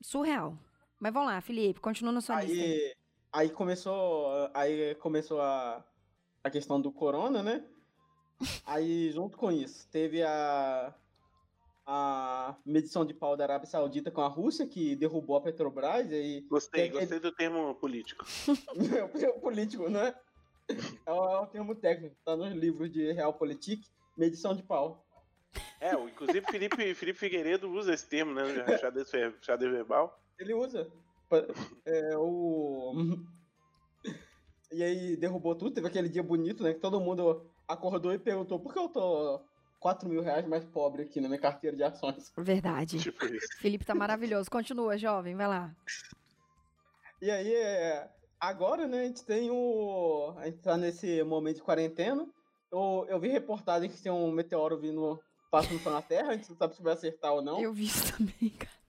[0.00, 0.56] Surreal.
[1.02, 2.96] Mas vamos lá, Felipe, continua na sua aí, lista.
[3.32, 5.84] Aí começou, aí começou a,
[6.44, 7.64] a questão do corona, né?
[8.64, 10.94] Aí, junto com isso, teve a,
[11.84, 16.08] a medição de pau da Arábia Saudita com a Rússia, que derrubou a Petrobras.
[16.12, 18.24] E gostei, gostei do termo político.
[18.96, 20.14] é o termo político, né?
[21.04, 25.04] É o, é o termo técnico, tá nos livros de Realpolitik, medição de pau.
[25.80, 28.44] É, inclusive Felipe, Felipe Figueiredo usa esse termo, né?
[29.42, 30.21] Xadrez verbal.
[30.42, 30.90] Ele usa.
[31.86, 32.94] É, o...
[34.70, 36.74] E aí derrubou tudo, teve aquele dia bonito, né?
[36.74, 39.40] Que todo mundo acordou e perguntou por que eu tô
[39.78, 42.32] 4 mil reais mais pobre aqui na minha carteira de ações.
[42.36, 42.98] Verdade.
[42.98, 43.46] Tipo isso.
[43.58, 44.50] Felipe tá maravilhoso.
[44.50, 45.74] Continua, jovem, vai lá.
[47.20, 50.34] E aí, é, agora, né, a gente tem o.
[50.38, 52.26] A gente tá nesse momento de quarentena.
[52.70, 55.20] Eu, eu vi reportagem que tem um meteoro vindo
[55.50, 57.60] passando na Terra, a gente não sabe se vai acertar ou não.
[57.60, 58.81] Eu vi isso também, cara.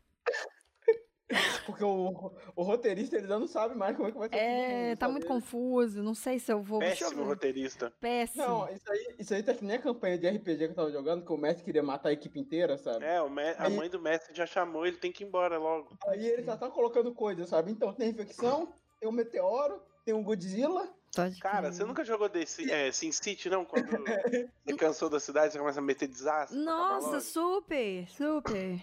[1.66, 4.36] Porque o, o roteirista ele já não sabe mais como é que vai ser.
[4.36, 6.04] É, mundo, tá muito confuso.
[6.04, 6.80] Não sei se eu vou.
[6.80, 7.94] Péssimo roteirista.
[8.00, 8.44] Péssimo.
[8.44, 10.92] Não, isso aí, isso aí tá que nem a campanha de RPG que eu tava
[10.92, 13.06] jogando, que o Messi queria matar a equipe inteira, sabe?
[13.06, 15.98] É, o Me a mãe do Messi já chamou, ele tem que ir embora logo.
[16.08, 17.72] Aí ele já tá colocando coisas, sabe?
[17.72, 20.92] Então tem infecção, tem um meteoro, tem um Godzilla.
[21.40, 23.64] Cara, você nunca jogou desse é, Sin City, não?
[23.64, 23.86] Quando
[24.66, 26.58] você cansou da cidade, você começa a meter desastre?
[26.58, 28.82] Nossa, super, super.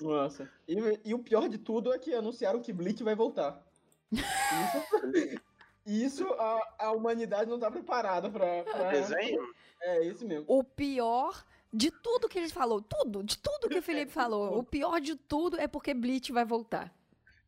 [0.00, 0.50] Nossa.
[0.66, 0.74] E,
[1.04, 3.64] e, o pior de tudo é que anunciaram que Bleach vai voltar.
[4.12, 4.22] Isso,
[5.86, 8.90] isso a, a humanidade não tá preparada pra, pra.
[8.90, 9.40] Desenho?
[9.80, 10.44] É, isso mesmo.
[10.48, 14.62] O pior de tudo que ele falou, tudo, de tudo que o Felipe falou, o
[14.62, 16.94] pior de tudo é porque Bleach vai voltar.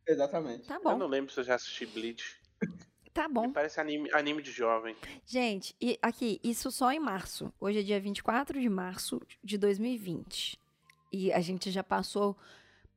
[0.05, 0.67] Exatamente.
[0.67, 0.91] Tá bom.
[0.91, 2.39] Eu não lembro se eu já assisti Bleach.
[3.13, 3.51] Tá bom.
[3.51, 4.95] Parece anime, anime de jovem.
[5.25, 7.51] Gente, e aqui, isso só em março.
[7.59, 10.59] Hoje é dia 24 de março de 2020.
[11.11, 12.35] E a gente já passou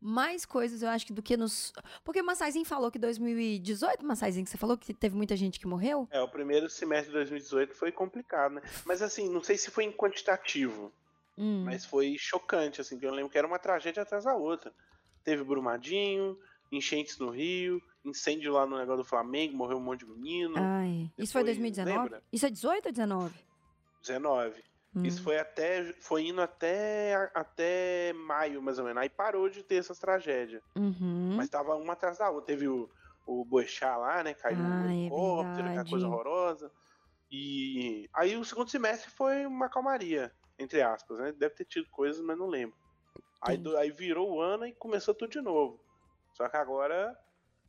[0.01, 1.73] mais coisas, eu acho, que do que nos.
[2.03, 5.67] Porque o Massaizinho falou que 2018, Massaizinho, que você falou que teve muita gente que
[5.67, 6.09] morreu?
[6.11, 8.63] É, o primeiro semestre de 2018 foi complicado, né?
[8.87, 10.93] Mas assim, não sei se foi em quantitativo.
[11.37, 11.65] Hum.
[11.65, 14.73] Mas foi chocante, assim, que eu lembro que era uma tragédia atrás da outra.
[15.23, 16.39] Teve Brumadinho,
[16.73, 20.55] enchentes no Rio, incêndio lá no negócio do Flamengo, morreu um monte de menino.
[20.57, 21.99] Ai, isso foi 2019?
[21.99, 22.23] Lembra?
[22.33, 23.35] Isso é 18 ou 19?
[24.01, 24.65] 19.
[24.95, 25.05] Hum.
[25.05, 25.93] Isso foi até.
[26.01, 29.01] Foi indo até, até maio, mais ou menos.
[29.01, 30.62] Aí parou de ter essas tragédias.
[30.76, 31.34] Uhum.
[31.36, 32.47] Mas tava uma atrás da outra.
[32.47, 32.91] Teve o,
[33.26, 34.34] o Boechat lá, né?
[34.34, 36.72] Caiu ah, no é helicóptero, é aquela coisa horrorosa.
[37.30, 41.32] E aí o segundo semestre foi uma calmaria, entre aspas, né?
[41.32, 42.76] Deve ter tido coisas, mas não lembro.
[43.41, 45.80] Aí, do, aí virou o ano e começou tudo de novo.
[46.34, 47.16] Só que agora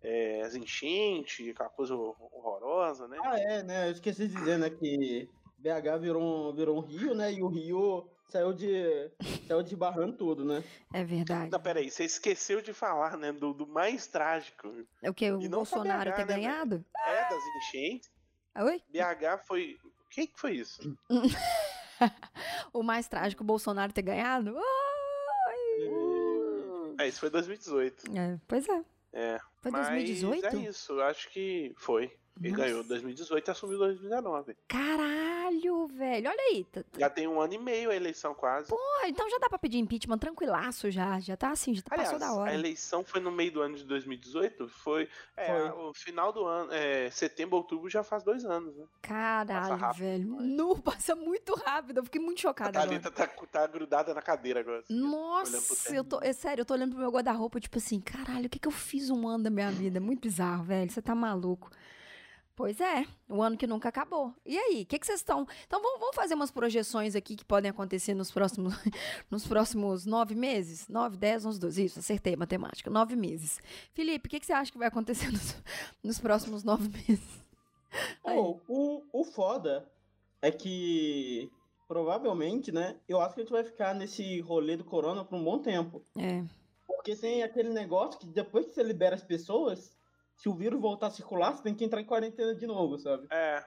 [0.01, 3.17] é, as enchentes, aquela coisa horrorosa, né?
[3.23, 3.87] Ah, é, né?
[3.87, 5.29] Eu esqueci de dizer, né, que
[5.61, 7.31] BH virou um, virou um rio, né?
[7.31, 9.11] E o rio saiu de
[9.47, 10.63] saiu desbarrando tudo, né?
[10.91, 11.51] É verdade.
[11.51, 13.31] Não, peraí, você esqueceu de falar, né?
[13.31, 14.73] Do, do mais trágico.
[15.01, 15.31] É o que?
[15.31, 16.85] O Bolsonaro BH, ter né, ganhado?
[17.05, 18.11] É, das enchentes.
[18.57, 18.81] Oi?
[18.89, 19.77] BH foi.
[19.83, 20.97] O que, que foi isso?
[22.73, 24.57] o mais trágico, o Bolsonaro ter ganhado?
[26.99, 28.17] É, isso foi 2018.
[28.17, 28.83] É, pois é.
[29.13, 29.39] É.
[29.61, 30.43] Foi 2018?
[30.43, 32.11] Mas é isso, acho que foi.
[32.39, 32.63] Ele Nossa.
[32.63, 34.57] ganhou 2018 e assumiu 2019.
[34.67, 36.29] Caralho, velho.
[36.29, 36.65] Olha aí.
[36.97, 38.69] Já tem um ano e meio a eleição quase.
[38.69, 41.19] Porra, então já dá pra pedir impeachment tranquilaço já.
[41.19, 42.51] Já tá assim, já tá Aliás, passou da hora.
[42.51, 44.67] A eleição foi no meio do ano de 2018?
[44.69, 45.07] Foi.
[45.35, 45.69] É, foi.
[45.69, 46.71] o final do ano.
[46.71, 48.85] É, setembro, outubro já faz dois anos, né?
[49.01, 50.27] Caralho, velho.
[50.41, 51.97] Não, passa muito rápido.
[51.97, 52.79] Eu fiquei muito chocada.
[52.79, 54.79] A Thalita tá, tá, grudada na cadeira agora.
[54.79, 56.19] Assim, Nossa, eu tô.
[56.21, 58.71] É sério, eu tô olhando pro meu guarda-roupa, tipo assim, caralho, o que, que eu
[58.71, 59.99] fiz um ano da minha vida?
[59.99, 60.89] Muito bizarro, velho.
[60.89, 61.69] Você tá maluco.
[62.55, 64.33] Pois é, o ano que nunca acabou.
[64.45, 65.47] E aí, o que, que vocês estão.
[65.65, 68.73] Então vamos, vamos, fazer umas projeções aqui que podem acontecer nos próximos,
[69.31, 70.87] nos próximos nove meses?
[70.87, 71.85] Nove, dez, onze, doze.
[71.85, 72.89] Isso, acertei matemática.
[72.89, 73.59] Nove meses.
[73.93, 75.55] Felipe, o que, que você acha que vai acontecer nos,
[76.03, 77.41] nos próximos nove meses?
[78.23, 79.89] Oh, o, o foda
[80.41, 81.51] é que
[81.87, 82.95] provavelmente, né?
[83.07, 86.01] Eu acho que a gente vai ficar nesse rolê do corona por um bom tempo.
[86.17, 86.41] É.
[86.87, 89.97] Porque tem aquele negócio que depois que você libera as pessoas
[90.41, 93.27] se o vírus voltar a circular, você tem que entrar em quarentena de novo, sabe?
[93.29, 93.63] É.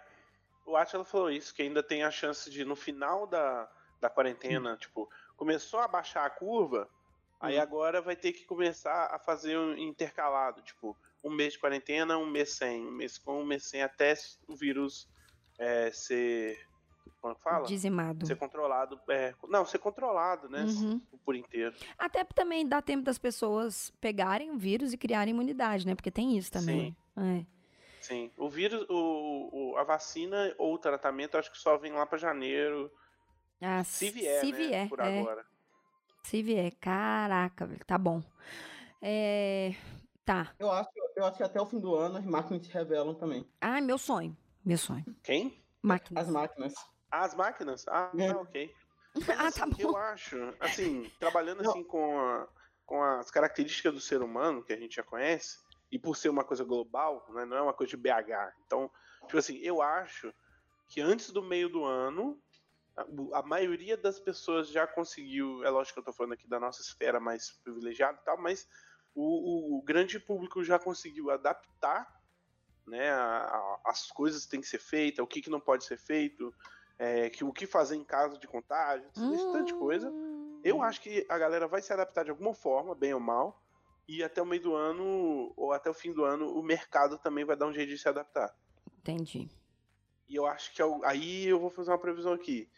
[0.67, 3.71] O Atila falou isso, que ainda tem a chance de, no final da,
[4.01, 4.77] da quarentena, hum.
[4.77, 7.37] tipo, começou a baixar a curva, hum.
[7.39, 12.19] aí agora vai ter que começar a fazer um intercalado, tipo, um mês de quarentena,
[12.19, 14.13] um mês sem, um mês com, um mês sem, até
[14.49, 15.09] o vírus
[15.57, 16.59] é, ser
[17.21, 17.67] como é fala?
[17.67, 18.27] Dizimado.
[18.27, 19.01] Ser controlado.
[19.09, 20.65] É, não, ser controlado, né?
[20.65, 21.01] Uhum.
[21.25, 21.75] Por inteiro.
[21.99, 25.95] Até também dá tempo das pessoas pegarem o vírus e criarem imunidade, né?
[25.95, 26.97] Porque tem isso também.
[27.17, 27.41] Sim.
[27.41, 27.55] É.
[28.03, 28.31] Sim.
[28.37, 32.19] O vírus, o, o, a vacina ou o tratamento, acho que só vem lá para
[32.19, 32.93] janeiro.
[33.61, 34.59] Ah, se vier, se né?
[34.59, 35.21] vier, por é.
[35.21, 35.47] agora.
[36.23, 36.73] Se vier.
[36.81, 37.85] Caraca, velho.
[37.87, 38.23] Tá bom.
[39.01, 39.75] É...
[40.25, 40.55] Tá.
[40.59, 43.47] Eu acho, eu acho que até o fim do ano as máquinas se revelam também.
[43.61, 44.37] Ah, meu sonho.
[44.65, 45.05] Meu sonho.
[45.23, 45.63] Quem?
[45.83, 46.25] Máquinas.
[46.25, 46.75] As máquinas.
[47.23, 47.87] As máquinas?
[47.89, 48.29] Ah, é.
[48.29, 48.75] ah ok.
[49.15, 51.71] Mas, ah, tá assim, eu acho, assim, trabalhando Não.
[51.71, 52.49] assim com, a,
[52.85, 55.59] com as características do ser humano que a gente já conhece,
[55.91, 58.55] e por ser uma coisa global, né, não é uma coisa de BH.
[58.67, 58.91] Então,
[59.23, 60.35] tipo assim, eu acho
[60.89, 62.41] que antes do meio do ano,
[62.97, 66.59] a, a maioria das pessoas já conseguiu, é lógico que eu tô falando aqui da
[66.59, 68.69] nossa esfera mais privilegiada e tal, mas
[69.15, 72.13] o, o, o grande público já conseguiu adaptar
[72.87, 75.85] né, a, a, as coisas que têm que ser feitas, o que, que não pode
[75.85, 76.53] ser feito,
[76.99, 79.53] é, que o que fazer em caso de contágio, hum.
[79.53, 80.13] tanta coisa.
[80.63, 83.63] Eu acho que a galera vai se adaptar de alguma forma, bem ou mal,
[84.09, 87.45] e até o meio do ano, ou até o fim do ano, o mercado também
[87.45, 88.55] vai dar um jeito de se adaptar.
[88.99, 89.49] Entendi.
[90.29, 92.69] E eu acho que aí eu vou fazer uma previsão aqui,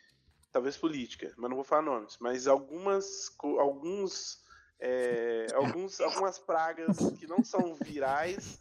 [0.51, 4.43] talvez política, mas não vou falar nomes, mas algumas, alguns,
[4.81, 8.59] é, alguns, algumas pragas que não são virais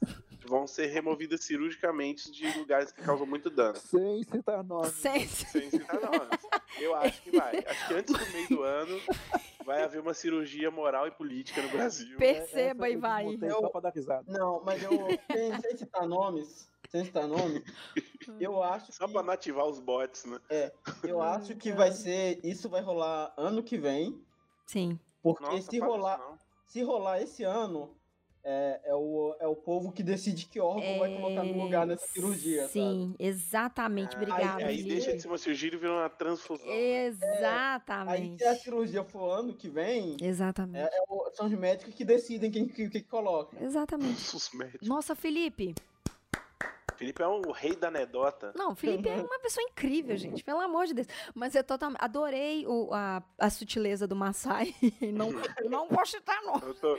[0.47, 3.75] vão ser removidas cirurgicamente de lugares que causam muito dano.
[3.77, 4.93] Sem citar nomes.
[4.93, 6.29] Sem, Sem citar nomes.
[6.79, 7.63] Eu acho que vai.
[7.65, 8.99] Acho que antes do meio do ano
[9.65, 12.17] vai haver uma cirurgia moral e política no Brasil.
[12.17, 13.37] Perceba e vai.
[13.41, 14.23] Eu, só pra dar risada.
[14.27, 14.91] Não, mas eu,
[15.31, 17.63] sem, sem citar nomes, sem citar nomes,
[18.39, 19.13] eu acho Só que...
[19.13, 20.39] pra não ativar os bots, né?
[20.49, 20.71] É,
[21.03, 24.21] eu acho que vai ser, isso vai rolar ano que vem.
[24.65, 24.99] Sim.
[25.21, 26.37] Porque Nossa, se rolar,
[26.67, 27.95] se rolar esse ano,
[28.47, 30.99] é, é, o, é o povo que decide que órgão é...
[30.99, 32.67] vai colocar no lugar nessa cirurgia.
[32.67, 33.27] Sim, sabe?
[33.27, 34.15] exatamente.
[34.15, 34.65] Obrigada.
[34.65, 36.69] Aí, aí deixa de ser uma cirurgia e vira uma transfusão.
[36.69, 38.43] Exatamente.
[38.43, 40.15] É, aí se a cirurgia for ano que vem.
[40.21, 40.77] Exatamente.
[40.77, 43.57] É, é são os médicos que decidem quem que, que coloca.
[43.59, 44.23] Exatamente.
[44.35, 44.87] Os médicos.
[44.87, 45.73] Nossa, Felipe.
[46.95, 48.51] Felipe é o rei da anedota.
[48.55, 50.43] Não, o Felipe é uma pessoa incrível, gente.
[50.43, 51.07] Pelo amor de Deus.
[51.33, 54.73] Mas eu totalmente adorei o, a, a sutileza do Massai.
[55.13, 55.31] não,
[55.69, 56.59] não vou citar, não.
[56.59, 56.97] Eu tô,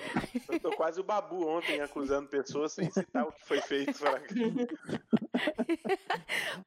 [0.49, 3.99] eu tô quase o babu ontem acusando pessoas sem citar o que foi feito.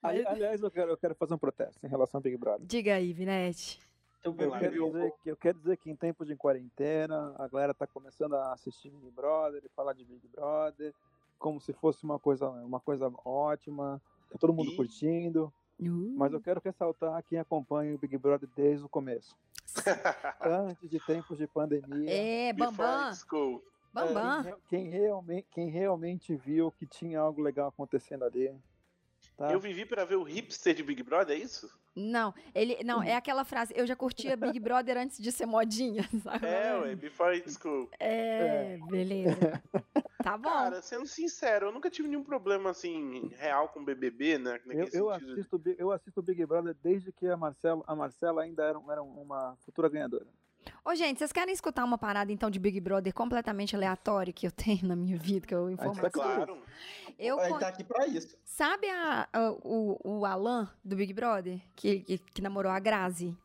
[0.04, 2.66] Aliás, eu quero, eu quero fazer um protesto em relação ao Big Brother.
[2.66, 3.80] Diga aí, Vinete.
[4.24, 7.88] Eu quero, dizer que, eu quero dizer que em tempos de quarentena, a galera tá
[7.88, 10.94] começando a assistir Big Brother e falar de Big Brother
[11.40, 14.76] como se fosse uma coisa, uma coisa ótima, tá todo mundo e...
[14.76, 15.52] curtindo.
[15.80, 16.14] Uh.
[16.18, 19.36] Mas eu quero ressaltar quem acompanha o Big Brother desde o começo.
[20.42, 22.12] Antes de tempos de pandemia.
[22.12, 23.12] É, Bambam.
[23.94, 24.44] Bambam.
[24.44, 28.54] Quem, quem, realmente, quem realmente viu que tinha algo legal acontecendo ali.
[29.40, 29.54] Tá?
[29.54, 31.72] Eu vivi para ver o hipster de Big Brother, é isso?
[31.96, 36.04] Não, ele não, é aquela frase, eu já curtia Big Brother antes de ser modinha,
[36.22, 36.46] sabe?
[36.46, 37.90] É, ué, before it's cool.
[37.98, 38.80] É, é.
[38.90, 39.64] beleza.
[40.22, 40.50] Tá bom.
[40.50, 44.60] Cara, sendo sincero, eu nunca tive nenhum problema assim real com BBB, né?
[44.68, 48.78] Eu, eu, assisto, eu assisto Big Brother desde que a Marcela, a Marcela ainda era,
[48.92, 50.28] era uma futura ganhadora.
[50.84, 54.51] Ô, gente, vocês querem escutar uma parada, então, de Big Brother completamente aleatória que eu
[54.53, 56.01] tenho na minha vida, que eu informo?
[56.01, 56.57] Tá claro.
[57.18, 58.38] Eu a gente tá aqui pra isso.
[58.45, 63.36] Sabe a, a, o, o Alan, do Big Brother, que, que, que namorou a Grazi?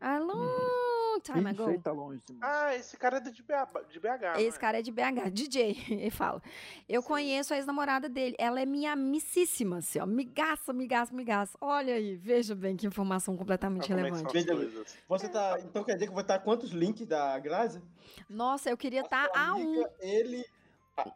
[0.00, 0.34] Alan...
[0.34, 0.81] Hum
[1.22, 1.80] time ago.
[1.80, 3.88] Tá longe ah, esse cara é de BH.
[3.90, 6.42] De BH esse cara é de BH, DJ, ele fala.
[6.88, 7.08] Eu Sim.
[7.08, 8.34] conheço a ex-namorada dele.
[8.38, 10.06] Ela é minha amicíssima, assim, ó.
[10.06, 11.56] Migaça, migaça, migaça.
[11.60, 14.32] Olha aí, veja bem que informação completamente ah, relevante.
[14.32, 14.54] Veja,
[15.08, 15.58] você tá.
[15.60, 17.82] Então quer dizer que vai estar quantos links da Grazi?
[18.28, 19.84] Nossa, eu queria estar tá a um.
[20.00, 20.44] Ele.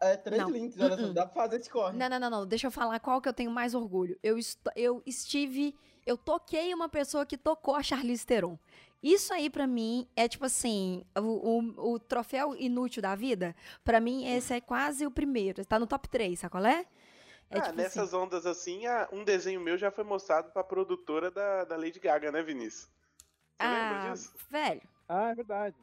[0.00, 0.50] É, três não.
[0.50, 1.12] links, olha só, uh -uh.
[1.12, 1.96] dá pra fazer esse corre.
[1.96, 4.18] Não, não, não, não, deixa eu falar qual que eu tenho mais orgulho.
[4.22, 4.38] Eu,
[4.74, 5.74] eu estive,
[6.06, 8.58] eu toquei uma pessoa que tocou a Charlize Theron.
[9.02, 14.00] Isso aí, para mim, é tipo assim, o, o, o troféu inútil da vida, para
[14.00, 15.64] mim, esse é quase o primeiro.
[15.64, 16.86] Tá no top 3, sabe qual é?
[17.48, 18.16] É, ah, tipo nessas assim.
[18.16, 18.82] ondas assim,
[19.12, 22.84] um desenho meu já foi mostrado pra produtora da, da Lady Gaga, né, Vinícius?
[22.84, 22.90] Você
[23.60, 24.14] ah,
[24.50, 24.82] velho.
[25.08, 25.76] Ah, é verdade.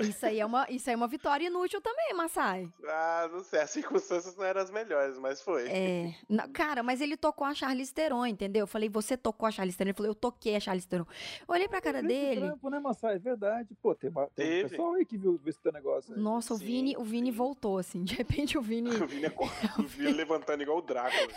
[0.00, 2.70] Isso aí, é uma, isso aí é uma vitória inútil também, Massai.
[2.86, 3.60] Ah, não sei.
[3.60, 5.68] As circunstâncias não eram as melhores, mas foi.
[5.68, 6.14] É.
[6.28, 8.62] Não, cara, mas ele tocou a Charlize Theron, entendeu?
[8.62, 9.90] Eu falei, você tocou a Charlize Theron?
[9.90, 11.06] Ele falou, eu toquei a Charlize Theron.
[11.46, 12.40] Eu olhei pra cara dele.
[12.40, 13.16] Trampo, né, Massai?
[13.16, 13.68] É verdade.
[13.82, 16.14] Pô, tem, uma, tem um pessoal aí que viu, viu esse teu negócio.
[16.14, 16.20] Aí.
[16.20, 18.02] Nossa, o sim, Vini, o Vini voltou, assim.
[18.04, 18.90] De repente o Vini.
[18.96, 19.30] o Vini, é,
[19.78, 21.28] o Vini levantando igual o Drácula.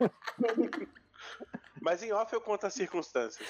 [1.80, 3.46] mas em off eu conto as circunstâncias.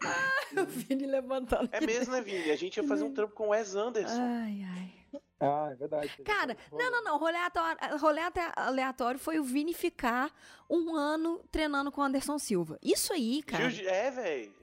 [0.60, 1.68] o Vini levantando.
[1.72, 2.50] É mesmo, né, Vini?
[2.50, 4.20] A gente ia fazer um trampo com o Wes Anderson.
[4.20, 4.94] Ai, ai.
[5.40, 6.22] Ah, é verdade.
[6.24, 7.18] Cara, não, não, não.
[7.18, 8.20] Rolê aleatório, rolê
[8.56, 10.32] aleatório foi o Vini ficar
[10.68, 12.78] um ano treinando com o Anderson Silva.
[12.82, 13.64] Isso aí, cara.
[13.64, 14.54] É, velho.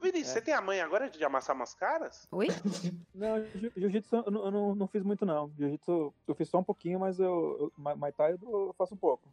[0.00, 0.24] Vini, é.
[0.24, 2.28] você tem a mãe agora de amassar umas caras?
[2.30, 2.48] Oi?
[3.14, 3.44] Não,
[3.76, 5.52] jiu-jitsu eu, não, eu não, não, fiz muito, não.
[5.56, 9.28] Jiu-jitsu eu fiz só um pouquinho, mas eu, eu Muay Thai eu faço um pouco.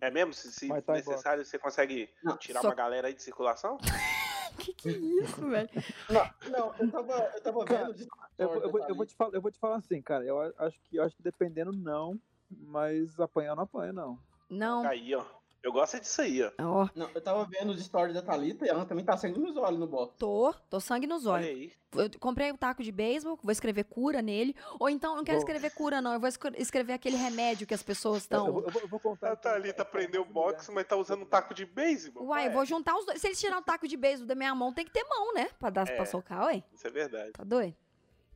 [0.00, 0.32] É mesmo?
[0.32, 2.68] Se, se necessário, você consegue não, tirar só...
[2.68, 3.78] uma galera aí de circulação?
[4.56, 5.68] que que é isso, velho?
[6.08, 7.94] Não, não, eu tava, eu tava vendo.
[7.94, 8.06] De...
[8.38, 10.24] Eu, eu, vou, eu, vou te falar, eu vou te falar assim, cara.
[10.24, 12.18] Eu acho que, eu acho que dependendo, não.
[12.50, 14.18] Mas apanhar não apanha, não.
[14.48, 14.86] Não.
[14.86, 15.24] Aí, ó.
[15.66, 16.52] Eu gosto disso aí, ó.
[16.60, 16.88] Oh.
[16.94, 19.80] Não, eu tava vendo os stories da Thalita e ela também tá sangue nos olhos
[19.80, 20.14] no box.
[20.16, 21.44] Tô, tô sangue nos olhos.
[21.44, 21.72] Olha aí.
[21.92, 24.54] Eu comprei um taco de beisebol, vou escrever cura nele.
[24.78, 26.12] Ou então, não quero escrever cura, não.
[26.12, 28.46] Eu vou escrever aquele remédio que as pessoas estão.
[28.46, 29.32] Eu, eu, eu, vou contar.
[29.32, 32.26] A Thalita aprendeu boxe, mas tá usando um taco de beisebol.
[32.26, 33.20] Uai, eu vou juntar os dois.
[33.20, 35.48] Se eles tirar o taco de beisebol da minha mão, tem que ter mão, né?
[35.58, 36.62] Pra, dar, é, pra socar, ué.
[36.72, 37.32] Isso é verdade.
[37.32, 37.74] Tá doido?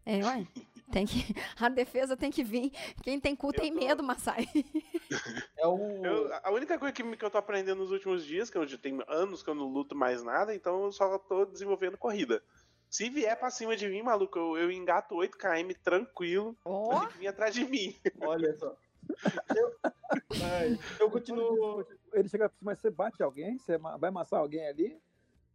[0.05, 0.49] É, uai.
[0.91, 2.73] Tem que, a defesa tem que vir.
[3.03, 3.81] Quem tem cu eu tem tô...
[3.81, 4.47] medo, Massai.
[5.59, 6.05] É o...
[6.05, 8.79] Eu, a única coisa que, que eu tô aprendendo nos últimos dias, que eu já
[8.79, 12.43] tenho anos que eu não luto mais nada, então eu só tô desenvolvendo corrida.
[12.89, 16.57] Se vier pra cima de mim, maluco, eu, eu engato 8km tranquilo.
[16.65, 17.01] Oh.
[17.19, 17.95] Vir atrás de mim.
[18.21, 18.77] Olha só.
[19.55, 19.77] Eu,
[20.99, 21.87] eu continuo.
[22.13, 23.59] Ele chega pra cima, você bate alguém?
[23.59, 24.99] Você vai amassar alguém ali?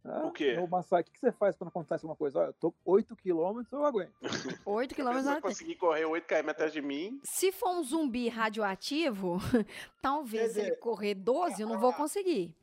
[0.08, 0.56] Ah, o quê?
[0.58, 2.38] O Massai, o que você faz quando acontece alguma coisa?
[2.38, 4.12] Olha, eu tô 8 km, eu aguento.
[4.64, 7.20] 8 km Se conseguir correr 8 km atrás de mim.
[7.24, 9.38] Se for um zumbi radioativo,
[10.00, 12.54] talvez se ele correr 12, eu não vou conseguir.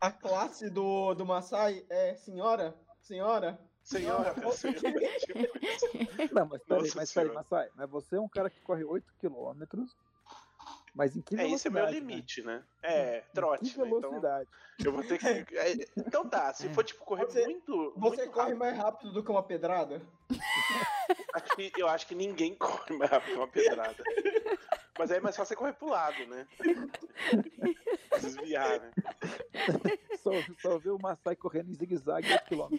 [0.00, 2.76] A classe do, do Massai é senhora?
[3.00, 3.58] Senhora?
[3.82, 4.74] Senhora, senhora.
[6.32, 9.86] Não, mas peraí, mas peraí, Massai, mas você é um cara que corre 8 km
[10.96, 11.52] mas em que é, velocidade?
[11.52, 12.56] É, esse é meu limite, né?
[12.56, 12.64] né?
[12.82, 13.70] É, trote.
[13.70, 14.48] Que velocidade.
[14.50, 14.56] Né?
[14.80, 15.56] Então, eu vou ter que.
[15.56, 17.92] É, então tá, se for tipo correr você, muito.
[17.96, 18.58] Você muito corre rápido.
[18.58, 20.00] mais rápido do que uma pedrada?
[21.34, 24.02] Acho que, eu acho que ninguém corre mais rápido que uma pedrada.
[24.98, 26.46] Mas aí é mais fácil você correr pro lado, né?
[28.18, 28.90] Desviar, né?
[30.22, 30.30] Só,
[30.60, 32.76] só ver o Massai correndo em zigue-zague 8 km.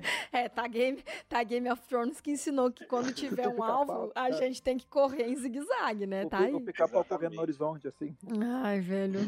[0.32, 4.30] É, tá Game, tá Game of Thrones que ensinou que quando tiver um alvo, a
[4.30, 4.32] é.
[4.32, 6.24] gente tem que correr em zigue-zague, né?
[6.24, 6.54] O, tá aí.
[6.54, 8.16] O pica-pau correndo no horizonte, assim.
[8.62, 9.20] Ai, velho.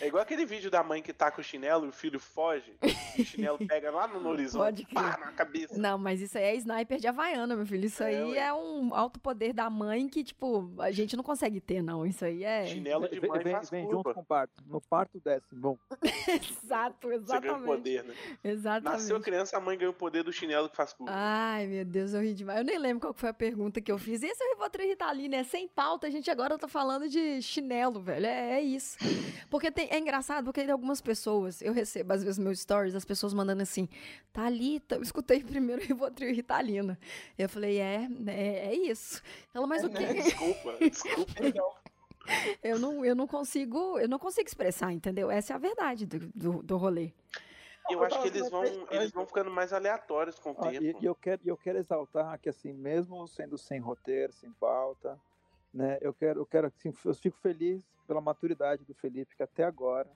[0.00, 2.72] É igual aquele vídeo da mãe que tá com o chinelo e o filho foge,
[3.16, 5.78] e o chinelo pega lá no horizonte, Pode pá, na cabeça.
[5.78, 7.86] Não, mas isso aí é sniper de Havaiana, meu filho.
[7.86, 8.38] Isso é, aí ué.
[8.38, 12.06] é um alto poder da mãe que, tipo, a gente não consegue ter, não.
[12.06, 12.66] Isso aí é.
[12.66, 14.62] Chinelo de mãe vem, faz vem junto com o parto.
[14.66, 15.76] No parto desce, bom.
[16.28, 17.26] Exato, exatamente.
[17.26, 18.14] Você ganha poder, né?
[18.42, 19.00] Exatamente.
[19.00, 21.12] Nasceu criança, a mãe ganha o poder do chinelo que faz curva.
[21.14, 22.58] Ai, meu Deus, eu ri demais.
[22.58, 24.22] Eu nem lembro qual foi a pergunta que eu fiz.
[24.22, 26.06] Esse é o Rivotril Ritalina, é sem pauta.
[26.06, 28.26] A gente agora tá falando de chinelo, velho.
[28.26, 28.98] É, é isso.
[29.50, 33.04] Porque tem, é engraçado, porque tem algumas pessoas, eu recebo às vezes meus stories, as
[33.04, 33.88] pessoas mandando assim,
[34.32, 36.98] Thalita, eu escutei primeiro Rivotril Ritalina.
[37.38, 39.22] Eu falei, é, é, é isso.
[39.54, 40.06] Ela, mas é, o quê?
[40.06, 40.14] Né?
[40.14, 41.32] Desculpa, desculpa.
[42.62, 45.30] eu não, eu não consigo, eu não consigo expressar, entendeu?
[45.30, 47.12] Essa é a verdade do, do, do rolê.
[47.90, 51.02] Eu acho que eles vão, eles vão ficando mais aleatórios com o ah, tempo.
[51.02, 55.18] E, eu, quero, eu quero exaltar que, assim, mesmo sendo sem roteiro, sem pauta,
[55.72, 59.64] né, eu quero, eu quero, assim, eu fico feliz pela maturidade do Felipe, que até
[59.64, 60.08] agora,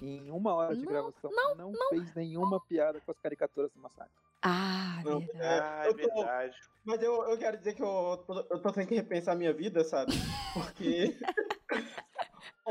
[0.00, 3.70] em uma hora de não, gravação, não, não, não, fez nenhuma piada com as caricaturas
[3.72, 4.12] do Massacre.
[4.42, 5.42] Ah, não, verdade.
[5.42, 6.56] Ah, é verdade.
[6.84, 9.84] Mas eu, eu quero dizer que eu, eu tô tendo que repensar a minha vida,
[9.84, 10.12] sabe?
[10.54, 11.18] Porque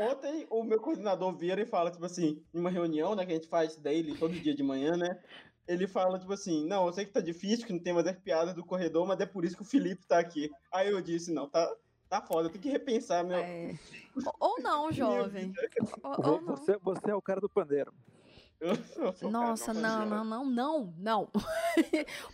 [0.00, 3.34] Ontem o meu coordenador vira e fala, tipo assim, em uma reunião, né, que a
[3.34, 5.20] gente faz daily todo dia de manhã, né?
[5.68, 8.18] Ele fala, tipo assim, não, eu sei que tá difícil, que não tem mais as
[8.18, 10.50] piadas do corredor, mas é por isso que o Felipe tá aqui.
[10.72, 11.70] Aí eu disse, não, tá,
[12.08, 13.38] tá foda, eu tenho que repensar meu.
[13.38, 13.78] É.
[14.40, 15.52] Ou não, jovem.
[16.02, 16.56] ou, ou não.
[16.56, 17.92] Você, você é o cara do pandeiro.
[19.22, 21.30] Nossa, não, não, não, não, não.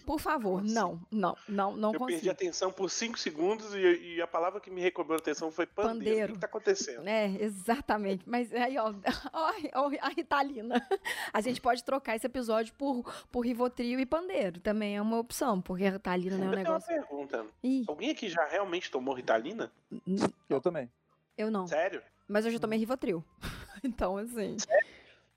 [0.04, 2.06] por favor, não, não, não, não Eu consigo.
[2.06, 5.52] perdi a atenção por 5 segundos e, e, a palavra que me recobrou a atenção
[5.52, 5.98] foi pandeiro.
[5.98, 6.32] pandeiro.
[6.32, 7.06] O que tá acontecendo?
[7.06, 8.28] É, exatamente.
[8.28, 8.92] Mas aí, ó,
[9.32, 10.84] ó, a Ritalina.
[11.32, 14.58] A gente pode trocar esse episódio por, por Rivotril e pandeiro.
[14.60, 16.88] Também é uma opção, porque a Ritalina não é um Eu negócio...
[16.88, 17.46] tenho uma pergunta.
[17.62, 17.84] Ih.
[17.86, 19.70] Alguém aqui já realmente tomou Ritalina?
[20.48, 20.90] Eu também.
[21.38, 21.68] Eu não.
[21.68, 22.02] Sério?
[22.26, 23.24] Mas eu já tomei Rivotril.
[23.84, 24.58] então, assim...
[24.58, 24.85] Sério?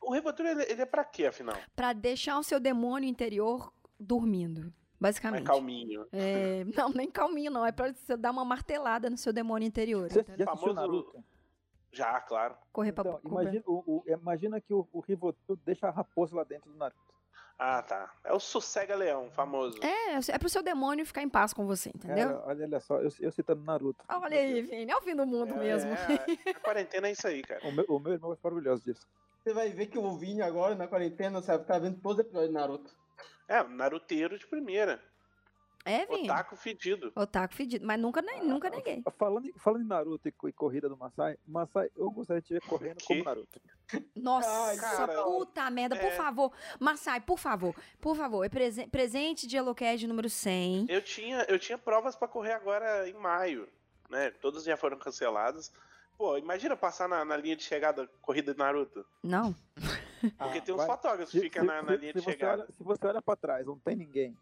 [0.10, 1.56] O Rivotril, ele, ele é pra quê, afinal?
[1.76, 4.74] Pra deixar o seu demônio interior dormindo.
[5.00, 5.44] Basicamente.
[5.44, 6.08] É calminho.
[6.12, 7.64] É, não, nem calminho, não.
[7.64, 10.10] É pra você dar uma martelada no seu demônio interior.
[10.10, 11.24] Você já assistiu Naruto?
[11.92, 12.58] Já, claro.
[12.74, 16.44] Correr pra então, imagina, o, o, imagina que o, o Rivotril deixa a raposa lá
[16.44, 16.98] dentro do Naruto.
[17.60, 18.12] Ah, tá.
[18.24, 19.78] É o sossega-leão, famoso.
[19.84, 22.30] É, é pro seu demônio ficar em paz com você, entendeu?
[22.30, 24.04] Cara, olha só, eu, eu citando Naruto.
[24.10, 25.92] Olha aí, Vini, é o fim do mundo é, mesmo.
[25.92, 27.68] É, a quarentena é isso aí, cara.
[27.68, 29.06] O meu, o meu irmão ficar orgulhoso disso.
[29.44, 32.50] Você vai ver que o Vini agora, na quarentena, sabe, tá vendo todos os episódios
[32.50, 32.96] de Naruto.
[33.48, 35.02] É, naruteiro de primeira.
[35.86, 36.30] É, Vini.
[36.30, 37.12] Otaku fedido.
[37.16, 39.02] Otaku fedido, mas nunca, nem, nunca neguei.
[39.18, 42.62] Falando, falando em Naruto e, e corrida do Masai, Masai, eu gostaria de te ver
[42.62, 43.62] correndo como Naruto.
[44.16, 46.00] Nossa, Ai, cara, puta merda, é...
[46.00, 46.52] por favor.
[46.80, 50.88] Masai, por favor, por favor, é prese presente de Elocad número 100.
[50.90, 53.68] Eu tinha, eu tinha provas para correr agora em maio,
[54.10, 54.32] né?
[54.32, 55.72] Todas já foram canceladas.
[56.20, 59.06] Pô, imagina passar na, na linha de chegada corrida de Naruto.
[59.24, 59.56] Não.
[60.20, 60.88] Porque ah, tem uns vai.
[60.88, 62.64] fotógrafos que ficam na, na, linha de chegada.
[62.64, 64.38] Olha, se você olha pra trás, não tem ninguém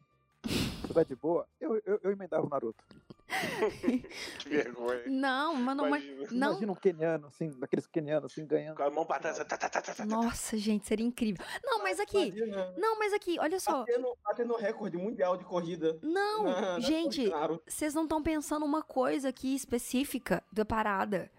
[0.87, 2.83] você tá de boa, eu, eu, eu emendava o Naruto.
[4.39, 5.03] que vergonha.
[5.07, 6.15] Não, mano, imagina.
[6.21, 6.51] Mas, não.
[6.51, 8.77] Imagina um keniano, assim, daqueles kenianos, assim, ganhando.
[8.77, 9.37] Com a mão pra trás.
[9.37, 11.45] Tá, tá, tá, Nossa, gente, seria incrível.
[11.63, 12.33] Não, mas aqui.
[12.77, 13.79] Não, mas aqui, olha só.
[13.79, 15.99] Batendo, batendo recorde mundial de corrida.
[16.01, 17.29] Não, na, gente,
[17.65, 21.29] vocês não estão pensando uma coisa aqui específica da parada.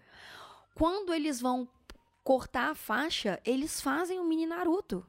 [0.79, 1.67] Quando eles vão
[2.23, 5.05] cortar a faixa, eles fazem o mini Naruto.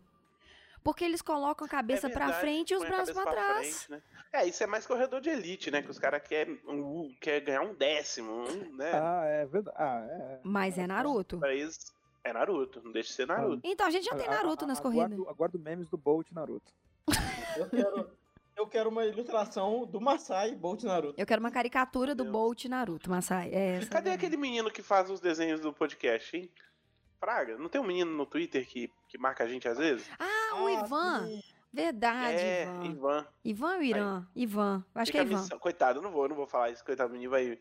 [0.83, 3.85] Porque eles colocam a cabeça é verdade, pra frente e os braços pra, pra trás.
[3.85, 4.03] Frente, né?
[4.33, 5.81] É, isso é mais corredor de elite, né?
[5.81, 8.91] Que os caras querem um, quer ganhar um décimo, um, né?
[8.95, 9.77] Ah, é verdade.
[9.79, 10.41] Ah, é.
[10.43, 11.39] Mas é Naruto.
[11.39, 11.95] Pra eles
[12.25, 13.61] é Naruto, não deixa de ser Naruto.
[13.62, 15.12] Então a gente já tem Naruto a, a, nas corridas.
[15.12, 16.73] Aguardo, aguardo memes do Bolt Naruto.
[17.57, 18.11] Eu quero,
[18.61, 21.19] eu quero uma ilustração do Masai Bolt Naruto.
[21.19, 22.33] Eu quero uma caricatura do Meu.
[22.33, 23.51] Bolt Naruto, Masai.
[23.53, 26.51] É Cadê aquele menino que faz os desenhos do podcast, hein?
[27.19, 30.07] Praga, não tem um menino no Twitter que, que marca a gente às vezes?
[30.19, 31.27] Ah, o ah, Ivan.
[31.27, 31.43] Sim.
[31.73, 32.85] Verdade, é, Ivan.
[32.85, 33.27] Ivan.
[33.45, 34.19] Ivan ou Irã?
[34.19, 34.85] Aí, Ivan.
[34.95, 35.41] Acho que é Ivan.
[35.41, 35.59] Missão.
[35.59, 36.85] Coitado, não vou, não vou falar isso.
[36.85, 37.59] Coitado, o menino vai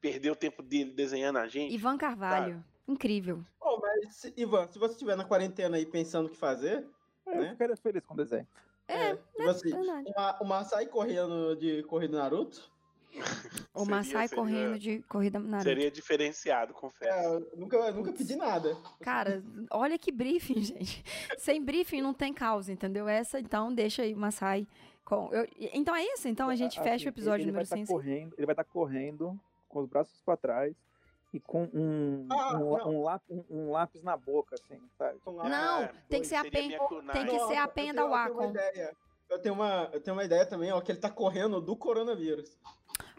[0.00, 1.74] perder o tempo dele desenhando a gente.
[1.74, 2.64] Ivan Carvalho.
[2.88, 3.44] Incrível.
[3.60, 6.86] Oh, mas, Ivan, se você estiver na quarentena aí pensando o que fazer.
[7.26, 7.46] É, né?
[7.46, 8.46] Eu ficaria feliz com o desenho.
[8.90, 12.70] É, é, tipo assim, uma, uma sai correndo de corrida Naruto.
[13.72, 15.64] O Masai seria, correndo de corrida Naruto.
[15.64, 17.12] Seria diferenciado, confesso.
[17.12, 18.76] É, nunca, nunca pedi nada.
[19.00, 21.02] Cara, olha que briefing, gente.
[21.38, 23.08] Sem briefing não tem causa, entendeu?
[23.08, 24.66] Essa, então, deixa aí o Masai.
[25.04, 25.32] Com...
[25.32, 25.48] Eu...
[25.72, 26.28] Então é isso?
[26.28, 27.84] Então a gente assim, fecha o episódio ele número 100.
[27.84, 30.76] Tá correndo, ele vai estar tá correndo com os braços para trás
[31.32, 35.18] e com um, ah, um, um, lápis, um, um, lápis, na boca, assim, sabe?
[35.26, 36.76] Não, é, tem que ser a pen,
[37.12, 38.52] tem que ser a pen da Wacom.
[39.28, 42.58] Eu tenho uma, eu tenho uma ideia também, ó, que ele tá correndo do coronavírus.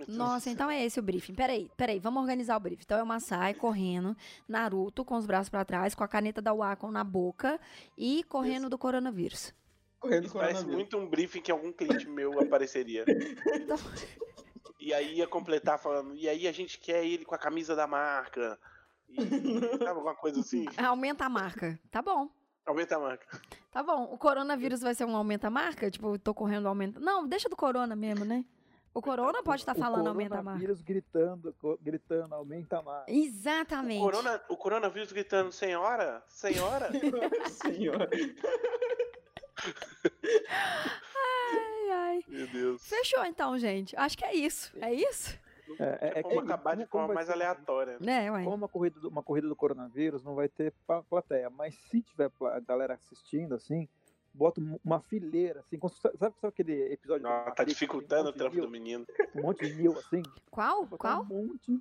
[0.08, 1.34] Nossa, então é esse o briefing.
[1.34, 2.84] Peraí, peraí, vamos organizar o briefing.
[2.84, 4.16] Então é o Masai correndo,
[4.48, 7.60] Naruto com os braços para trás, com a caneta da Wacom na boca
[7.98, 8.70] e correndo Isso.
[8.72, 9.54] do coronavírus.
[10.00, 10.64] Correndo do coronavírus.
[10.64, 13.06] Parece muito um briefing que algum cliente meu apareceria.
[13.56, 13.78] Então...
[14.82, 17.86] E aí ia completar falando, e aí a gente quer ele com a camisa da
[17.86, 18.60] marca.
[19.08, 19.16] E,
[19.78, 20.66] sabe, alguma coisa assim?
[20.76, 21.80] Aumenta a marca.
[21.92, 22.28] Tá bom.
[22.66, 23.42] Aumenta a marca.
[23.72, 24.06] Tá bom.
[24.12, 25.92] O coronavírus vai ser um aumenta a marca?
[25.92, 27.00] Tipo, tô correndo aumenta.
[27.00, 28.44] Não, deixa do corona mesmo, né?
[28.94, 30.58] O corona pode estar tá falando aumenta a marca.
[30.58, 33.12] O coronavírus gritando, gritando, aumenta a marca.
[33.12, 34.02] Exatamente.
[34.02, 36.24] O, corona, o coronavírus gritando, senhora?
[36.28, 36.90] Senhora?
[37.48, 38.10] senhora.
[41.16, 42.24] ai, ai.
[42.28, 42.88] Meu Deus.
[42.88, 43.96] Fechou então, gente.
[43.96, 44.72] Acho que é isso.
[44.80, 45.38] É isso?
[45.80, 47.98] É, é, é como acabar de forma mais aleatória.
[48.00, 48.26] Né?
[48.26, 48.44] É, ué.
[48.44, 50.74] Como uma corrida, do, uma corrida do coronavírus não vai ter
[51.10, 53.88] plateia, mas se tiver a galera assistindo, assim,
[54.34, 57.28] bota uma fileira, assim, sabe, sabe aquele episódio?
[57.28, 59.06] Ah, tá dificultando um o trampo do menino.
[59.36, 60.24] Um monte de mil, assim.
[60.50, 60.88] Qual?
[60.88, 61.22] Qual?
[61.24, 61.80] Um monte.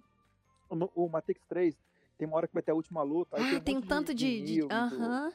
[0.69, 1.77] O, o Matrix 3,
[2.17, 3.37] tem uma hora que vai ter a última luta.
[3.37, 4.43] ah, tem, um tem tanto de.
[4.43, 5.33] de Aham.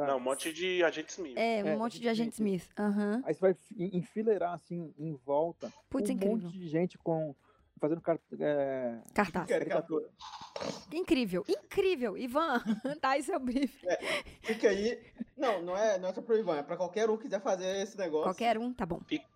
[0.00, 0.06] -huh.
[0.06, 1.36] Não, um monte de agente Smith.
[1.36, 2.68] É, um é, monte de agente Smith.
[2.78, 3.22] Uhum.
[3.24, 5.72] Aí você vai enfileirar assim em volta.
[5.88, 6.36] Putz, um incrível.
[6.36, 7.34] monte de gente com
[7.78, 8.98] fazendo car é...
[9.12, 9.46] cartaz.
[9.46, 10.08] Caricatura.
[10.92, 12.16] Incrível, incrível.
[12.16, 12.62] Ivan,
[13.00, 13.86] dá aí seu brief.
[13.86, 13.96] É,
[14.42, 15.00] fica aí.
[15.36, 17.82] Não, não é, não é só pro Ivan, é pra qualquer um que quiser fazer
[17.82, 18.24] esse negócio.
[18.24, 19.00] Qualquer um, tá bom.
[19.06, 19.26] Fica,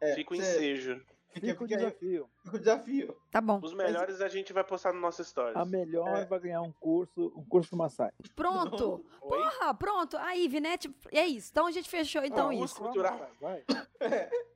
[0.00, 1.00] é, fica o ensejo.
[1.32, 2.28] Fica, fica, o desafio.
[2.44, 3.16] Fica o desafio.
[3.30, 3.60] Tá bom.
[3.62, 5.56] Os melhores a gente vai postar no nosso stories.
[5.56, 6.24] A melhor é.
[6.26, 8.10] vai ganhar um curso, um curso do Massai.
[8.36, 9.04] Pronto.
[9.20, 10.16] Porra, pronto.
[10.18, 11.48] Aí, Vinete, é isso.
[11.50, 12.76] Então a gente fechou então ah, isso.
[12.76, 13.30] Cultural.
[13.40, 13.64] Vai.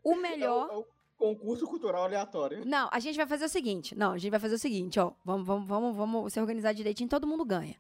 [0.05, 0.69] O melhor...
[0.71, 0.87] É o, é o
[1.17, 2.63] concurso cultural aleatório.
[2.65, 3.97] Não, a gente vai fazer o seguinte.
[3.97, 5.13] Não, a gente vai fazer o seguinte, ó.
[5.25, 7.77] Vamos, vamos, vamos, vamos se organizar direitinho, todo mundo ganha.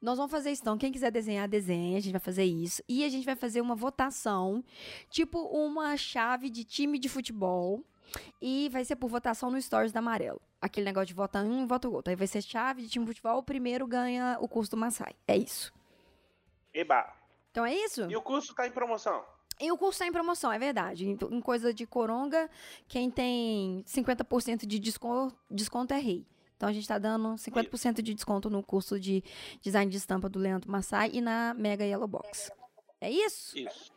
[0.00, 0.76] Nós vamos fazer isso, então.
[0.76, 1.96] Quem quiser desenhar, desenha.
[1.96, 2.82] A gente vai fazer isso.
[2.88, 4.64] E a gente vai fazer uma votação,
[5.08, 7.84] tipo uma chave de time de futebol.
[8.40, 10.40] E vai ser por votação no Stories da Amarelo.
[10.60, 12.10] Aquele negócio de vota um, vota o outro.
[12.10, 15.14] Aí vai ser chave de time de futebol, o primeiro ganha o curso do Massai.
[15.26, 15.72] É isso.
[16.72, 17.12] Eba.
[17.50, 18.10] Então é isso?
[18.10, 19.22] E o curso tá em promoção?
[19.60, 21.06] E o curso está em promoção, é verdade.
[21.06, 22.50] Em, em coisa de coronga,
[22.88, 26.26] quem tem 50% de desconto, desconto é rei.
[26.56, 29.22] Então a gente está dando 50% de desconto no curso de
[29.60, 32.50] design de estampa do Leandro Massai e na Mega Yellow Box.
[33.00, 33.58] É isso?
[33.58, 33.91] Isso.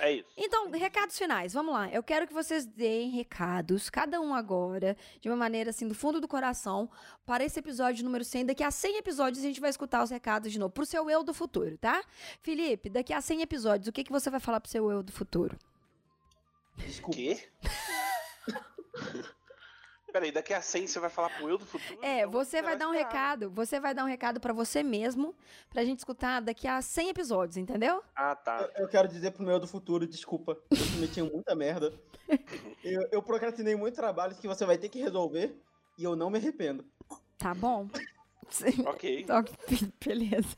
[0.00, 0.28] É isso.
[0.36, 1.90] Então, recados finais, vamos lá.
[1.90, 6.20] Eu quero que vocês deem recados, cada um agora, de uma maneira assim, do fundo
[6.20, 6.90] do coração,
[7.26, 8.46] para esse episódio número 100.
[8.46, 11.22] Daqui a 100 episódios a gente vai escutar os recados de novo, pro seu eu
[11.22, 12.02] do futuro, tá?
[12.40, 15.12] Felipe, daqui a 100 episódios, o que, que você vai falar pro seu eu do
[15.12, 15.58] futuro?
[16.76, 17.16] Desculpa.
[17.16, 17.48] Quê?
[20.12, 21.98] Peraí, daqui a 100 você vai falar pro eu do futuro?
[22.02, 23.50] É, então você vai dar um recado.
[23.50, 25.34] Você vai dar um recado para você mesmo,
[25.68, 28.02] pra gente escutar daqui a 100 episódios, entendeu?
[28.14, 28.68] Ah, tá.
[28.76, 31.92] Eu, eu quero dizer pro meu eu do futuro, desculpa, eu cometi muita merda.
[32.82, 35.54] Eu, eu procrastinei muitos trabalhos que você vai ter que resolver
[35.98, 36.84] e eu não me arrependo.
[37.36, 37.88] Tá bom.
[38.86, 39.26] ok.
[40.04, 40.56] Beleza.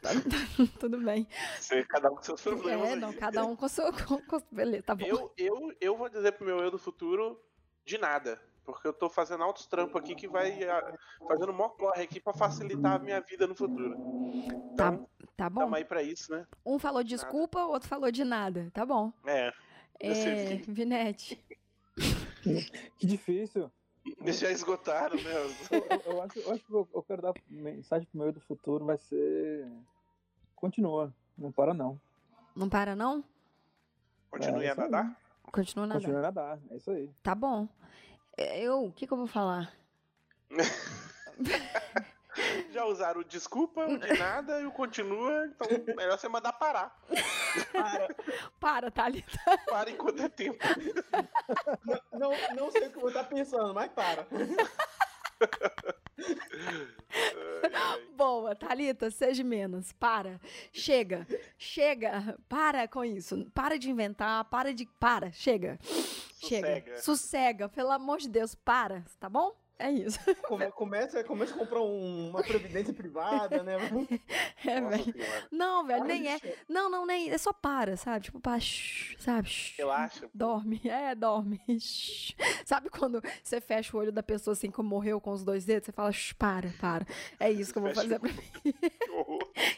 [0.00, 1.26] Tá, tá, tudo bem.
[1.58, 2.90] Você, cada um com seus problemas.
[2.90, 3.92] É, não, cada um com seu.
[3.92, 5.04] Com, com, beleza, tá bom.
[5.04, 7.38] Eu, eu, eu vou dizer pro meu eu do futuro
[7.84, 8.40] de nada.
[8.64, 10.94] Porque eu tô fazendo altos trampos aqui que vai ah,
[11.26, 13.96] fazendo mó corre aqui para facilitar a minha vida no futuro.
[14.76, 15.60] Tá, então, tá, tá bom.
[15.62, 16.46] Tamo aí pra isso, né?
[16.64, 18.70] Um falou desculpa, o outro falou de nada.
[18.72, 19.12] Tá bom.
[19.26, 19.52] É.
[20.00, 21.42] É, Vinete.
[22.98, 23.70] Que difícil.
[24.20, 25.30] Eles já esgotaram, né?
[25.32, 28.84] Eu, eu, acho, eu acho que eu, eu quero dar mensagem pro meu do futuro
[28.84, 29.70] vai ser.
[30.56, 31.14] Continua.
[31.38, 32.00] Não para não.
[32.54, 33.24] Não para não?
[34.30, 35.20] Continue é, a nadar?
[35.52, 36.00] Continua a nadar.
[36.00, 37.10] Continua a nadar, é isso aí.
[37.22, 37.68] Tá bom.
[38.36, 39.72] É, eu, o que, que eu vou falar?
[42.72, 46.98] Já usaram o desculpa, o de nada e o continua, então melhor você mandar parar.
[47.70, 48.08] Para,
[48.58, 49.38] para Thalita.
[49.68, 50.58] Para enquanto é tempo.
[52.12, 54.26] Não, não, não sei o que eu vou estar pensando, mas para.
[58.16, 59.92] Boa, Thalita, seja menos.
[59.92, 60.40] Para.
[60.72, 61.26] Chega.
[61.58, 62.38] Chega.
[62.48, 63.50] Para com isso.
[63.54, 64.44] Para de inventar.
[64.46, 64.86] Para de.
[64.98, 65.32] Para.
[65.32, 65.78] Chega.
[65.82, 66.74] Sossega.
[66.74, 66.98] Chega.
[66.98, 67.68] Sossega.
[67.68, 69.04] Pelo amor de Deus, para.
[69.18, 69.61] Tá bom?
[69.78, 70.18] É isso.
[70.46, 73.76] Come, começa, começa a comprar um, uma previdência privada, né?
[74.64, 75.14] É, velho.
[75.50, 76.38] Não, velho, nem é.
[76.68, 77.30] Não, não, nem.
[77.30, 78.26] É só para, sabe?
[78.26, 78.60] Tipo, para,
[79.18, 79.50] sabe?
[79.76, 80.30] Relaxa.
[80.32, 80.80] Dorme.
[80.92, 81.60] É, dorme.
[82.64, 85.86] Sabe quando você fecha o olho da pessoa assim, como morreu com os dois dedos?
[85.86, 87.06] Você fala, para, para.
[87.40, 88.74] É isso que eu vou fazer pra mim.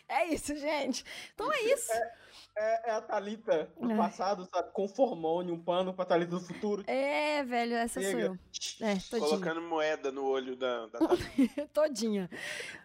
[0.08, 1.04] é isso, gente.
[1.34, 1.92] Então é isso.
[1.92, 2.23] É
[2.56, 3.96] é, é a Thalita do é.
[3.96, 4.70] passado, sabe?
[4.72, 6.84] Com formone, um pano pra Thalita do futuro.
[6.86, 8.12] É, velho, essa Chega.
[8.12, 8.38] sou eu.
[8.80, 9.28] É, todinha.
[9.28, 10.98] Colocando moeda no olho da, da
[11.72, 12.30] Todinha.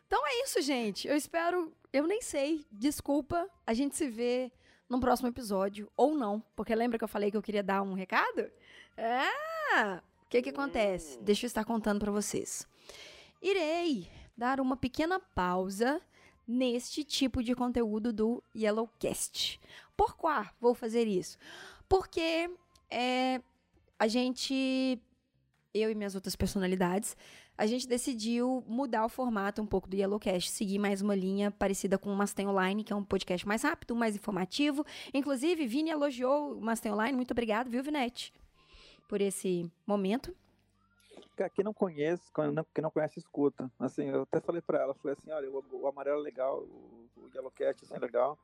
[0.08, 1.08] Então é isso, gente.
[1.08, 1.72] Eu espero.
[1.94, 2.66] Eu nem sei.
[2.72, 3.48] Desculpa.
[3.66, 4.52] A gente se vê
[4.90, 5.92] no próximo episódio.
[5.96, 6.44] Ou não.
[6.56, 8.50] Porque lembra que eu falei que eu queria dar um recado?
[8.98, 10.02] Ah!
[10.24, 11.18] O que que acontece?
[11.18, 11.24] Hum.
[11.24, 12.68] Deixa eu estar contando para vocês.
[13.42, 16.02] Irei dar uma pequena pausa
[16.50, 19.60] neste tipo de conteúdo do Yellowcast.
[19.96, 21.38] Por qual vou fazer isso?
[21.88, 22.50] Porque
[22.90, 23.40] é,
[24.00, 25.00] a gente,
[25.72, 27.16] eu e minhas outras personalidades,
[27.56, 32.00] a gente decidiu mudar o formato um pouco do Yellowcast, seguir mais uma linha parecida
[32.00, 34.84] com o Mastem Online, que é um podcast mais rápido, mais informativo.
[35.14, 38.34] Inclusive, Vini elogiou o Mastem Online, muito obrigado, viu, Vinete,
[39.08, 40.36] por esse momento
[41.48, 42.32] quem não conhece,
[42.74, 43.72] quem não conhece, escuta.
[43.80, 47.10] Assim, eu até falei pra ela, falei assim, olha, o, o amarelo é legal, o,
[47.16, 48.38] o Yellow Cat assim, é legal,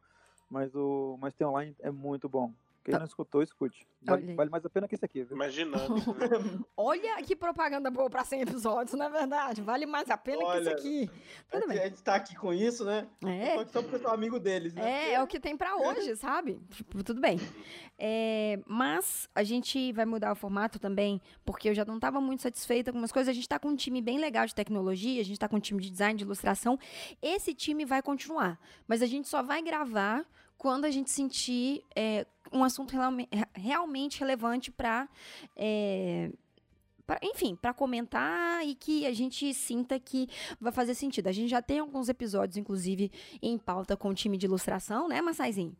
[0.49, 2.53] mas o mas tem online é muito bom.
[2.86, 2.99] Quem tá.
[2.99, 3.88] não escutou, escute.
[4.03, 5.36] Vale, vale, mais a pena que esse aqui, viu?
[5.36, 5.95] Imaginando.
[6.78, 9.64] Olha que propaganda boa pra 100 episódios, não é verdade?
[9.64, 11.10] Vale mais a pena Olha, que esse aqui.
[11.49, 11.80] Tudo bem.
[11.80, 13.07] A gente tá aqui com isso, né?
[13.26, 13.66] É.
[13.66, 14.84] Só porque eu sou amigo deles, né?
[14.84, 16.62] É, é o que tem pra hoje, sabe?
[16.70, 17.40] Tipo, tudo bem.
[17.98, 22.44] É, mas a gente vai mudar o formato também, porque eu já não tava muito
[22.44, 23.32] satisfeita com umas coisas.
[23.32, 25.60] A gente tá com um time bem legal de tecnologia, a gente tá com um
[25.60, 26.78] time de design, de ilustração.
[27.20, 30.24] Esse time vai continuar, mas a gente só vai gravar
[30.57, 32.94] quando a gente sentir é, um assunto
[33.53, 35.07] realmente relevante para.
[35.56, 36.32] É,
[37.07, 40.27] Pra, enfim, para comentar e que a gente sinta que
[40.60, 41.27] vai fazer sentido.
[41.27, 43.11] A gente já tem alguns episódios, inclusive,
[43.44, 45.77] em pauta com o time de ilustração, né, Massaizinho?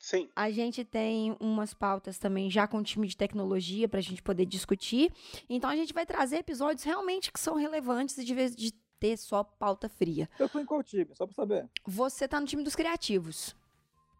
[0.00, 0.28] Sim.
[0.34, 4.22] A gente tem umas pautas também já com o time de tecnologia para a gente
[4.22, 5.12] poder discutir.
[5.48, 9.44] Então a gente vai trazer episódios realmente que são relevantes de vez de ter só
[9.44, 10.28] pauta fria.
[10.38, 11.08] Eu tô em qual time?
[11.14, 11.68] Só para saber.
[11.86, 13.54] Você tá no time dos criativos.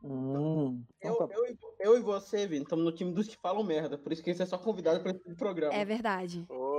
[0.03, 3.65] Hum, eu, então tá eu, eu, e você, Vini, estamos no time dos que falam
[3.65, 3.99] merda.
[3.99, 5.75] Por isso que você é só convidado para esse programa.
[5.75, 6.47] É verdade.
[6.49, 6.78] Oh.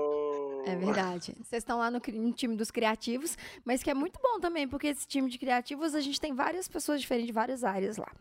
[0.65, 1.36] É verdade.
[1.41, 4.88] Vocês estão lá no, no, time dos criativos, mas que é muito bom também, porque
[4.88, 8.11] esse time de criativos a gente tem várias pessoas diferentes de várias áreas lá.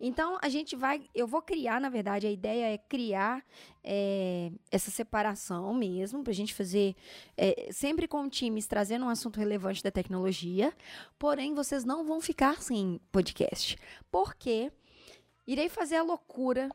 [0.00, 1.02] Então a gente vai.
[1.14, 3.44] Eu vou criar, na verdade, a ideia é criar
[3.82, 6.94] é, essa separação mesmo, para a gente fazer
[7.36, 10.72] é, sempre com times trazendo um assunto relevante da tecnologia.
[11.18, 13.78] Porém, vocês não vão ficar sem podcast.
[14.10, 14.72] Porque
[15.46, 16.70] irei fazer a loucura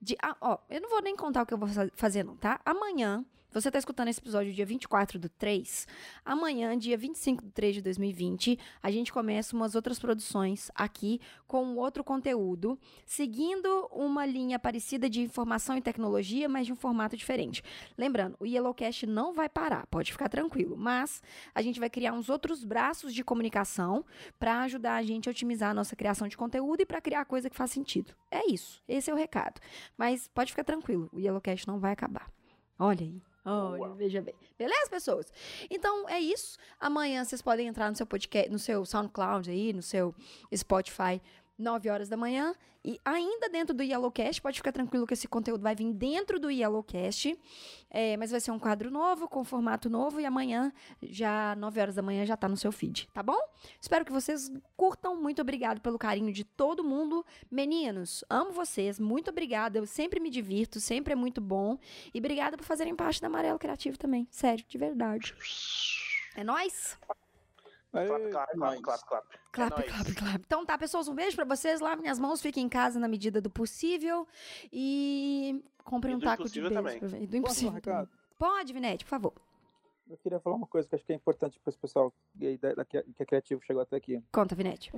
[0.00, 0.16] de.
[0.22, 2.60] Ah, ó, eu não vou nem contar o que eu vou fazer, não, tá?
[2.64, 5.86] Amanhã você está escutando esse episódio dia 24 do 3.
[6.24, 11.74] Amanhã, dia 25 do 3 de 2020, a gente começa umas outras produções aqui com
[11.76, 17.62] outro conteúdo, seguindo uma linha parecida de informação e tecnologia, mas de um formato diferente.
[17.98, 21.22] Lembrando, o Yellowcast não vai parar, pode ficar tranquilo, mas
[21.54, 24.04] a gente vai criar uns outros braços de comunicação
[24.38, 27.50] para ajudar a gente a otimizar a nossa criação de conteúdo e para criar coisa
[27.50, 28.14] que faz sentido.
[28.30, 29.60] É isso, esse é o recado.
[29.98, 32.30] Mas pode ficar tranquilo, o Yellowcast não vai acabar.
[32.78, 33.29] Olha aí.
[33.44, 34.34] Olha, veja bem.
[34.58, 35.32] Beleza, pessoas?
[35.70, 36.58] Então é isso.
[36.78, 40.14] Amanhã vocês podem entrar no seu podcast, no seu SoundCloud aí, no seu
[40.54, 41.20] Spotify,
[41.60, 42.54] 9 horas da manhã.
[42.82, 46.50] E ainda dentro do Yellowcast, pode ficar tranquilo que esse conteúdo vai vir dentro do
[46.50, 47.38] Yellowcast.
[47.90, 50.20] É, mas vai ser um quadro novo, com formato novo.
[50.20, 50.72] E amanhã,
[51.02, 53.38] já 9 horas da manhã, já tá no seu feed, tá bom?
[53.80, 55.14] Espero que vocês curtam.
[55.20, 57.24] Muito obrigado pelo carinho de todo mundo.
[57.50, 58.98] Meninos, amo vocês.
[58.98, 59.78] Muito obrigada.
[59.78, 61.78] Eu sempre me divirto, sempre é muito bom.
[62.14, 64.26] E obrigada por fazerem parte da Amarelo Criativo também.
[64.30, 65.34] Sério, de verdade.
[66.34, 66.98] É nóis!
[67.90, 69.26] Clap, clap, clap, clap, clap.
[69.52, 70.42] Clap, clap, clap.
[70.46, 71.80] Então tá, pessoas, um beijo pra vocês.
[71.80, 74.26] Lavem as mãos, fiquem em casa na medida do possível.
[74.72, 76.74] E comprem um taco de beijo.
[76.74, 76.98] Também.
[76.98, 77.08] Pra...
[77.08, 77.72] Do impossível.
[77.72, 78.08] Recado?
[78.38, 79.32] Pode, Vinete, por favor.
[80.08, 82.60] Eu queria falar uma coisa que acho que é importante para esse pessoal que
[83.18, 84.22] é criativo chegou até aqui.
[84.32, 84.92] Conta, Vinete.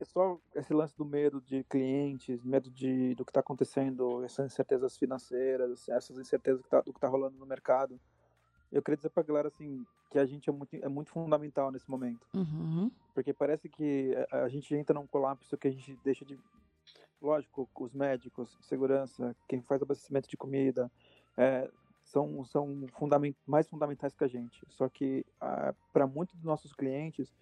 [0.00, 4.52] É só esse lance do medo de clientes, medo de, do que está acontecendo, essas
[4.52, 8.00] incertezas financeiras, essas incertezas tá, do que está rolando no mercado
[8.72, 11.88] eu queria dizer pra galera, assim, que a gente é muito, é muito fundamental nesse
[11.90, 12.26] momento.
[12.34, 12.90] Uhum.
[13.14, 16.38] Porque parece que a, a, gente entra num colapso que a gente deixa de.
[17.20, 20.90] Lógico, os médicos, segurança, quem faz abastecimento de comida,
[21.36, 21.70] é,
[22.02, 24.64] são, são fundament, mais fundamentais que a gente.
[24.68, 25.24] Só que,
[25.92, 27.32] para muitos dos nossos clientes,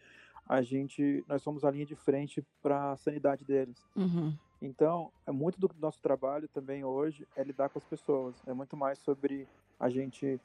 [0.47, 3.83] a gente, nós somos a linha de frente para a sanidade deles.
[3.97, 4.37] Uhum.
[4.61, 8.37] Então, é muito do nosso trabalho também hoje é lidar com as pessoas.
[8.47, 9.49] É muito mais sobre
[9.79, 10.39] a gente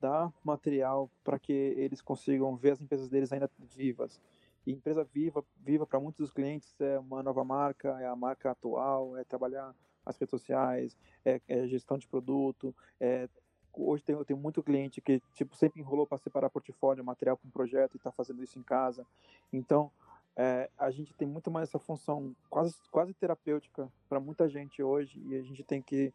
[0.00, 4.20] dar material para que eles consigam ver as empresas deles ainda vivas.
[4.66, 8.50] E empresa viva, viva para muitos dos clientes é uma nova marca, é a marca
[8.50, 9.74] atual, é trabalhar
[10.04, 12.74] as redes sociais, é, é gestão de produto.
[13.00, 13.28] É,
[13.72, 17.48] hoje tem, eu tenho muito cliente que tipo sempre enrolou para separar portfólio, material para
[17.48, 19.06] um projeto e está fazendo isso em casa.
[19.52, 19.90] Então
[20.36, 25.20] é, a gente tem muito mais essa função quase, quase terapêutica para muita gente hoje
[25.26, 26.12] e a gente tem que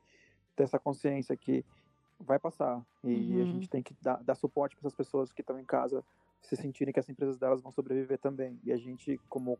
[0.55, 1.65] ter essa consciência que
[2.23, 2.81] vai passar.
[3.03, 3.41] E uhum.
[3.41, 6.03] a gente tem que dar, dar suporte para essas pessoas que estão em casa
[6.41, 8.59] se sentirem que as empresas delas vão sobreviver também.
[8.63, 9.57] E a gente, como,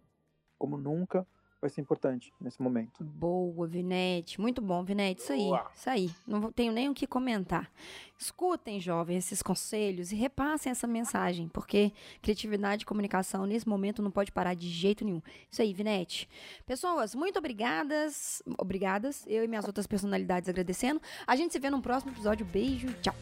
[0.58, 1.26] como nunca,
[1.64, 3.02] vai ser importante nesse momento.
[3.02, 4.40] Boa, Vinete.
[4.40, 5.22] Muito bom, Vinete.
[5.22, 5.40] Isso aí.
[5.40, 5.72] Boa.
[5.74, 6.12] Isso aí.
[6.28, 7.72] Não tenho nem o que comentar.
[8.20, 14.12] Escutem, jovens, esses conselhos e repassem essa mensagem, porque criatividade e comunicação nesse momento não
[14.12, 15.22] pode parar de jeito nenhum.
[15.50, 16.28] Isso aí, Vinete.
[16.66, 18.44] Pessoas, muito obrigadas.
[18.58, 19.26] Obrigadas.
[19.26, 21.02] Eu e minhas outras personalidades agradecendo.
[21.26, 22.46] A gente se vê no próximo episódio.
[22.46, 22.94] Beijo.
[23.02, 23.16] Tchau.